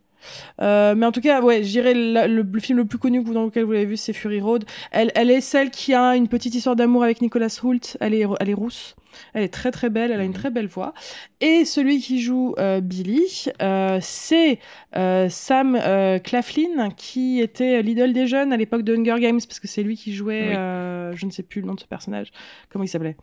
Euh, 0.60 0.94
mais 0.94 1.06
en 1.06 1.12
tout 1.12 1.20
cas, 1.20 1.40
ouais, 1.42 1.62
je 1.62 1.68
dirais 1.68 1.94
le, 1.94 2.42
le, 2.42 2.60
film 2.60 2.78
le 2.78 2.84
plus 2.84 2.98
connu 2.98 3.22
dans 3.22 3.44
lequel 3.44 3.64
vous 3.64 3.72
l'avez 3.72 3.86
vu, 3.86 3.96
c'est 3.96 4.12
Fury 4.12 4.40
Road. 4.40 4.64
Elle, 4.90 5.10
elle 5.14 5.30
est 5.30 5.40
celle 5.40 5.70
qui 5.70 5.94
a 5.94 6.16
une 6.16 6.28
petite 6.28 6.54
histoire 6.54 6.76
d'amour 6.76 7.04
avec 7.04 7.20
Nicolas 7.20 7.58
Hoult. 7.62 7.96
Elle 8.00 8.14
est, 8.14 8.26
elle 8.40 8.50
est 8.50 8.54
rousse. 8.54 8.94
Elle 9.34 9.42
est 9.42 9.52
très 9.52 9.70
très 9.70 9.90
belle, 9.90 10.10
elle 10.10 10.20
a 10.20 10.24
une 10.24 10.30
mhm. 10.30 10.36
très 10.36 10.50
belle 10.50 10.66
voix. 10.66 10.94
Et 11.40 11.64
celui 11.64 12.00
qui 12.00 12.20
joue 12.20 12.54
euh, 12.58 12.80
Billy, 12.80 13.46
euh, 13.62 13.98
c'est 14.00 14.58
euh, 14.96 15.28
Sam 15.28 15.78
Claflin, 16.22 16.90
qui 16.96 17.40
était 17.40 17.82
l'idole 17.82 18.12
des 18.12 18.26
jeunes 18.26 18.52
à 18.52 18.56
l'époque 18.56 18.82
de 18.82 18.94
Hunger 18.94 19.20
Games, 19.20 19.40
parce 19.40 19.60
que 19.60 19.68
c'est 19.68 19.82
lui 19.82 19.96
qui 19.96 20.14
jouait, 20.14 20.48
oui. 20.50 21.16
Je 21.16 21.26
ne 21.26 21.30
sais 21.30 21.42
plus 21.42 21.60
le 21.60 21.66
nom 21.66 21.74
de 21.74 21.80
ce 21.80 21.86
personnage. 21.86 22.30
Comment 22.68 22.84
il 22.84 22.88
s'appelait? 22.88 23.16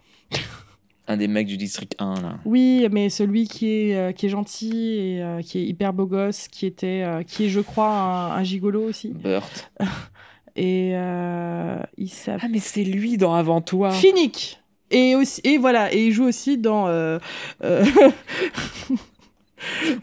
Un 1.08 1.18
des 1.18 1.28
mecs 1.28 1.48
du 1.48 1.58
district 1.58 1.96
1 2.00 2.22
là. 2.22 2.38
Oui, 2.46 2.88
mais 2.92 3.10
celui 3.10 3.48
qui 3.48 3.70
est 3.72 3.96
euh, 3.96 4.12
qui 4.12 4.26
est 4.26 4.30
gentil 4.30 5.00
et 5.00 5.24
euh, 5.24 5.42
qui 5.42 5.60
est 5.60 5.64
hyper 5.64 5.94
beau 5.94 6.06
gosse, 6.06 6.48
qui 6.50 6.66
était 6.66 7.04
euh, 7.04 7.24
qui 7.24 7.46
est 7.46 7.50
je 7.50 7.62
crois 7.62 7.90
un, 7.90 8.32
un 8.34 8.44
gigolo 8.44 8.84
aussi. 8.84 9.10
Burt. 9.10 9.72
et 10.56 10.92
il 11.98 12.10
s'appelle 12.10 12.42
Ah 12.44 12.48
mais 12.50 12.60
c'est 12.60 12.84
lui 12.84 13.18
dans 13.18 13.34
Avant 13.34 13.62
toi. 13.62 13.92
Finnick. 13.92 14.62
Et 14.90 15.16
aussi 15.16 15.42
et 15.44 15.58
voilà, 15.58 15.94
et 15.94 16.08
il 16.08 16.12
joue 16.12 16.26
aussi 16.26 16.58
dans 16.58 16.88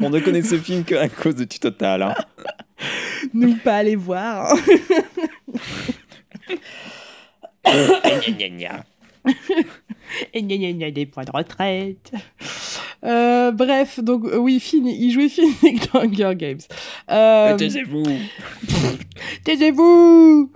On 0.00 0.10
ne 0.10 0.18
connaît 0.20 0.42
ce 0.42 0.58
film 0.58 0.84
qu'à 0.84 1.08
cause 1.08 1.36
de 1.36 1.44
Tutotal 1.44 2.02
hein. 2.02 2.14
Nous 3.34 3.56
pas 3.56 3.76
aller 3.76 3.96
voir. 3.96 4.54
Et 10.34 10.42
gna 10.42 10.56
gna 10.56 10.72
gna 10.72 10.90
des 10.90 11.06
points 11.06 11.24
de 11.24 11.30
retraite. 11.30 12.12
Euh, 13.04 13.52
bref, 13.52 14.00
donc 14.00 14.24
euh, 14.24 14.38
oui, 14.38 14.60
Finn, 14.60 14.86
il 14.86 15.12
jouait 15.12 15.28
Finnick 15.28 15.90
dans 15.92 16.00
Hunger 16.00 16.34
Games. 16.34 16.60
Euh, 17.10 17.56
Taisez-vous 17.56 18.04
Taisez-vous 19.44 20.50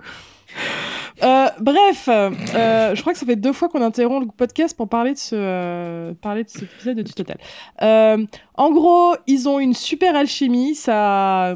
euh, 1.23 1.47
bref, 1.59 2.07
euh, 2.07 2.95
je 2.95 3.01
crois 3.01 3.13
que 3.13 3.19
ça 3.19 3.25
fait 3.25 3.35
deux 3.35 3.53
fois 3.53 3.69
qu'on 3.69 3.81
interrompt 3.81 4.25
le 4.25 4.31
podcast 4.31 4.75
pour 4.75 4.87
parler 4.87 5.13
de 5.13 5.17
ce, 5.17 5.35
euh, 5.35 6.13
parler 6.21 6.43
de 6.43 6.49
cet 6.49 6.63
épisode 6.63 6.97
de 6.97 7.03
Total. 7.03 7.37
Euh, 7.81 8.25
en 8.55 8.71
gros, 8.71 9.15
ils 9.27 9.47
ont 9.47 9.59
une 9.59 9.73
super 9.73 10.15
alchimie, 10.15 10.75
ça, 10.75 11.55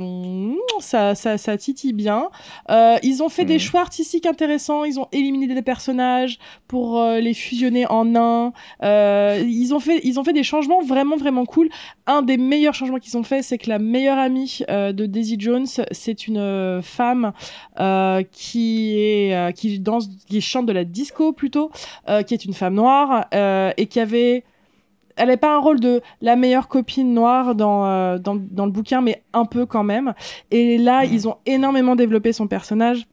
ça, 0.79 1.15
ça, 1.15 1.37
ça 1.37 1.57
titille 1.57 1.93
bien. 1.93 2.29
Euh, 2.71 2.97
ils 3.03 3.21
ont 3.21 3.29
fait 3.29 3.43
mmh. 3.43 3.47
des 3.47 3.59
choix 3.59 3.81
artistiques 3.81 4.25
intéressants, 4.25 4.83
ils 4.83 4.99
ont 4.99 5.07
éliminé 5.11 5.53
des 5.53 5.61
personnages 5.61 6.39
pour 6.67 6.99
euh, 6.99 7.19
les 7.19 7.33
fusionner 7.33 7.85
en 7.87 8.15
un. 8.15 8.53
ils 8.81 9.73
ont 9.73 9.79
fait, 9.79 9.99
ils 10.03 10.19
ont 10.19 10.23
fait 10.23 10.33
des 10.33 10.43
changements 10.43 10.81
vraiment, 10.81 11.17
vraiment 11.17 11.45
cool. 11.45 11.69
Un 12.05 12.21
des 12.21 12.37
meilleurs 12.37 12.73
changements 12.73 12.99
qu'ils 12.99 13.17
ont 13.17 13.23
fait, 13.23 13.41
c'est 13.41 13.57
que 13.57 13.69
la 13.69 13.79
meilleure 13.79 14.17
amie 14.17 14.59
de 14.69 15.05
Daisy 15.05 15.37
Jones, 15.39 15.65
c'est 15.91 16.27
une 16.27 16.81
femme 16.81 17.31
qui 18.31 18.99
est 18.99 19.55
qui 19.55 19.79
danse, 19.79 20.09
qui 20.27 20.41
chante 20.41 20.65
de 20.65 20.73
la 20.73 20.83
disco 20.83 21.33
plutôt, 21.33 21.71
euh, 22.09 22.23
qui 22.23 22.33
est 22.33 22.45
une 22.45 22.53
femme 22.53 22.75
noire 22.75 23.25
euh, 23.33 23.71
et 23.77 23.87
qui 23.87 23.99
avait 23.99 24.43
elle 25.15 25.27
n'avait 25.27 25.37
pas 25.37 25.53
un 25.53 25.59
rôle 25.59 25.79
de 25.79 26.01
la 26.21 26.35
meilleure 26.35 26.67
copine 26.67 27.13
noire 27.13 27.53
dans, 27.53 27.85
euh, 27.85 28.17
dans, 28.17 28.35
dans, 28.35 28.65
le 28.65 28.71
bouquin, 28.71 28.99
mais 29.01 29.21
un 29.33 29.45
peu 29.45 29.67
quand 29.67 29.83
même. 29.83 30.15
Et 30.49 30.79
là, 30.79 31.05
mmh. 31.05 31.09
ils 31.13 31.27
ont 31.27 31.37
énormément 31.45 31.95
développé 31.95 32.33
son 32.33 32.47
personnage. 32.47 33.05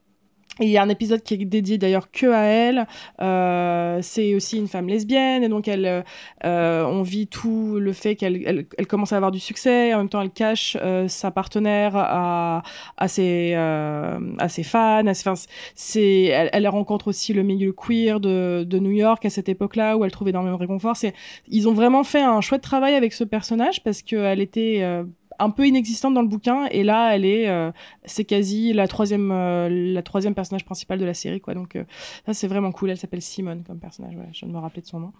Et 0.61 0.65
il 0.65 0.71
y 0.71 0.77
a 0.77 0.83
un 0.83 0.89
épisode 0.89 1.23
qui 1.23 1.33
est 1.33 1.37
dédié 1.45 1.77
d'ailleurs 1.77 2.11
que 2.11 2.27
à 2.27 2.43
elle. 2.43 2.87
Euh, 3.21 3.99
c'est 4.01 4.35
aussi 4.35 4.57
une 4.57 4.67
femme 4.67 4.87
lesbienne 4.87 5.43
et 5.43 5.49
donc 5.49 5.67
elle, 5.67 6.03
euh, 6.45 6.83
on 6.85 7.01
vit 7.01 7.27
tout 7.27 7.77
le 7.79 7.93
fait 7.93 8.15
qu'elle 8.15 8.41
elle, 8.45 8.65
elle 8.77 8.87
commence 8.87 9.11
à 9.11 9.17
avoir 9.17 9.31
du 9.31 9.39
succès. 9.39 9.93
En 9.93 9.97
même 9.97 10.09
temps, 10.09 10.21
elle 10.21 10.29
cache 10.31 10.77
euh, 10.81 11.07
sa 11.07 11.31
partenaire 11.31 11.93
à, 11.95 12.61
à 12.97 13.07
ses 13.07 13.53
euh, 13.55 14.19
à 14.37 14.49
ses 14.49 14.63
fans. 14.63 15.05
À 15.07 15.13
ses, 15.13 15.27
enfin, 15.27 15.41
c'est, 15.75 16.25
elle, 16.25 16.49
elle 16.53 16.67
rencontre 16.67 17.07
aussi 17.07 17.33
le 17.33 17.43
milieu 17.43 17.73
queer 17.73 18.19
de, 18.19 18.63
de 18.67 18.79
New 18.79 18.91
York 18.91 19.25
à 19.25 19.29
cette 19.29 19.49
époque-là 19.49 19.97
où 19.97 20.05
elle 20.05 20.11
trouve 20.11 20.29
énormément 20.29 20.57
de 20.57 20.61
réconfort. 20.61 20.95
C'est, 20.95 21.13
ils 21.47 21.67
ont 21.67 21.73
vraiment 21.73 22.03
fait 22.03 22.21
un 22.21 22.41
chouette 22.41 22.61
travail 22.61 22.93
avec 22.93 23.13
ce 23.13 23.23
personnage 23.23 23.83
parce 23.83 24.01
qu'elle 24.03 24.41
était 24.41 24.79
euh, 24.81 25.03
un 25.41 25.49
peu 25.49 25.67
inexistante 25.67 26.13
dans 26.13 26.21
le 26.21 26.27
bouquin. 26.27 26.65
Et 26.71 26.83
là 26.83 27.15
elle 27.15 27.25
est 27.25 27.49
euh, 27.49 27.71
c'est 28.05 28.25
quasi 28.25 28.73
la 28.73 28.87
troisième 28.87 29.31
euh, 29.31 29.67
la 29.69 30.01
troisième 30.03 30.33
personnage 30.35 30.63
principal 30.65 30.99
de 30.99 31.05
la 31.05 31.13
série 31.13 31.41
quoi. 31.41 31.53
Donc 31.53 31.75
euh, 31.75 31.83
ça 32.25 32.33
c'est 32.33 32.47
vraiment 32.47 32.71
cool. 32.71 32.91
Elle 32.91 32.97
s'appelle 32.97 33.21
Simone 33.21 33.63
comme 33.65 33.79
personnage. 33.79 34.13
Voilà, 34.15 34.29
je 34.31 34.39
viens 34.39 34.47
de 34.47 34.53
me 34.53 34.59
rappeler 34.59 34.81
de 34.81 34.87
son 34.87 34.99
nom. 34.99 35.11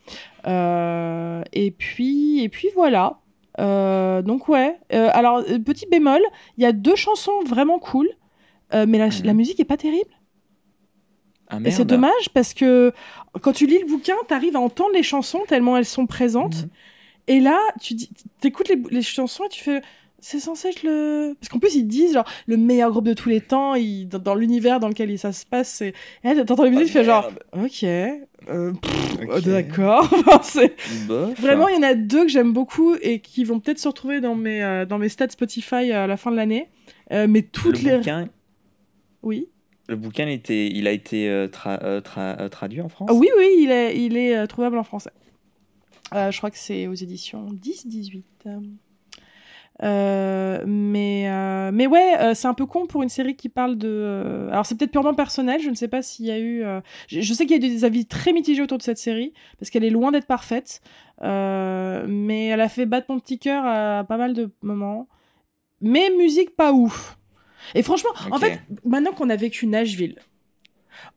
Et 1.53 1.71
puis 1.71 2.43
et 2.43 2.49
puis 2.49 2.69
voilà. 2.75 3.19
Donc 3.57 4.47
ouais. 4.47 4.77
Alors 4.89 5.43
petit 5.65 5.87
bémol 5.89 6.21
il 6.57 6.63
y 6.63 6.65
a 6.65 6.71
deux 6.71 6.95
chansons 6.95 7.43
vraiment 7.45 7.79
cool 7.79 8.07
mais 8.73 8.97
la, 8.97 9.07
Mhm. 9.07 9.25
la 9.25 9.33
musique 9.33 9.59
est 9.59 9.65
pas 9.65 9.77
terrible. 9.77 10.11
Ah, 11.49 11.57
et 11.65 11.71
c'est 11.71 11.83
dommage 11.83 12.29
parce 12.33 12.53
que 12.53 12.93
quand 13.41 13.51
tu 13.51 13.65
lis 13.67 13.79
le 13.79 13.85
bouquin 13.85 14.15
t'arrives 14.29 14.55
à 14.55 14.61
entendre 14.61 14.91
les 14.93 15.03
chansons 15.03 15.41
tellement 15.49 15.75
elles 15.75 15.85
sont 15.85 16.05
présentes. 16.07 16.63
Mhm. 16.63 16.69
et 17.27 17.39
là, 17.39 17.59
tu 17.81 17.93
dis, 17.93 18.09
t'écoutes 18.39 18.69
les, 18.69 18.81
les 18.89 19.01
chansons 19.01 19.43
et 19.45 19.49
tu 19.49 19.61
fais, 19.63 19.81
c'est 20.21 20.39
censé 20.39 20.69
être 20.69 20.83
le. 20.83 21.33
Parce 21.39 21.49
qu'en 21.49 21.59
plus, 21.59 21.75
ils 21.75 21.85
disent, 21.87 22.13
genre, 22.13 22.27
le 22.45 22.55
meilleur 22.55 22.91
groupe 22.91 23.05
de 23.05 23.13
tous 23.13 23.27
les 23.29 23.41
temps, 23.41 23.73
ils- 23.75 24.07
dans, 24.07 24.19
dans 24.19 24.35
l'univers 24.35 24.79
dans 24.79 24.87
lequel 24.87 25.17
ça 25.19 25.33
se 25.33 25.45
passe. 25.45 25.69
c'est- 25.69 25.93
là, 26.23 26.45
t'entends 26.45 26.63
les 26.63 26.69
musiques, 26.69 26.85
tu 26.87 26.93
fais 26.93 27.03
genre, 27.03 27.29
ok, 27.53 27.83
euh, 27.83 28.71
pff, 28.73 29.13
Ok. 29.23 29.29
oh, 29.35 29.39
d'accord. 29.41 30.09
Enfin. 30.27 30.67
Vraiment, 31.37 31.67
il 31.67 31.75
y 31.75 31.77
en 31.79 31.83
a 31.83 31.95
deux 31.95 32.23
que 32.23 32.29
j'aime 32.29 32.53
beaucoup 32.53 32.95
et 33.01 33.19
qui 33.19 33.43
vont 33.43 33.59
peut-être 33.59 33.79
se 33.79 33.87
retrouver 33.87 34.21
dans 34.21 34.35
mes, 34.35 34.63
euh, 34.63 34.85
dans 34.85 34.97
mes 34.99 35.09
stats 35.09 35.29
Spotify 35.29 35.91
à 35.91 36.07
la 36.07 36.17
fin 36.17 36.31
de 36.31 36.35
l'année. 36.37 36.69
Euh, 37.11 37.27
mais 37.27 37.41
le 37.41 37.47
toutes 37.47 37.81
les. 37.81 37.97
bouquin, 37.97 38.29
Oui. 39.23 39.47
le 39.89 39.95
bouquin 39.95 40.25
il, 40.25 40.33
était, 40.33 40.67
il 40.67 40.87
a 40.87 40.91
été 40.91 41.27
tra- 41.47 41.99
tra- 42.01 42.47
traduit 42.49 42.81
en 42.81 42.89
France? 42.89 43.09
Ah 43.11 43.15
oui, 43.15 43.27
oui, 43.37 43.47
il 43.59 43.71
est, 43.71 43.97
il 43.99 44.15
est 44.17 44.47
trouvable 44.47 44.77
en 44.77 44.83
français. 44.83 45.11
Je 46.13 46.35
crois 46.37 46.51
que 46.51 46.57
c'est 46.57 46.87
aux 46.87 46.93
éditions 46.93 47.47
10-18. 47.53 48.23
Euh, 49.83 50.63
mais, 50.67 51.29
euh, 51.29 51.71
mais 51.73 51.87
ouais, 51.87 52.15
euh, 52.19 52.33
c'est 52.33 52.47
un 52.47 52.53
peu 52.53 52.65
con 52.65 52.85
pour 52.85 53.01
une 53.01 53.09
série 53.09 53.35
qui 53.35 53.49
parle 53.49 53.77
de. 53.77 54.47
Alors, 54.51 54.65
c'est 54.65 54.77
peut-être 54.77 54.91
purement 54.91 55.13
personnel, 55.13 55.61
je 55.61 55.69
ne 55.69 55.75
sais 55.75 55.87
pas 55.87 56.01
s'il 56.01 56.25
y 56.25 56.31
a 56.31 56.39
eu. 56.39 56.63
Je, 57.07 57.21
je 57.21 57.33
sais 57.33 57.45
qu'il 57.45 57.61
y 57.61 57.65
a 57.65 57.67
eu 57.67 57.71
des 57.71 57.85
avis 57.85 58.05
très 58.05 58.33
mitigés 58.33 58.61
autour 58.61 58.77
de 58.77 58.83
cette 58.83 58.97
série, 58.99 59.33
parce 59.59 59.69
qu'elle 59.69 59.83
est 59.83 59.89
loin 59.89 60.11
d'être 60.11 60.27
parfaite. 60.27 60.81
Mais 61.21 62.47
elle 62.47 62.61
a 62.61 62.69
fait 62.69 62.85
battre 62.85 63.07
mon 63.09 63.19
petit 63.19 63.39
cœur 63.39 63.65
à 63.65 64.03
pas 64.03 64.17
mal 64.17 64.33
de 64.33 64.51
moments. 64.61 65.07
Mais 65.81 66.11
musique 66.17 66.55
pas 66.55 66.73
ouf. 66.73 67.17
Et 67.75 67.83
franchement, 67.83 68.11
en 68.31 68.37
fait, 68.37 68.59
maintenant 68.85 69.11
qu'on 69.11 69.29
a 69.29 69.35
vécu 69.35 69.67
Nashville, 69.67 70.15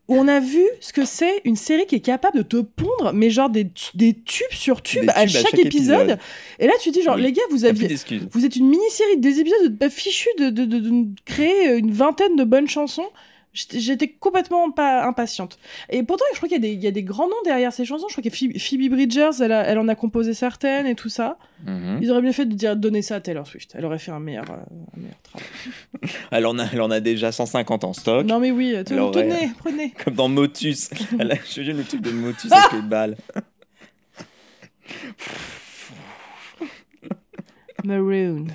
on 0.08 0.28
a 0.28 0.40
vu 0.40 0.62
ce 0.80 0.92
que 0.92 1.04
c'est 1.04 1.40
une 1.44 1.56
série 1.56 1.86
qui 1.86 1.94
est 1.96 2.00
capable 2.00 2.38
de 2.38 2.42
te 2.42 2.56
pondre, 2.58 3.12
mais 3.14 3.30
genre 3.30 3.48
des, 3.48 3.66
des 3.94 4.14
tubes 4.14 4.52
sur 4.52 4.82
tubes, 4.82 5.10
à, 5.14 5.26
chaque 5.26 5.58
épisode. 5.58 6.18
Et 6.58 6.66
là, 6.66 6.72
tu 6.80 6.90
te 6.90 6.94
dis, 6.98 7.02
genre, 7.02 7.16
Oui. 7.16 7.22
les 7.22 7.32
gars, 7.32 7.42
vous 7.50 7.64
aviez. 7.64 7.96
Vous 8.32 8.44
êtes 8.44 8.56
une 8.56 8.68
mini-série, 8.68 9.16
des 9.18 9.40
épisodes 9.40 9.78
pas 9.78 9.90
fichus 9.90 10.28
de, 10.38 10.50
de, 10.50 10.64
de, 10.64 10.78
de 10.78 11.06
créer 11.24 11.76
une 11.76 11.90
vingtaine 11.92 12.36
de 12.36 12.44
bonnes 12.44 12.68
chansons. 12.68 13.08
J'étais 13.54 14.08
complètement 14.08 14.70
pas 14.72 15.06
impatiente. 15.06 15.58
Et 15.88 16.02
pourtant, 16.02 16.24
je 16.32 16.38
crois 16.38 16.48
qu'il 16.48 16.56
y, 16.56 16.58
a 16.58 16.68
des- 16.68 16.72
il 16.74 16.82
y 16.82 16.88
a 16.88 16.90
des 16.90 17.04
grands 17.04 17.28
noms 17.28 17.34
derrière 17.44 17.72
ces 17.72 17.84
chansons. 17.84 18.06
Je 18.08 18.14
crois 18.14 18.28
que 18.28 18.36
Phoebe, 18.58 18.90
Bridgers, 18.90 19.30
elle, 19.40 19.52
a- 19.52 19.62
elle 19.62 19.78
en 19.78 19.86
a 19.86 19.94
composé 19.94 20.34
certaines 20.34 20.86
et 20.88 20.96
tout 20.96 21.08
ça. 21.08 21.38
Mhm. 21.64 22.00
Ils 22.02 22.10
auraient 22.10 22.20
bien 22.20 22.32
fait 22.32 22.46
de 22.46 22.54
dire 22.54 22.74
donner 22.76 23.00
ça 23.00 23.14
à 23.16 23.20
Taylor 23.20 23.46
Swift. 23.46 23.72
Elle 23.78 23.84
aurait 23.84 23.98
fait 24.00 24.10
un 24.10 24.18
meilleur, 24.18 24.44
euh, 24.50 24.54
un 24.96 25.00
meilleur 25.00 25.22
travail. 25.22 25.46
Elle, 26.32 26.46
en 26.46 26.58
a, 26.58 26.66
elle 26.72 26.80
en 26.82 26.90
a 26.90 26.98
déjà 27.00 27.30
150 27.32 27.84
en 27.84 27.92
stock. 27.92 28.26
Non 28.26 28.40
mais 28.40 28.50
oui, 28.50 28.72
aurait- 28.74 28.84
tenez, 28.84 29.50
prenez. 29.58 29.90
Comme 30.04 30.14
dans 30.14 30.28
Motus. 30.28 30.90
Elle 31.18 31.30
a 31.32 31.36
changé 31.36 31.72
le 31.72 31.84
truc 31.84 32.00
de 32.02 32.10
Motus 32.10 32.50
avec 32.50 32.72
les 32.72 32.82
balles. 32.82 33.16
Maroon. 37.84 38.46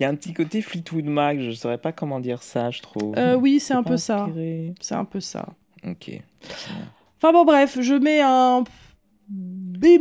Il 0.00 0.04
y 0.04 0.06
a 0.06 0.08
un 0.08 0.14
petit 0.14 0.32
côté 0.32 0.62
Fleetwood 0.62 1.04
Mac, 1.06 1.40
je 1.40 1.50
saurais 1.52 1.78
pas 1.78 1.92
comment 1.92 2.20
dire 2.20 2.42
ça, 2.42 2.70
je 2.70 2.80
trouve. 2.82 3.14
Euh, 3.16 3.34
oui, 3.34 3.58
c'est 3.60 3.74
un 3.74 3.82
peu 3.82 3.96
ça. 3.96 4.28
C'est 4.80 4.94
un 4.94 5.04
peu 5.04 5.20
ça. 5.20 5.46
Ok. 5.86 6.10
Enfin 7.16 7.32
bon, 7.32 7.44
bref, 7.44 7.78
je 7.80 7.94
mets 7.94 8.20
un 8.20 8.62
B- 9.30 9.98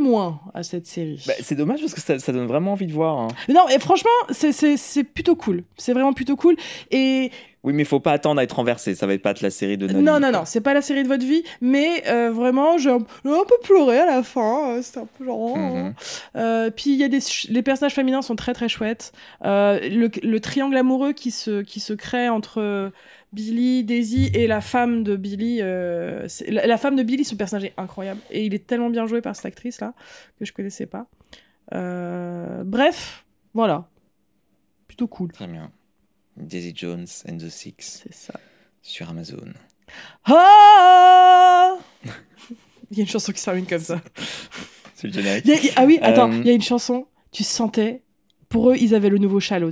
à 0.54 0.64
cette 0.64 0.86
série. 0.88 1.22
Bah, 1.28 1.34
c'est 1.42 1.56
dommage 1.56 1.82
parce 1.82 1.94
que 1.94 2.00
ça, 2.02 2.18
ça 2.20 2.32
donne 2.32 2.48
vraiment 2.48 2.72
envie 2.74 2.88
de 2.88 2.94
voir. 2.94 3.18
hein. 3.20 3.28
Mais 3.48 3.54
Non, 3.54 3.68
et 3.70 3.78
franchement, 3.80 4.10
c'est- 4.30 4.52
c'est 4.54 4.78
c'est 4.78 5.04
plutôt 5.04 5.36
cool. 5.36 5.64
C'est 5.78 5.94
vraiment 5.94 6.14
plutôt 6.14 6.36
cool. 6.36 6.56
Et 6.92 7.32
Oui, 7.64 7.74
mais 7.74 7.82
il 7.84 7.86
faut 7.86 8.00
pas 8.00 8.14
attendre 8.14 8.40
à 8.40 8.44
être 8.44 8.54
renversé. 8.56 8.96
Ça 8.96 9.08
va 9.08 9.14
être 9.14 9.22
pas 9.22 9.34
la 9.42 9.50
série 9.50 9.78
de 9.78 9.88
notre 9.88 10.00
non, 10.00 10.16
vie, 10.16 10.22
non, 10.22 10.30
quoi. 10.30 10.40
non, 10.40 10.46
c'est 10.46 10.62
pas 10.62 10.74
la 10.74 10.82
série 10.82 11.04
de 11.04 11.08
votre 11.08 11.26
vie, 11.26 11.44
mais 11.60 12.04
euh, 12.08 12.32
vraiment, 12.32 12.78
j'ai 12.78 12.92
un, 12.92 13.00
peu 13.00 13.58
pleuré 13.64 14.00
à 14.00 14.06
la 14.06 14.24
fin. 14.24 14.76
euh, 14.78 14.82
C'était 14.82 15.00
un 15.00 15.08
peu 15.18 15.26
genre. 15.26 15.38
oh. 15.40 15.58
Mhm. 15.58 15.94
Euh, 16.36 16.70
puis 16.70 16.92
il 16.92 16.98
y 16.98 17.04
a 17.04 17.10
des 17.10 17.20
les 17.50 17.62
personnages 17.64 17.94
féminins 17.96 18.22
sont 18.22 18.36
très 18.36 18.54
très 18.54 18.70
chouettes. 18.70 19.12
Euh, 19.44 19.80
le, 19.90 20.10
le 20.24 20.40
triangle 20.40 20.78
amoureux 20.78 21.14
qui 21.14 21.32
se 21.32 21.62
qui 21.62 21.80
se 21.80 21.94
crée 21.94 22.30
entre 22.30 22.92
Billy, 23.34 23.84
Daisy 23.84 24.30
et 24.34 24.48
la 24.48 24.62
femme 24.62 25.04
de 25.04 25.16
Billy. 25.16 25.58
la, 25.60 26.28
la 26.68 26.78
femme 26.78 26.96
de 26.96 27.04
Billy, 27.04 27.26
ce 27.26 27.36
personnage 27.36 27.66
est 27.66 27.74
incroyable 27.78 28.22
et 28.32 28.46
il 28.46 28.54
est 28.54 28.66
tellement 28.66 28.90
bien 28.90 29.08
joué 29.08 29.22
par 29.22 29.36
cette 29.36 29.46
actrice 29.48 29.82
là 29.82 29.94
que 30.40 30.46
je 30.46 30.54
connaissais 30.54 30.86
pas. 30.86 31.08
Bref, 31.72 33.26
voilà, 33.54 33.90
plutôt 34.88 35.08
cool. 35.08 35.32
Très 35.34 35.48
bien. 35.48 35.72
Daisy 36.38 36.74
Jones 36.76 37.08
and 37.30 37.38
the 37.38 37.50
Six 37.50 37.76
C'est 38.04 38.14
ça. 38.14 38.34
sur 38.82 39.10
Amazon. 39.10 39.54
Ah 40.26 41.78
Il 42.92 42.98
y 42.98 43.02
a 43.02 43.04
une 43.04 43.10
chanson 43.10 43.32
qui 43.34 43.40
se 43.40 43.46
termine 43.46 43.66
comme 43.66 43.80
ça. 43.80 44.02
C'est 44.96 45.08
le 45.08 45.14
générique. 45.14 45.48
A- 45.50 45.82
ah 45.82 45.86
oui, 45.86 46.00
attends, 46.02 46.32
Euh, 46.32 46.38
il 46.40 46.48
y 46.48 46.50
a 46.50 46.54
une 46.54 46.62
chanson. 46.62 47.06
Tu 47.32 47.44
sentais. 47.44 48.02
Pour 48.50 48.72
eux, 48.72 48.76
ils 48.80 48.96
avaient 48.96 49.10
le 49.10 49.18
nouveau 49.18 49.40
Shallows. 49.42 49.72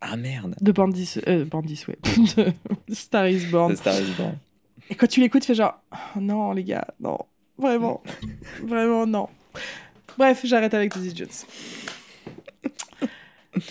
Ah 0.00 0.16
merde. 0.16 0.54
De 0.60 0.72
Bandis, 0.72 1.14
euh, 1.26 1.44
Bandis, 1.44 1.84
ouais. 1.88 1.98
de 2.86 2.94
Star 2.94 3.26
is 3.28 3.46
Born. 3.46 3.74
The 3.74 3.78
Star 3.78 4.00
is 4.00 4.12
Born. 4.16 4.38
Et 4.90 4.94
quand 4.94 5.06
tu 5.06 5.20
l'écoutes, 5.20 5.42
tu 5.42 5.46
fais 5.48 5.54
genre, 5.54 5.74
oh, 5.92 6.20
non, 6.20 6.52
les 6.52 6.64
gars, 6.64 6.86
non. 7.00 7.18
Vraiment. 7.56 8.02
Vraiment, 8.62 9.06
non. 9.06 9.28
Bref, 10.16 10.42
j'arrête 10.44 10.74
avec 10.74 10.94
Daisy 10.96 11.16
Jones. 11.16 11.28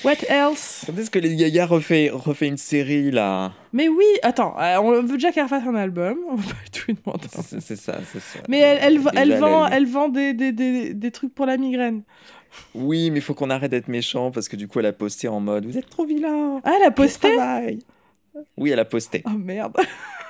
What 0.03 0.23
else? 0.29 0.83
Quand 0.85 0.97
est-ce 0.97 1.09
que 1.09 1.19
les 1.19 1.35
Gaga 1.35 1.65
refait, 1.65 2.09
refait 2.11 2.47
une 2.47 2.57
série 2.57 3.11
là? 3.11 3.53
Mais 3.73 3.87
oui, 3.87 4.05
attends, 4.23 4.55
euh, 4.59 4.77
on 4.77 5.01
veut 5.03 5.13
déjà 5.17 5.31
qu'elle 5.31 5.47
fasse 5.47 5.65
un 5.67 5.75
album. 5.75 6.17
On 6.29 6.35
va 6.35 6.43
pas 6.43 6.59
tout 6.71 6.91
demander. 6.93 7.27
C'est 7.59 7.75
ça, 7.75 7.99
c'est 8.11 8.19
ça. 8.21 8.39
Mais 8.49 8.59
elle, 8.59 8.77
elle, 8.81 8.99
vend, 9.39 9.67
elle- 9.67 9.85
vend 9.87 10.09
des, 10.09 10.33
des, 10.33 10.51
des, 10.51 10.93
des 10.93 11.11
trucs 11.11 11.33
pour 11.35 11.45
la 11.45 11.57
migraine. 11.57 12.03
Oui, 12.73 13.11
mais 13.11 13.19
il 13.19 13.21
faut 13.21 13.33
qu'on 13.33 13.49
arrête 13.49 13.71
d'être 13.71 13.87
méchant 13.89 14.31
parce 14.31 14.47
que 14.47 14.55
du 14.55 14.67
coup, 14.67 14.79
elle 14.79 14.85
a 14.85 14.93
posté 14.93 15.27
en 15.27 15.39
mode 15.39 15.65
Vous 15.65 15.77
êtes 15.77 15.89
trop 15.89 16.05
vilain 16.05 16.61
Ah, 16.63 16.73
elle 16.77 16.87
a 16.87 16.91
posté? 16.91 17.29
Oui, 18.55 18.69
elle 18.71 18.79
a 18.79 18.85
posté. 18.85 19.23
Oh 19.25 19.31
merde. 19.37 19.75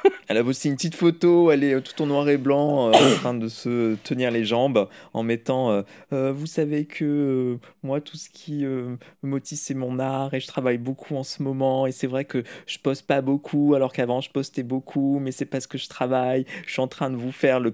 Elle 0.28 0.38
a 0.38 0.44
posté 0.44 0.70
une 0.70 0.76
petite 0.76 0.96
photo, 0.96 1.52
elle 1.52 1.64
est 1.64 1.82
tout 1.82 2.02
en 2.02 2.06
noir 2.08 2.28
et 2.30 2.38
blanc, 2.38 2.90
euh, 2.90 2.92
en 2.92 3.16
train 3.16 3.34
de 3.34 3.48
se 3.48 3.96
tenir 4.04 4.30
les 4.32 4.44
jambes, 4.46 4.90
en 5.14 5.24
mettant 5.24 5.72
euh, 5.72 5.82
Euh, 6.14 6.32
Vous 6.34 6.48
savez 6.48 6.86
que 6.86 7.06
euh, 7.06 7.60
moi, 7.84 8.02
tout 8.02 8.18
ce 8.18 8.30
qui 8.30 8.66
euh, 8.66 8.98
me 9.24 9.30
motive, 9.30 9.58
c'est 9.58 9.74
mon 9.74 10.00
art, 10.00 10.34
et 10.34 10.40
je 10.40 10.48
travaille 10.48 10.78
beaucoup 10.78 11.16
en 11.16 11.24
ce 11.24 11.42
moment, 11.44 11.88
et 11.88 11.92
c'est 11.92 12.08
vrai 12.08 12.26
que 12.26 12.44
je 12.66 12.78
poste 12.80 13.08
pas 13.08 13.22
beaucoup, 13.22 13.74
alors 13.76 13.94
qu'avant, 13.94 14.22
je 14.22 14.30
postais 14.32 14.64
beaucoup, 14.64 15.20
mais 15.20 15.32
c'est 15.32 15.46
parce 15.46 15.68
que 15.68 15.78
je 15.78 15.88
travaille. 15.88 16.46
Je 16.66 16.72
suis 16.74 16.82
en 16.82 16.88
train 16.88 17.10
de 17.10 17.16
vous 17.16 17.32
faire 17.32 17.60
le 17.60 17.72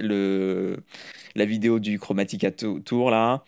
le, 0.00 0.76
la 1.34 1.44
vidéo 1.44 1.78
du 1.80 1.98
Chromatica 1.98 2.50
to- 2.50 2.80
Tour, 2.80 3.10
là. 3.10 3.44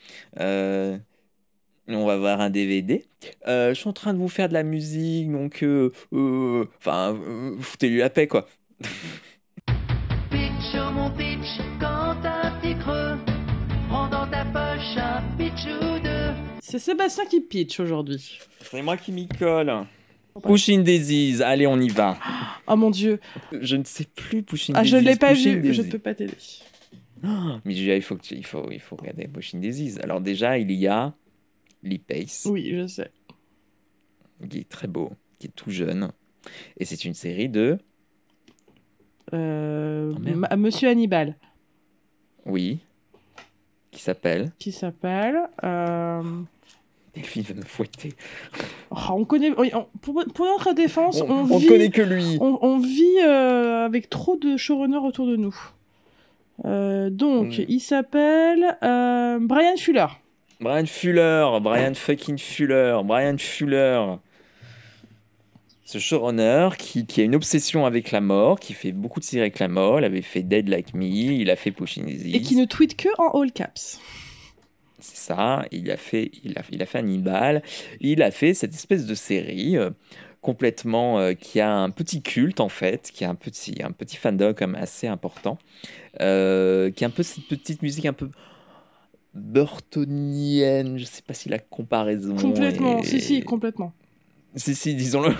On 1.95 2.07
va 2.07 2.17
voir 2.17 2.41
un 2.41 2.51
DVD. 2.51 3.05
Euh, 3.47 3.71
je 3.75 3.75
suis 3.81 3.89
en 3.89 3.93
train 3.93 4.13
de 4.15 4.19
vous 4.19 4.29
faire 4.29 4.49
de 4.49 4.55
la 4.55 4.63
musique, 4.63 5.31
donc, 5.31 5.63
euh, 5.63 5.91
euh, 6.13 6.65
enfin, 6.79 7.15
euh, 7.15 7.57
foutez-lui 7.61 7.99
la 7.99 8.11
paix, 8.11 8.27
quoi. 8.27 8.47
Pitch, 10.31 10.75
oh 10.75 10.91
mon 10.93 11.11
pitch, 11.11 11.59
quand 11.81 12.17
t'as 12.23 12.49
un 12.49 12.61
petit 12.61 12.77
creux, 12.79 13.17
prends 13.89 14.09
dans 14.09 14.27
ta 14.27 14.45
poche 14.45 14.97
un 14.97 15.23
pitch 15.37 15.67
ou 15.67 15.99
deux. 16.03 16.31
C'est 16.61 16.79
Sébastien 16.79 17.25
qui 17.27 17.41
pitch 17.41 17.81
aujourd'hui. 17.81 18.39
C'est 18.61 18.83
moi 18.83 18.97
qui 18.97 19.13
m'y 19.13 19.29
colle. 19.29 19.73
Pushing 20.43 20.83
Daisies, 20.83 21.43
allez, 21.43 21.67
on 21.67 21.79
y 21.79 21.89
va. 21.91 22.17
Oh 22.67 22.77
mon 22.77 22.91
dieu. 22.91 23.21
Je 23.53 23.77
ne 23.77 23.85
sais 23.85 24.05
plus 24.05 24.43
Pushing 24.43 24.75
Ah, 24.75 24.81
Daisies. 24.83 24.91
je 24.93 24.97
ne 24.97 25.03
l'ai 25.03 25.17
pas 25.17 25.29
Pushing 25.35 25.61
vu. 25.61 25.75
Je 25.75 25.83
ne 25.83 25.89
peux 25.91 25.99
pas 25.99 26.15
t'aider. 26.15 26.33
Ah, 27.23 27.61
Mais 27.67 27.75
Julia, 27.75 27.97
il 27.97 28.03
faut, 28.03 28.17
que 28.17 28.23
tu- 28.23 28.35
il, 28.35 28.47
faut, 28.47 28.67
il 28.73 28.81
faut 28.81 28.97
regarder 28.97 29.29
Pushing 29.29 29.61
Daisies. 29.61 29.99
Alors, 30.03 30.21
déjà, 30.23 30.57
il 30.59 30.73
y 30.73 30.87
a 30.89 31.13
Lee 31.83 31.99
Pace, 31.99 32.47
Oui, 32.51 32.71
je 32.75 32.87
sais. 32.87 33.11
qui 34.49 34.59
est 34.59 34.69
très 34.69 34.87
beau, 34.89 35.11
qui 35.39 35.47
est 35.49 35.51
tout 35.55 35.71
jeune, 35.71 36.11
Et 36.79 36.85
c'est 36.85 37.05
une 37.05 37.15
série 37.15 37.49
de. 37.49 37.79
Euh, 39.33 40.13
Oh. 40.15 40.19
Ma- 40.37 40.57
Monsieur 40.57 40.89
Hannibal, 40.89 41.37
Oui. 42.45 42.81
Qui 43.91 44.01
s'appelle. 44.03 44.51
qui 44.59 44.73
s'appelle. 44.73 45.39
euh, 45.65 46.23
Delphine 47.15 47.43
va 47.43 47.55
me 47.55 47.63
fouetter. 47.63 48.15
oh, 48.91 48.97
on 49.11 49.25
connaît. 49.25 49.53
on- 49.57 49.87
pour, 50.01 50.25
pour 50.35 50.47
notre 50.47 50.73
défense, 50.73 51.21
on, 51.21 51.31
On, 51.31 51.51
on 51.53 51.59
vit, 51.59 51.67
connaît 51.67 51.91
que 51.91 52.01
lui. 52.03 52.39
on, 52.41 52.59
on 52.63 52.79
vit 52.79 53.19
euh, 53.25 53.85
avec 53.85 54.09
trop 54.11 54.37
de 54.37 54.57
showrunners 54.57 54.97
autour 55.07 55.27
de 55.27 55.37
nous. 55.37 55.55
Euh, 56.65 57.11
donc, 57.11 57.59
Mm. 57.59 57.65
il 57.69 57.81
s'appelle 57.81 58.77
euh, 58.83 59.39
Brian 59.41 59.77
Fuller. 59.77 60.07
Brian 60.63 60.87
Fuller, 60.87 61.59
Brian 61.61 61.95
fucking 61.95 62.39
Fuller, 62.39 63.01
Brian 63.05 63.37
Fuller. 63.37 64.19
Ce 65.85 65.99
showrunner 65.99 66.71
qui, 66.79 67.05
qui 67.05 67.21
a 67.21 67.25
une 67.25 67.35
obsession 67.35 67.85
avec 67.85 68.13
la 68.13 68.21
mort, 68.21 68.61
qui 68.61 68.73
fait 68.73 68.93
beaucoup 68.93 69.19
de 69.19 69.25
séries 69.25 69.43
avec 69.43 69.59
la 69.59 69.69
mort. 69.69 69.99
Il 69.99 70.05
avait 70.05 70.23
fait 70.23 70.43
Dead 70.43 70.69
Like 70.69 70.95
Me, 70.95 71.05
il 71.05 71.51
a 71.51 71.57
fait 71.57 71.73
Pushing 71.73 72.09
Et 72.09 72.41
qui 72.41 72.55
ne 72.55 72.65
tweet 72.65 72.97
que 72.97 73.09
en 73.19 73.43
all 73.43 73.51
caps. 73.51 74.01
C'est 75.01 75.17
ça, 75.17 75.67
il 75.73 75.91
a 75.91 75.97
fait, 75.97 76.31
il 76.45 76.57
a, 76.57 76.63
il 76.71 76.81
a 76.81 76.87
fait 76.87 76.99
Hannibal, 76.99 77.63
il 78.01 78.23
a 78.23 78.31
fait 78.31 78.55
cette 78.55 78.73
espèce 78.73 79.05
de 79.05 79.17
série 79.17 79.77
euh, 79.77 79.91
complètement 80.43 81.19
euh, 81.19 81.33
qui 81.35 81.59
a 81.59 81.75
un 81.75 81.91
petit 81.91 82.23
culte 82.23 82.61
en 82.61 82.69
fait, 82.69 83.11
qui 83.13 83.25
a 83.25 83.29
un 83.29 83.35
petit, 83.35 83.83
un 83.83 83.91
petit 83.91 84.17
fandom 84.17 84.55
comme 84.55 84.77
assez 84.77 85.09
important, 85.09 85.59
euh, 86.21 86.93
qui 86.93 87.05
a 87.05 87.09
un 87.09 87.11
peu 87.11 87.25
cette 87.25 87.49
petite 87.49 87.83
musique 87.83 88.07
un 88.07 88.13
peu 88.13 88.31
burtonienne, 89.35 90.99
je 90.99 91.05
sais 91.05 91.23
pas 91.23 91.35
si 91.35 91.49
la 91.49 91.59
comparaison 91.59 92.37
Complètement, 92.37 92.99
est- 92.99 93.05
si, 93.07 93.21
si, 93.21 93.43
complètement. 93.43 93.93
si, 94.57 94.75
si, 94.75 94.95
disons-le. 94.95 95.35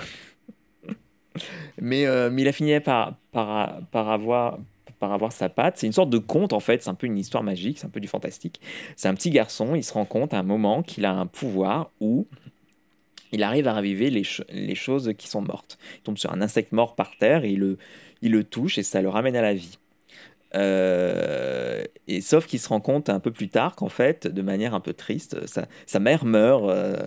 mais, 1.81 2.05
euh, 2.05 2.29
mais 2.31 2.41
il 2.43 2.47
a 2.47 2.51
fini 2.51 2.79
par, 2.79 3.15
par, 3.31 3.79
par, 3.91 4.09
avoir, 4.09 4.59
par 4.99 5.11
avoir 5.13 5.31
sa 5.31 5.49
patte. 5.49 5.77
C'est 5.77 5.87
une 5.87 5.93
sorte 5.93 6.09
de 6.09 6.17
conte, 6.17 6.53
en 6.53 6.59
fait. 6.59 6.83
C'est 6.83 6.89
un 6.89 6.95
peu 6.95 7.07
une 7.07 7.17
histoire 7.17 7.43
magique, 7.43 7.79
c'est 7.79 7.85
un 7.85 7.89
peu 7.89 7.99
du 7.99 8.07
fantastique. 8.07 8.61
C'est 8.95 9.07
un 9.07 9.15
petit 9.15 9.29
garçon, 9.31 9.75
il 9.75 9.83
se 9.83 9.93
rend 9.93 10.05
compte 10.05 10.33
à 10.33 10.39
un 10.39 10.43
moment 10.43 10.83
qu'il 10.83 11.05
a 11.05 11.13
un 11.13 11.25
pouvoir 11.25 11.91
où 11.99 12.27
il 13.31 13.41
arrive 13.41 13.67
à 13.67 13.73
raviver 13.73 14.09
les, 14.11 14.23
cho- 14.23 14.43
les 14.51 14.75
choses 14.75 15.13
qui 15.17 15.27
sont 15.27 15.41
mortes. 15.41 15.77
Il 15.97 16.01
tombe 16.01 16.17
sur 16.17 16.31
un 16.31 16.41
insecte 16.41 16.71
mort 16.71 16.95
par 16.95 17.17
terre 17.17 17.43
et 17.45 17.51
il 17.51 17.59
le, 17.59 17.77
il 18.21 18.31
le 18.31 18.43
touche 18.43 18.77
et 18.77 18.83
ça 18.83 19.01
le 19.01 19.09
ramène 19.09 19.35
à 19.35 19.41
la 19.41 19.53
vie. 19.55 19.77
Euh, 20.55 21.83
et 22.07 22.21
sauf 22.21 22.45
qu'il 22.45 22.59
se 22.59 22.69
rend 22.69 22.79
compte 22.79 23.09
un 23.09 23.19
peu 23.19 23.31
plus 23.31 23.49
tard 23.49 23.75
qu'en 23.75 23.89
fait, 23.89 24.27
de 24.27 24.41
manière 24.41 24.73
un 24.73 24.79
peu 24.79 24.93
triste, 24.93 25.37
sa, 25.47 25.99
mère 25.99 26.25
meurt 26.25 26.69
euh, 26.69 26.97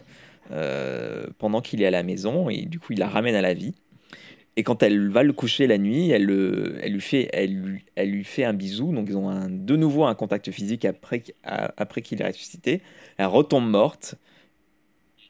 euh, 0.50 1.26
pendant 1.38 1.60
qu'il 1.60 1.82
est 1.82 1.86
à 1.86 1.90
la 1.90 2.02
maison 2.02 2.48
et 2.50 2.62
du 2.62 2.80
coup 2.80 2.92
il 2.92 2.98
la 2.98 3.08
ramène 3.08 3.34
à 3.34 3.42
la 3.42 3.54
vie. 3.54 3.74
Et 4.56 4.62
quand 4.62 4.82
elle 4.82 5.10
va 5.10 5.22
le 5.22 5.34
coucher 5.34 5.66
la 5.66 5.76
nuit, 5.76 6.10
elle, 6.10 6.24
le- 6.24 6.78
elle, 6.82 6.92
lui, 6.92 8.24
fait, 8.24 8.44
un 8.44 8.54
bisou. 8.54 8.92
Donc 8.92 9.06
ils 9.08 9.16
ont 9.16 9.48
de 9.50 9.76
nouveau 9.76 10.04
un 10.04 10.14
contact 10.14 10.50
physique 10.50 10.86
après, 10.86 11.20
qu'il 11.20 12.22
est 12.22 12.26
ressuscité. 12.26 12.80
Elle 13.18 13.26
retombe 13.26 13.68
morte 13.68 14.14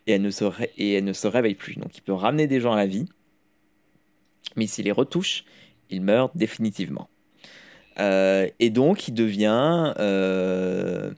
et 0.06 0.12
elle, 0.12 0.22
ne 0.22 0.30
se 0.30 0.44
et 0.78 0.94
elle 0.94 1.04
ne 1.04 1.12
se 1.12 1.26
réveille 1.26 1.56
plus. 1.56 1.74
Donc 1.74 1.96
il 1.98 2.02
peut 2.02 2.12
ramener 2.12 2.46
des 2.46 2.60
gens 2.60 2.72
à 2.72 2.76
la 2.76 2.86
vie. 2.86 3.06
Mais 4.54 4.68
s'il 4.68 4.84
les 4.84 4.92
retouche, 4.92 5.44
il 5.90 6.02
meurt 6.02 6.36
définitivement. 6.36 7.08
Euh, 7.98 8.48
et 8.58 8.70
donc 8.70 9.08
il 9.08 9.14
devient... 9.14 9.94
euh, 9.98 11.12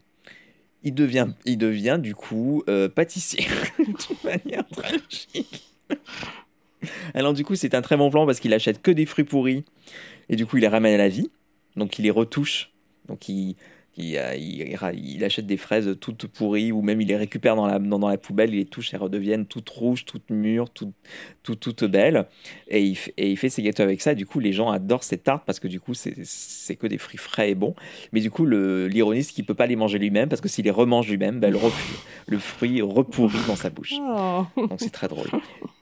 il 0.85 0.95
devient, 0.95 1.29
il 1.45 1.59
devient 1.59 1.99
du 2.01 2.15
coup 2.15 2.63
euh, 2.69 2.89
pâtissier 2.89 3.47
de 3.79 4.27
manière 4.29 4.67
tragique. 4.69 5.75
Alors 7.15 7.33
du 7.33 7.45
coup 7.45 7.57
c'est 7.57 7.75
un 7.75 7.83
très 7.83 7.97
bon 7.97 8.11
plan 8.11 8.27
parce 8.27 8.39
qu'il 8.39 8.55
achète 8.55 8.81
que 8.81 8.93
des 8.93 9.05
fruits 9.05 9.25
pourris 9.25 9.65
et 10.29 10.37
du 10.37 10.47
coup 10.47 10.57
il 10.57 10.61
les 10.61 10.69
ramène 10.69 10.95
à 10.95 10.99
la 10.99 11.09
vie. 11.09 11.31
Donc 11.77 11.99
il 11.99 12.03
les 12.03 12.11
retouche. 12.11 12.71
Donc 13.09 13.29
il, 13.29 13.57
il, 13.99 14.17
euh, 14.17 14.35
il, 14.37 15.25
achète 15.25 15.47
des 15.47 15.57
fraises 15.57 15.97
toutes 16.01 16.27
pourries 16.27 16.73
ou 16.73 16.83
même 16.83 17.01
il 17.01 17.09
les 17.09 17.17
récupère 17.17 17.57
dans 17.57 17.67
la, 17.67 17.79
dans, 17.79 17.99
dans 17.99 18.09
la 18.09 18.19
poubelle, 18.19 18.51
il 18.51 18.59
les 18.59 18.65
touche, 18.65 18.95
elles 18.95 19.01
redeviennent 19.01 19.47
toutes 19.47 19.69
rouges, 19.69 20.05
toutes 20.05 20.31
mûres, 20.31 20.71
toutes, 20.71 20.95
toutes, 21.43 21.61
toutes 21.61 21.85
belles. 21.85 22.27
Et 22.69 22.83
il, 22.83 22.99
et 23.17 23.35
fait 23.37 23.49
ses 23.49 23.63
gâteaux 23.63 23.83
avec 23.83 24.01
ça. 24.01 24.15
Du 24.15 24.27
coup 24.27 24.41
les 24.41 24.53
gens 24.53 24.71
adorent 24.71 25.05
ces 25.05 25.19
tartes 25.19 25.43
parce 25.45 25.61
que 25.61 25.69
du 25.69 25.81
coup 25.81 25.95
c'est 25.95 26.77
que 26.77 26.87
des 26.87 26.99
fruits 26.99 27.19
frais 27.19 27.51
et 27.51 27.55
bons. 27.55 27.75
Mais 28.13 28.21
du 28.21 28.31
coup 28.31 28.47
l'ironie 28.47 29.25
c'est 29.25 29.33
qu'il 29.33 29.45
peut 29.45 29.55
pas 29.55 29.67
les 29.67 29.77
manger 29.77 29.99
lui-même 29.99 30.29
parce 30.29 30.41
que 30.41 30.49
s'il 30.49 30.65
les 30.65 30.71
remange 30.71 31.09
lui-même, 31.09 31.41
ben, 31.41 31.53
le, 31.53 31.59
le 32.27 32.39
fruit 32.39 32.81
repourrit 32.81 33.39
dans 33.47 33.57
sa 33.57 33.71
bouche. 33.71 33.95
Oh. 34.01 34.45
Donc 34.57 34.79
c'est 34.79 34.91
très 34.91 35.09
drôle. 35.09 35.29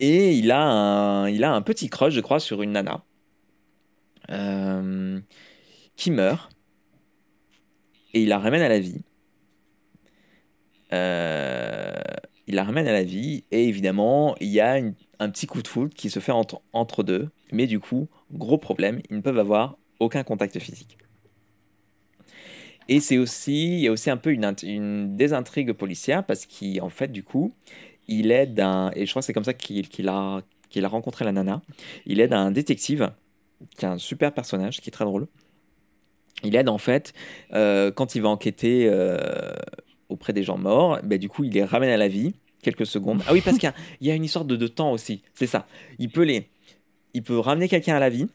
Et 0.01 0.33
il 0.33 0.51
a 0.51 0.63
un, 0.63 1.29
il 1.29 1.45
a 1.45 1.53
un 1.53 1.63
petit 1.63 1.89
crush, 1.89 2.15
je 2.15 2.21
crois, 2.21 2.41
sur 2.41 2.63
une 2.63 2.73
nana 2.73 3.03
euh, 4.31 5.21
qui 5.97 6.11
meurt. 6.11 6.56
Et 8.17 8.23
il 8.23 8.29
la 8.31 8.39
ramène 8.39 8.63
à 8.63 8.69
la 8.71 8.79
vie. 8.79 9.03
Euh, 10.95 11.93
il 12.47 12.55
la 12.55 12.65
ramène 12.65 12.87
à 12.87 12.93
la 12.93 13.03
vie. 13.03 13.45
Et 13.51 13.69
évidemment, 13.69 14.35
il 14.41 14.49
y 14.49 14.59
a 14.59 14.81
un 15.19 15.29
petit 15.29 15.47
coup 15.47 15.61
de 15.61 15.69
foudre 15.69 15.93
qui 15.93 16.09
se 16.09 16.19
fait 16.19 16.33
entre, 16.33 16.63
entre 16.73 17.03
deux. 17.03 17.29
Mais 17.53 17.67
du 17.67 17.79
coup, 17.79 18.09
gros 18.33 18.57
problème, 18.57 19.03
ils 19.11 19.17
ne 19.17 19.21
peuvent 19.21 19.39
avoir 19.39 19.77
aucun 20.01 20.25
contact 20.25 20.59
physique. 20.59 20.97
Et 22.89 23.01
c'est 23.01 23.19
aussi, 23.19 23.75
il 23.75 23.81
y 23.81 23.89
a 23.89 23.93
aussi 23.93 24.09
un 24.09 24.17
peu 24.17 24.33
une, 24.33 24.51
une 24.63 25.15
désintrigue 25.15 25.73
policière 25.73 26.25
parce 26.25 26.47
qu'en 26.47 26.89
fait, 26.89 27.13
du 27.13 27.23
coup, 27.23 27.53
il 28.09 28.31
aide 28.31 28.59
un, 28.61 28.93
et 28.97 29.05
je 29.05 29.13
crois 29.13 29.21
que 29.21 29.27
c'est 29.27 29.35
comme 29.35 29.45
ça 29.45 29.53
qu'il 29.53 30.09
a, 30.09 30.41
qu'il 30.71 30.87
a 30.87 30.89
rencontré 30.89 31.27
la 31.27 31.33
nana, 31.33 31.61
il 32.07 32.21
aide 32.21 32.33
un 32.33 32.51
détective, 32.51 33.13
qui 33.77 33.85
est 33.85 33.89
un 33.89 33.99
super 33.99 34.33
personnage, 34.33 34.81
qui 34.81 34.89
est 34.89 34.93
très 34.93 35.05
drôle. 35.05 35.27
Il 36.43 36.55
aide 36.57 36.69
en 36.69 36.79
fait, 36.79 37.13
euh, 37.53 37.91
quand 37.91 38.15
il 38.15 38.23
va 38.23 38.29
enquêter 38.29 38.89
euh, 38.89 39.55
auprès 40.09 40.33
des 40.33 40.43
gens 40.43 40.59
morts, 40.59 41.01
ben, 41.03 41.19
du 41.19 41.29
coup, 41.29 41.45
il 41.45 41.53
les 41.53 41.65
ramène 41.65 41.91
à 41.91 41.97
la 41.97 42.09
vie, 42.09 42.35
quelques 42.63 42.87
secondes. 42.87 43.23
Ah 43.27 43.33
oui, 43.33 43.41
parce 43.41 43.59
qu'il 43.59 43.73
y 44.01 44.11
a- 44.11 44.15
une 44.15 44.25
histoire 44.25 44.45
de, 44.45 44.67
temps 44.67 44.93
aussi, 44.93 45.23
c'est 45.35 45.47
ça. 45.47 45.67
Il 45.99 46.11
peut, 46.11 46.25
les, 46.25 46.51
il 47.15 47.23
peut 47.23 47.39
ramener 47.39 47.69
quelqu'un 47.69 47.97
à 47.97 48.01
la 48.01 48.11
vie, 48.11 48.29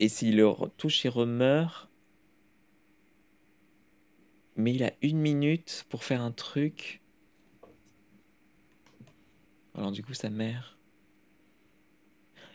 et 0.00 0.08
s'il 0.08 0.36
le 0.36 0.50
touche, 0.76 1.04
il 1.04 1.08
remeurt. 1.08 1.88
Mais 4.56 4.72
il 4.72 4.84
a 4.84 4.92
une 5.02 5.18
minute 5.18 5.84
pour 5.88 6.04
faire 6.04 6.22
un 6.22 6.30
truc. 6.30 7.00
Alors 9.76 9.90
du 9.90 10.02
coup, 10.02 10.14
sa 10.14 10.30
mère. 10.30 10.78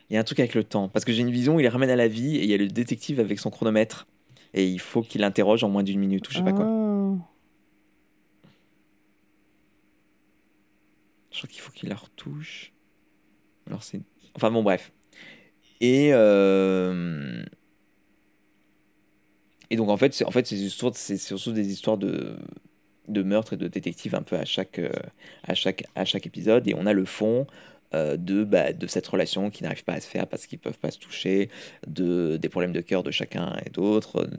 Il 0.09 0.13
y 0.13 0.17
a 0.17 0.19
un 0.19 0.23
truc 0.23 0.39
avec 0.39 0.55
le 0.55 0.63
temps. 0.63 0.87
Parce 0.87 1.05
que 1.05 1.11
j'ai 1.11 1.21
une 1.21 1.31
vision 1.31 1.59
il 1.59 1.63
les 1.63 1.69
ramène 1.69 1.89
à 1.89 1.95
la 1.95 2.07
vie 2.07 2.37
et 2.37 2.43
il 2.43 2.49
y 2.49 2.53
a 2.53 2.57
le 2.57 2.67
détective 2.67 3.19
avec 3.19 3.37
son 3.37 3.49
chronomètre. 3.49 4.07
Et 4.53 4.67
il 4.67 4.79
faut 4.79 5.01
qu'il 5.01 5.21
l'interroge 5.21 5.63
en 5.63 5.69
moins 5.69 5.83
d'une 5.83 5.99
minute 5.99 6.27
ou 6.27 6.31
je 6.31 6.37
sais 6.37 6.43
pas 6.43 6.53
quoi. 6.53 6.65
Ah. 6.65 7.15
Je 11.31 11.37
crois 11.37 11.49
qu'il 11.49 11.61
faut 11.61 11.71
qu'il 11.71 11.89
la 11.89 11.95
retouche. 11.95 12.73
Alors 13.67 13.83
c'est... 13.83 14.01
Enfin 14.35 14.51
bon, 14.51 14.63
bref. 14.63 14.91
Et... 15.81 16.09
euh, 16.13 17.43
Et 19.71 19.75
donc 19.75 19.89
en 19.89 19.97
fait, 19.97 20.13
c'est 20.13 20.25
en 20.25 20.31
fait, 20.31 20.47
c'est 20.47 20.69
surtout, 20.69 20.97
c'est 20.97 21.17
surtout 21.17 21.51
des 21.51 21.71
histoires 21.71 21.99
de, 21.99 22.35
de 23.07 23.21
meurtre 23.21 23.53
et 23.53 23.57
de 23.57 23.67
détective 23.67 24.15
un 24.15 24.23
peu 24.23 24.35
à 24.35 24.43
chaque, 24.43 24.79
euh, 24.79 24.89
à 25.43 25.53
chaque, 25.53 25.83
à 25.93 26.05
chaque 26.05 26.25
épisode. 26.25 26.67
Et 26.67 26.73
on 26.73 26.87
a 26.87 26.93
le 26.93 27.05
fond 27.05 27.45
euh, 27.93 28.17
de, 28.17 28.43
bah, 28.43 28.71
de 28.73 28.87
cette 28.87 29.07
relation 29.07 29.49
qui 29.49 29.63
n'arrive 29.63 29.83
pas 29.83 29.93
à 29.93 29.99
se 29.99 30.07
faire 30.07 30.27
parce 30.27 30.45
qu'ils 30.45 30.59
peuvent 30.59 30.77
pas 30.77 30.91
se 30.91 30.99
toucher, 30.99 31.49
de, 31.87 32.37
des 32.37 32.49
problèmes 32.49 32.71
de 32.73 32.81
cœur 32.81 33.01
de 33.03 33.11
chacun 33.11 33.55
et 33.65 33.69
d'autres. 33.69 34.29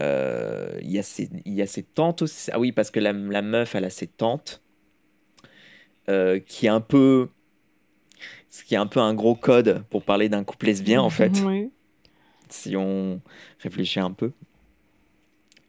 Euh, 0.00 0.78
Il 0.82 0.90
y, 0.90 0.98
a 0.98 1.02
ces- 1.02 1.30
y 1.46 1.62
a 1.62 1.66
ses 1.66 1.82
tantes 1.82 2.22
aussi. 2.22 2.50
Ah 2.52 2.58
oui, 2.60 2.72
parce 2.72 2.90
que 2.90 3.00
la, 3.00 3.12
la 3.12 3.42
meuf, 3.42 3.74
elle 3.74 3.84
a 3.84 3.90
ses 3.90 4.06
tantes 4.06 4.60
euh, 6.08 6.38
qui 6.40 6.66
est 6.66 6.70
un 6.70 6.80
peu... 6.80 7.28
Ce 8.50 8.64
qui 8.64 8.74
est 8.74 8.78
un 8.78 8.86
peu 8.86 9.00
un 9.00 9.14
gros 9.14 9.34
code 9.34 9.82
pour 9.88 10.02
parler 10.02 10.28
d'un 10.28 10.44
couple 10.44 10.66
lesbien, 10.66 11.00
en 11.00 11.08
fait 11.08 11.32
Oui. 11.46 11.70
si 12.50 12.76
on 12.76 13.20
réfléchit 13.60 14.00
un 14.00 14.10
peu. 14.12 14.32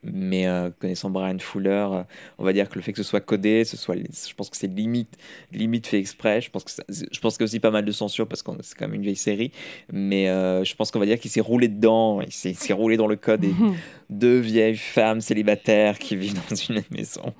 Mais 0.04 0.47
euh, 0.47 0.70
connaissant 0.80 1.10
Brian 1.10 1.38
Fuller, 1.39 1.70
euh, 1.91 2.04
on 2.38 2.43
va 2.43 2.51
dire 2.54 2.68
que 2.70 2.76
le 2.76 2.82
fait 2.82 2.91
que 2.91 2.97
ce 3.01 3.04
soit 3.10 3.22
codé, 3.22 3.64
ce 3.64 3.78
soit, 3.78 3.95
je 3.95 4.34
pense 4.34 4.49
que 4.49 4.58
c'est 4.58 4.68
limite, 4.68 5.18
limite 5.51 5.88
fait 5.88 5.97
exprès. 5.99 6.41
Je 6.41 6.49
pense 6.49 6.64
que 6.66 6.72
ça- 6.72 6.84
je 6.89 7.20
pense 7.20 7.38
qu'il 7.38 7.41
y 7.41 7.45
a 7.45 7.45
aussi 7.45 7.60
pas 7.60 7.72
mal 7.72 7.86
de 7.86 7.91
censure 7.91 8.28
parce 8.28 8.43
que 8.43 8.51
c'est 8.62 8.76
quand 8.78 8.86
même 8.88 8.95
une 8.95 9.01
vieille 9.04 9.16
série. 9.16 9.51
Mais 9.91 10.28
euh, 10.30 10.64
je 10.64 10.76
pense 10.76 10.91
qu'on 10.91 10.99
va 10.99 11.06
dire 11.06 11.20
qu'il 11.20 11.32
s'est 11.32 11.39
roulé 11.41 11.68
dedans, 11.70 12.20
il 12.22 12.32
s'est 12.32 12.74
roulé 12.74 12.97
dans 12.97 13.08
le 13.08 13.16
code 13.16 13.43
et 13.45 13.54
deux 14.10 14.39
vieilles 14.39 14.76
femmes 14.76 15.22
célibataires 15.22 15.97
qui 15.99 16.16
vivent 16.16 16.39
dans 16.49 16.56
une 16.56 16.82
maison. 16.91 17.34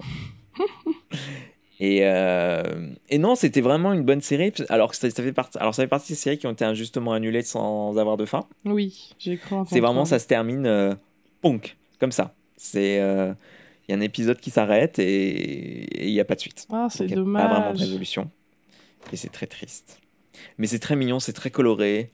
Et, 1.80 1.99
euh, 2.03 2.64
et 3.09 3.18
non, 3.18 3.36
c'était 3.36 3.59
vraiment 3.59 3.91
une 3.93 4.03
bonne 4.03 4.22
série. 4.22 4.53
Alors 4.70 4.91
que 4.91 4.95
ça, 4.95 5.09
ça 5.09 5.22
fait 5.24 5.34
partie, 5.34 5.57
alors 5.57 5.76
ça 5.76 5.84
fait 5.84 5.88
partie 5.88 6.14
des 6.14 6.18
séries 6.18 6.38
qui 6.38 6.47
ont 6.47 6.51
été 6.51 6.64
injustement 6.64 7.11
annulées 7.14 7.41
sans 7.41 7.97
avoir 7.97 8.16
de 8.16 8.26
fin. 8.26 8.45
Oui, 8.64 9.11
j'ai 9.20 9.36
cru 9.38 9.55
entendre 9.55 9.70
C'est 9.72 9.80
vraiment, 9.82 10.05
ça. 10.05 10.18
ça 10.18 10.24
se 10.24 10.28
termine 10.28 10.66
euh, 10.66 10.93
punk, 11.41 11.76
comme 11.99 12.11
ça. 12.14 12.34
C'est, 12.58 12.99
euh, 12.99 13.34
il 13.88 13.91
y 13.91 13.95
a 13.95 13.97
un 13.97 14.01
épisode 14.01 14.39
qui 14.39 14.49
s'arrête 14.51 14.99
et 14.99 16.06
il 16.08 16.14
n'y 16.14 16.20
a 16.20 16.26
pas 16.26 16.36
de 16.36 16.39
suite. 16.39 16.66
Ah, 16.72 16.88
c'est 16.89 17.04
a 17.06 17.08
Pas 17.08 17.14
vraiment 17.16 17.34
de 17.34 17.43
dommage. 17.43 17.80
résolution. 17.80 18.30
Et 19.12 19.18
c'est 19.18 19.30
très 19.32 19.47
triste. 19.47 19.99
Mais 20.58 20.68
c'est 20.68 20.80
très 20.80 20.95
mignon, 20.95 21.20
c'est 21.20 21.34
très 21.34 21.49
coloré. 21.51 22.10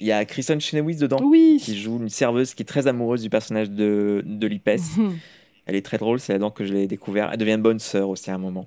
Il 0.00 0.06
y 0.06 0.12
a 0.12 0.24
Kristen 0.24 0.60
Chenoweth 0.60 1.00
dedans 1.00 1.18
Oui. 1.24 1.58
qui 1.62 1.76
joue 1.76 1.96
une 1.98 2.08
serveuse 2.08 2.54
qui 2.54 2.62
est 2.62 2.66
très 2.66 2.86
amoureuse 2.86 3.22
du 3.22 3.30
personnage 3.30 3.70
de, 3.70 4.22
de 4.24 4.46
Lipes. 4.46 4.68
Elle 5.66 5.74
est 5.74 5.84
très 5.84 5.98
drôle, 5.98 6.18
c'est 6.20 6.32
là-dedans 6.32 6.50
que 6.50 6.64
je 6.64 6.72
l'ai 6.72 6.86
découvert. 6.86 7.30
Elle 7.32 7.38
devient 7.38 7.52
une 7.52 7.62
bonne 7.62 7.78
sœur 7.78 8.08
aussi 8.08 8.30
à 8.30 8.34
un 8.34 8.38
moment. 8.38 8.66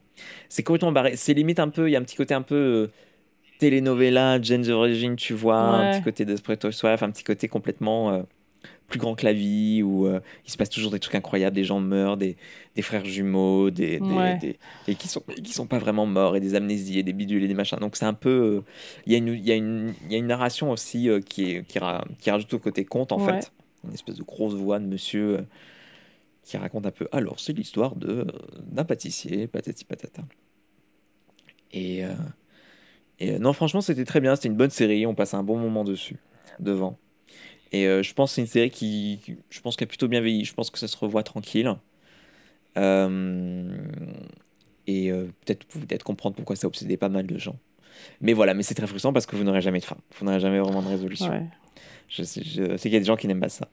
C'est 0.49 0.62
complètement 0.62 0.91
barré. 0.91 1.16
C'est 1.16 1.34
limite 1.34 1.59
un 1.59 1.70
peu, 1.70 1.89
il 1.89 1.93
y 1.93 1.95
a 1.95 1.99
un 1.99 2.03
petit 2.03 2.16
côté 2.18 2.34
un 2.36 2.41
peu 2.43 2.55
euh, 2.55 2.88
telenovela, 3.59 4.41
Jane 4.41 4.62
the 4.64 4.68
Virgin, 4.68 5.16
tu 5.16 5.34
vois, 5.34 5.80
Ouais. 5.80 5.86
un 5.86 5.91
petit 5.93 6.03
côté 6.03 6.26
Desperate 6.26 6.64
Housewives, 6.66 7.03
un 7.03 7.12
petit 7.12 7.24
côté 7.24 7.47
complètement 7.47 8.12
euh, 8.12 8.22
plus 8.88 8.99
grand 8.99 9.16
que 9.16 9.26
la 9.26 9.34
vie, 9.34 9.82
où 9.84 10.05
euh, 10.05 10.20
il 10.45 10.51
se 10.51 10.57
passe 10.57 10.70
toujours 10.70 10.91
des 10.91 10.99
trucs 10.99 11.16
incroyables, 11.16 11.55
des 11.55 11.64
gens 11.64 11.80
meurent, 11.80 12.18
des, 12.18 12.36
des 12.76 12.82
frères 12.82 13.05
jumeaux, 13.05 13.70
des, 13.72 13.99
des- 13.99 14.05
Ouais. 14.05 14.38
des- 14.38 14.57
et 14.88 14.95
qui 14.95 15.07
sont, 15.07 15.22
qui 15.22 15.53
sont 15.53 15.66
pas 15.68 15.78
vraiment 15.80 16.05
morts, 16.05 16.36
et 16.36 16.39
des 16.41 16.55
amnésies, 16.55 16.99
et 16.99 17.03
des 17.03 17.14
bidules, 17.14 17.43
et 17.43 17.47
des 17.47 17.53
machins. 17.53 17.80
Donc 17.80 17.95
c'est 17.95 18.05
un 18.05 18.14
peu... 18.14 18.30
euh, 18.30 18.62
Il 19.05 19.14
y, 19.14 19.16
a 19.16 19.18
une- 19.20 19.45
y, 19.45 19.51
a 19.51 19.55
une- 19.55 19.93
il 20.05 20.12
y 20.12 20.16
a 20.16 20.18
une 20.18 20.28
narration 20.28 20.72
aussi 20.72 21.09
euh, 21.09 21.22
qui, 21.22 21.51
est, 21.51 21.64
qui, 21.68 21.80
ra- 21.80 22.05
qui 22.20 22.30
rajoute 22.30 22.53
au 22.53 22.59
côté 22.59 22.84
conte, 22.86 23.12
en 23.14 23.20
Ouais. 23.20 23.39
fait. 23.41 23.51
Une 23.86 23.93
espèce 23.93 24.16
de 24.16 24.24
grosse 24.24 24.53
voix 24.55 24.80
de 24.80 24.86
monsieur... 24.86 25.45
qui 26.43 26.57
raconte 26.57 26.86
un 26.86 26.91
peu. 26.91 27.07
Alors, 27.12 27.39
c'est 27.39 27.53
l'histoire 27.53 27.95
de 27.95 28.26
d'un 28.66 28.84
pâtissier, 28.84 29.47
patati 29.47 29.86
patata. 29.86 30.24
Et, 31.72 32.03
et 33.20 33.39
non, 33.39 33.53
franchement, 33.53 33.82
c'était 33.82 34.05
très 34.05 34.20
bien. 34.20 34.36
C'était 34.36 34.49
une 34.49 34.55
bonne 34.57 34.70
série. 34.72 35.05
On 35.05 35.16
passe 35.16 35.34
un 35.34 35.43
bon 35.43 35.57
moment 35.57 35.84
dessus, 35.84 36.18
devant. 36.59 36.97
Et 37.72 37.88
euh, 37.88 38.03
je 38.03 38.13
pense 38.13 38.32
que 38.32 38.36
c'est 38.36 38.41
une 38.41 38.47
série 38.47 38.69
qui, 38.69 39.19
qui- 39.24 39.38
je 39.49 39.61
pense 39.61 39.76
qu'elle 39.76 39.88
a 39.88 39.89
plutôt 39.89 40.07
bien 40.07 40.22
vieilli. 40.22 40.43
Je 40.45 40.53
pense 40.53 40.69
que 40.69 40.78
ça 40.80 40.88
se 40.88 40.97
revoit 40.97 41.24
tranquille. 41.24 41.74
Euh, 42.78 43.72
et 44.88 45.11
euh, 45.11 45.26
peut-être 45.45 45.65
peut-être 45.67 46.03
comprendre 46.03 46.36
pourquoi 46.36 46.55
ça 46.55 46.67
obsédait 46.67 46.97
pas 46.97 47.09
mal 47.09 47.28
de 47.28 47.38
gens. 47.38 47.57
Mais 48.19 48.34
voilà, 48.34 48.53
mais 48.53 48.63
c'est 48.63 48.74
très 48.76 48.88
frustrant 48.88 49.13
parce 49.13 49.26
que 49.26 49.36
vous 49.36 49.43
n'aurez 49.43 49.61
jamais 49.61 49.80
de 49.80 49.86
fin. 49.86 49.97
Vous 50.17 50.26
n'aurez 50.26 50.39
jamais 50.39 50.59
vraiment 50.59 50.82
de 50.82 50.88
résolution. 50.88 51.30
Ouais. 51.30 51.45
Je 52.07 52.24
sais, 52.24 52.41
qu'il 52.41 52.91
y 52.91 52.95
a 52.95 52.99
des 52.99 53.05
gens 53.05 53.15
qui 53.15 53.28
n'aiment 53.28 53.39
pas 53.41 53.49
ça. 53.49 53.67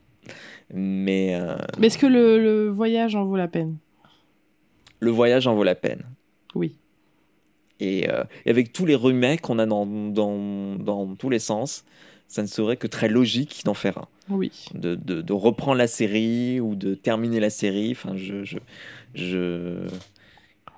Mais 0.73 1.37
Mais 1.77 1.87
est-ce 1.87 1.97
que 1.97 2.05
le, 2.05 2.37
le 2.41 2.67
voyage 2.69 3.15
en 3.15 3.25
vaut 3.25 3.35
la 3.37 3.47
peine? 3.47 3.77
Le 4.99 5.11
voyage 5.11 5.47
en 5.47 5.55
vaut 5.55 5.63
la 5.63 5.75
peine. 5.75 6.03
Oui. 6.55 6.75
Et, 7.79 8.09
euh, 8.09 8.23
et 8.45 8.49
avec 8.49 8.71
tous 8.73 8.85
les 8.85 8.95
remakes 8.95 9.41
qu'on 9.41 9.59
a 9.59 9.65
dans, 9.65 9.85
dans, 9.85 10.75
dans 10.75 11.15
tous 11.15 11.29
les 11.29 11.39
sens, 11.39 11.85
ça 12.29 12.41
ne 12.41 12.47
serait 12.47 12.77
que 12.77 12.87
très 12.87 13.09
logique 13.09 13.63
d'en 13.65 13.73
faire 13.73 13.97
un. 13.97 14.07
Oui. 14.29 14.51
De, 14.73 14.95
de, 14.95 15.21
de 15.21 15.33
reprendre 15.33 15.77
la 15.77 15.87
série 15.87 16.59
ou 16.61 16.75
de 16.75 16.93
terminer 16.95 17.39
la 17.41 17.49
série. 17.49 17.91
Enfin, 17.91 18.11
je, 18.15 18.43
je, 18.45 18.57
je, 19.15 19.79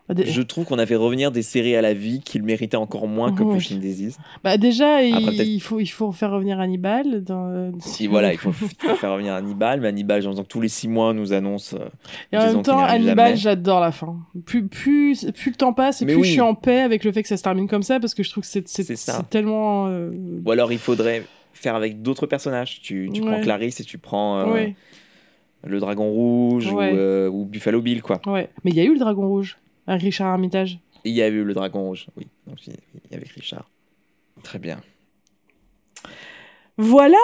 Bah, 0.09 0.15
je 0.25 0.41
trouve 0.41 0.65
qu'on 0.65 0.79
a 0.79 0.85
fait 0.85 0.95
revenir 0.95 1.31
des 1.31 1.41
séries 1.41 1.75
à 1.75 1.81
la 1.81 1.93
vie 1.93 2.21
qui 2.21 2.37
le 2.39 2.43
méritaient 2.45 2.75
encore 2.77 3.07
moins 3.07 3.33
que 3.33 3.43
Oui. 3.43 3.55
Pushing 3.55 3.79
Daisies. 3.79 4.15
bah, 4.43 4.57
déjà, 4.57 5.03
il, 5.03 5.13
Après, 5.13 5.25
peut-être- 5.31 5.47
il 5.47 5.59
faut, 5.61 5.79
il 5.81 5.87
faut 5.87 6.11
faire 6.13 6.31
revenir 6.31 6.59
Hannibal. 6.61 7.23
Dans... 7.23 7.71
Si 7.81 8.07
voilà, 8.07 8.31
il 8.33 8.37
faut, 8.39 8.51
faire 8.97 9.11
revenir 9.11 9.33
Hannibal, 9.33 9.79
mais 9.81 9.89
Hannibal, 9.89 10.21
que 10.23 10.41
tous 10.43 10.61
les 10.61 10.69
six 10.69 10.87
mois, 10.87 11.13
nous 11.13 11.33
annonce. 11.33 11.73
euh, 11.73 11.87
Et 12.31 12.37
en 12.37 12.41
même 12.45 12.53
qu'il 12.55 12.61
temps, 12.63 12.79
Hannibal, 12.79 13.35
j'adore 13.37 13.79
la 13.81 13.91
fin. 13.91 14.15
Plus, 14.45 14.67
plus, 14.67 15.29
plus 15.33 15.51
le 15.51 15.55
temps 15.57 15.73
passe, 15.73 16.01
et 16.01 16.05
Mais 16.05 16.13
plus 16.13 16.21
oui. 16.21 16.27
je 16.27 16.31
suis 16.33 16.41
en 16.41 16.55
paix 16.55 16.79
avec 16.81 17.03
le 17.03 17.11
fait 17.11 17.21
que 17.21 17.27
ça 17.29 17.35
se 17.37 17.43
termine 17.43 17.67
comme 17.67 17.83
ça, 17.83 17.99
parce 17.99 18.13
que 18.13 18.23
je 18.23 18.29
trouve 18.31 18.43
que 18.43 18.49
c'est 18.49 18.63
tellement. 19.29 19.87
euh, 19.87 20.11
Ou 20.45 20.51
alors, 20.51 20.71
il 20.71 20.79
faudrait 20.79 21.23
faire 21.53 21.75
avec 21.75 22.01
d'autres 22.01 22.25
personnages. 22.27 22.81
Tu, 22.81 23.09
tu 23.13 23.21
prends. 23.21 23.41
Clarisse 23.41 23.79
et 23.79 23.83
tu 23.83 23.97
prends 23.97 24.39
euh, 24.39 24.45
Ouais, 24.53 24.75
le 25.63 25.79
Dragon 25.79 26.09
Rouge 26.09 26.71
Ouais. 26.71 26.91
ou, 26.91 26.95
euh, 26.97 27.29
ou 27.29 27.45
Buffalo 27.45 27.81
Bill, 27.81 28.01
quoi. 28.01 28.19
ouais. 28.27 28.49
Mais 28.63 28.71
il 28.71 28.77
y 28.77 28.81
a 28.81 28.83
eu 28.83 28.93
le 28.93 28.99
Dragon 28.99 29.27
Rouge, 29.27 29.57
avec 29.87 30.01
Richard 30.01 30.27
Armitage. 30.27 30.79
Il 31.03 31.13
y 31.13 31.21
a 31.21 31.27
eu 31.27 31.43
le 31.43 31.53
Dragon 31.53 31.81
Rouge, 31.83 32.07
oui. 32.17 32.27
Donc, 32.47 32.65
il 32.67 32.73
il 33.05 33.11
y 33.11 33.15
avait 33.15 33.27
Richard. 33.35 33.69
Très 34.43 34.59
bien. 34.59 34.79
Voilà 36.77 37.17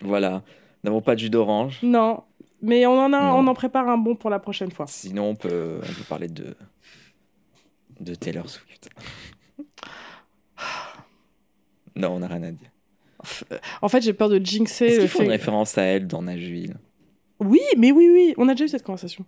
Voilà. 0.00 0.42
Nous 0.82 0.90
n'avons 0.90 1.00
pas 1.00 1.14
de 1.14 1.20
jus 1.20 1.30
d'orange. 1.30 1.78
Non. 1.82 2.22
Mais 2.60 2.86
on 2.86 2.98
en, 2.98 3.12
a, 3.12 3.20
Non. 3.20 3.38
on 3.38 3.46
en 3.46 3.54
prépare 3.54 3.88
un 3.88 3.98
bon 3.98 4.14
pour 4.14 4.30
la 4.30 4.38
prochaine 4.38 4.70
fois. 4.70 4.86
Sinon, 4.86 5.30
on 5.30 5.34
peut, 5.34 5.78
on 5.82 5.86
peut 5.86 6.04
parler 6.08 6.28
de, 6.28 6.54
de 8.00 8.14
Taylor 8.14 8.48
Swift. 8.48 8.88
non, 11.96 12.10
on 12.14 12.18
n'a 12.20 12.28
rien 12.28 12.42
à 12.42 12.50
dire. 12.50 12.70
En 13.82 13.88
fait, 13.88 14.02
j'ai 14.02 14.12
peur 14.12 14.28
de 14.28 14.38
jinxer 14.38 14.86
Est-ce 14.86 14.94
le 14.96 15.00
qu'il 15.02 15.08
faut 15.10 15.22
une 15.22 15.30
référence 15.30 15.76
à 15.78 15.82
elle 15.82 16.06
dans 16.06 16.22
Nashville? 16.22 16.76
Oui, 17.40 17.60
mais 17.76 17.90
oui, 17.92 18.08
oui, 18.12 18.34
on 18.36 18.48
a 18.48 18.52
déjà 18.52 18.64
eu 18.64 18.68
cette 18.68 18.84
conversation. 18.84 19.24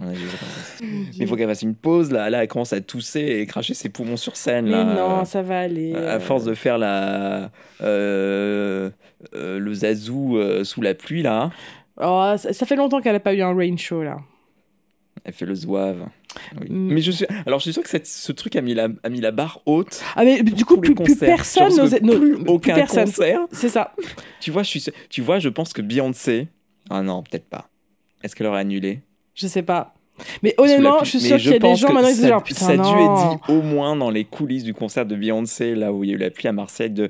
On 0.00 0.06
a 0.06 0.12
déjà 0.12 0.26
fait 0.26 0.36
ça. 0.46 0.84
Mais 0.84 1.10
il 1.18 1.26
faut 1.26 1.36
qu'elle 1.36 1.48
fasse 1.48 1.62
une 1.62 1.74
pause 1.74 2.10
là. 2.10 2.30
Là, 2.30 2.42
elle 2.42 2.48
commence 2.48 2.72
à 2.72 2.80
tousser 2.80 3.20
et 3.20 3.46
cracher 3.46 3.74
ses 3.74 3.88
poumons 3.88 4.16
sur 4.16 4.36
scène. 4.36 4.66
Mais 4.66 4.84
non, 4.84 5.24
ça 5.24 5.42
va 5.42 5.60
aller. 5.60 5.94
À 5.94 6.20
force 6.20 6.44
de 6.44 6.54
faire 6.54 6.78
la, 6.78 7.50
euh, 7.82 8.90
euh, 9.34 9.58
le 9.58 9.74
zazou 9.74 10.36
euh, 10.36 10.64
sous 10.64 10.80
la 10.80 10.94
pluie 10.94 11.22
là, 11.22 11.50
Oh, 12.00 12.32
ça, 12.38 12.52
ça 12.52 12.64
fait 12.64 12.76
longtemps 12.76 13.00
qu'elle 13.02 13.16
a 13.16 13.20
pas 13.20 13.34
eu 13.34 13.42
un 13.42 13.54
rain 13.54 13.76
show 13.76 14.02
là. 14.02 14.16
elle 15.24 15.34
fait 15.34 15.44
le 15.44 15.54
zouave. 15.54 16.06
Oui. 16.60 16.66
Mm. 16.70 16.92
Mais 16.94 17.00
je 17.00 17.10
suis, 17.10 17.26
alors 17.46 17.58
je 17.58 17.64
suis 17.64 17.72
sûr 17.72 17.82
que 17.82 17.88
cette- 17.88 18.06
ce 18.06 18.32
truc 18.32 18.56
a 18.56 18.60
mis 18.60 18.74
la, 18.74 18.88
a 19.02 19.08
mis 19.08 19.20
la 19.20 19.30
barre 19.30 19.60
haute. 19.66 20.00
Ah 20.16 20.24
mais 20.24 20.42
du 20.42 20.64
coup 20.64 20.78
plus, 20.78 20.94
personne 21.18 21.76
n'osait- 21.76 22.00
no- 22.00 22.18
plus 22.18 22.36
aucun 22.46 22.74
personne. 22.74 23.04
concert. 23.04 23.40
C'est 23.52 23.68
ça. 23.68 23.92
Tu 24.40 24.50
vois, 24.50 24.62
je 24.62 24.68
suis, 24.68 24.80
sûr- 24.80 24.92
tu 25.10 25.20
vois, 25.22 25.38
je 25.38 25.48
pense 25.48 25.72
que 25.72 25.82
Beyoncé. 25.82 26.48
Ah 26.90 27.02
non, 27.02 27.22
peut-être 27.22 27.46
pas. 27.46 27.68
Est-ce 28.22 28.34
qu'elle 28.36 28.46
aurait 28.46 28.60
annulé? 28.60 29.00
Je 29.34 29.46
sais 29.46 29.62
pas. 29.62 29.94
Mais 30.42 30.54
la 30.58 30.64
honnêtement, 30.64 30.98
je 31.04 31.10
suis 31.10 31.20
sûre 31.20 31.38
qu'il 31.38 31.50
y 31.52 31.54
a 31.54 31.58
des 31.58 31.74
gens 31.74 31.92
maintenant 31.92 32.08
qui 32.08 32.14
se 32.14 32.20
disent 32.20 32.22
ça- 32.22 32.28
genre 32.28 32.42
putain 32.42 32.66
Ça 32.66 32.72
a 32.72 32.76
dû 32.76 32.82
non. 32.82 33.14
être 33.14 33.30
dit 33.46 33.52
au 33.52 33.62
moins 33.62 33.96
dans 33.96 34.10
les 34.10 34.24
coulisses 34.24 34.62
du 34.64 34.74
concert 34.74 35.06
de 35.06 35.16
Beyoncé, 35.16 35.74
là 35.74 35.92
où 35.92 36.04
il 36.04 36.10
y 36.10 36.12
a 36.12 36.16
eu 36.16 36.18
la 36.18 36.30
pluie 36.30 36.48
à 36.48 36.52
Marseille, 36.52 36.90
de 36.90 37.08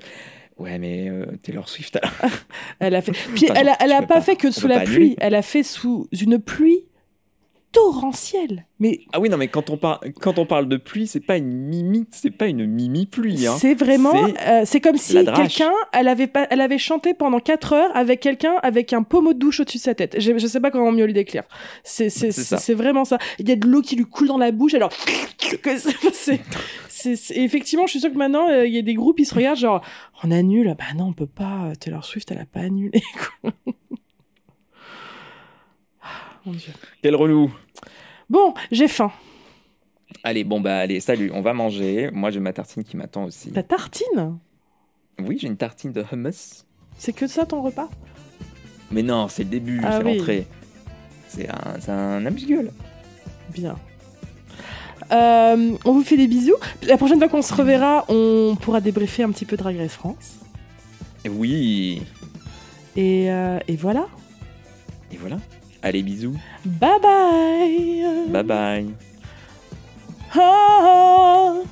ouais, 0.59 0.79
mais 0.79 1.09
euh, 1.11 1.27
Taylor 1.43 1.69
Swift. 1.69 1.99
Elle 2.79 2.95
a 2.95 3.03
fait. 3.03 3.13
Puis 3.35 3.47
Putain, 3.47 3.55
elle 3.55 3.69
a, 3.69 3.73
non, 3.73 3.77
elle 3.81 4.07
pas 4.07 4.15
pas. 4.15 4.21
fait 4.21 4.37
que 4.37 4.51
sous 4.51 4.69
la 4.69 4.81
pluie. 4.81 5.17
Elle 5.21 5.35
a 5.35 5.43
fait 5.43 5.63
sous 5.65 6.09
une 6.13 6.39
pluie 6.39 6.85
torrentielle. 7.73 8.67
Mais 8.79 9.01
Ah 9.13 9.21
oui, 9.21 9.29
non, 9.29 9.37
mais 9.39 9.49
quand 9.49 9.71
on, 9.71 9.77
par- 9.77 10.01
quand 10.21 10.39
on 10.39 10.47
parle 10.47 10.69
de 10.69 10.77
pluie, 10.77 11.07
c'est 11.07 11.21
pas 11.21 11.37
une 11.39 11.49
mimite, 11.53 12.09
c'est 12.13 12.31
pas 12.31 12.47
une 12.47 12.67
mimi-pluie. 12.67 13.47
Hein. 13.47 13.57
c'est 13.59 13.75
vraiment. 13.75 14.13
C'est 14.65 14.77
euh, 14.77 14.81
comme 14.81 14.97
si 14.99 15.15
quelqu'un, 15.25 15.73
elle 15.93 16.09
avait 16.09 16.27
pas, 16.27 16.47
elle 16.51 16.61
avait 16.61 16.79
chanté 16.79 17.15
pendant 17.15 17.41
4 17.41 17.73
heures 17.73 17.97
avec 17.97 18.21
quelqu'un 18.21 18.55
avec 18.63 18.93
un 18.93 19.03
pommeau 19.03 19.33
de 19.33 19.39
douche 19.39 19.61
au-dessus 19.61 19.79
de 19.79 19.83
sa 19.83 19.95
tête. 19.95 20.17
Je, 20.19 20.37
je 20.39 20.47
sais 20.47 20.61
pas 20.61 20.71
comment 20.71 20.93
mieux 20.93 21.07
le 21.07 21.13
décrire. 21.13 21.45
C'est 21.83 22.09
vraiment 22.75 23.05
ça. 23.05 23.19
Il 23.39 23.49
y 23.49 23.53
a 23.53 23.57
de 23.57 23.67
l'eau 23.67 23.83
qui 23.83 23.97
lui 23.97 24.05
coule 24.05 24.29
dans 24.29 24.39
la 24.39 24.53
bouche. 24.53 24.75
Alors 24.75 24.93
c'est- 26.13 26.41
effectivement, 27.37 27.87
je 27.87 27.91
suis 27.93 28.01
sûre 28.01 28.13
que 28.13 28.19
maintenant 28.19 28.49
euh, 28.49 28.67
il 28.67 28.75
y 28.75 28.79
a 28.79 28.83
des 28.83 28.95
groupes 28.95 29.17
qui 29.17 29.25
se 29.25 29.35
regardent 29.35 29.59
genre 29.59 29.83
on 30.23 30.31
annule. 30.31 30.75
Bah 30.79 30.85
non, 30.97 31.07
on 31.07 31.13
peut 31.13 31.27
pas. 31.27 31.71
euh, 31.71 31.75
Taylor 31.75 32.05
Swift, 32.05 32.31
elle 32.31 32.39
a 32.39 32.45
pas 32.47 32.61
annulé. 32.61 33.01
quoi. 33.43 33.53
Ah, 36.05 36.09
Mon 36.45 36.53
Dieu. 36.53 36.73
Quel 37.03 37.15
relou. 37.15 37.53
Bon, 38.33 38.55
j'ai 38.71 38.89
faim. 38.89 39.13
Allez, 40.25 40.43
bon, 40.43 40.59
bah, 40.59 40.79
allez, 40.79 41.01
salut, 41.01 41.31
on 41.35 41.43
va 41.43 41.53
manger. 41.53 42.09
Moi, 42.15 42.31
j'ai 42.31 42.41
ma 42.41 42.55
tartine 42.55 42.83
qui 42.83 42.97
m'attend 42.97 43.25
aussi. 43.25 43.53
Ta 43.53 43.63
tartine? 43.63 44.39
Oui, 45.21 45.37
j'ai 45.39 45.49
une 45.49 45.59
tartine 45.59 45.93
de 45.93 46.03
hummus. 46.11 46.65
C'est 46.97 47.13
que 47.13 47.27
ça 47.27 47.45
ton 47.45 47.61
repas? 47.61 47.91
Mais 48.91 49.03
non, 49.03 49.29
c'est 49.29 49.45
le 49.45 49.51
début, 49.51 49.83
Ah 49.85 49.99
c'est 49.99 50.05
oui. 50.07 50.17
l'entrée. 50.17 50.47
C'est 51.29 51.47
un, 51.47 51.79
c'est 51.79 51.91
un 51.91 52.25
amuse-gueule. 52.25 52.71
Bien. 53.51 53.77
Euh, 55.11 55.77
on 55.85 55.93
vous 55.93 56.03
fait 56.03 56.17
des 56.17 56.27
bisous. 56.27 56.57
La 56.87 56.97
prochaine 56.97 57.19
fois 57.19 57.29
qu'on 57.29 57.43
se 57.43 57.53
reverra, 57.53 58.07
on 58.09 58.57
pourra 58.59 58.81
débriefer 58.81 59.25
un 59.25 59.31
petit 59.31 59.45
peu 59.45 59.59
Drag 59.59 59.77
Race 59.77 59.93
France. 59.93 60.39
Oui. 61.29 62.01
Et, 62.97 63.31
euh, 63.31 63.59
et 63.69 63.77
voilà. 63.77 64.07
Et 65.13 65.19
voilà. 65.19 65.37
Allez, 65.83 66.03
bisous. 66.03 66.35
Bye 66.65 66.99
bye. 67.03 68.27
Bye 68.29 68.43
bye. 68.43 68.87
Oh. 70.37 71.65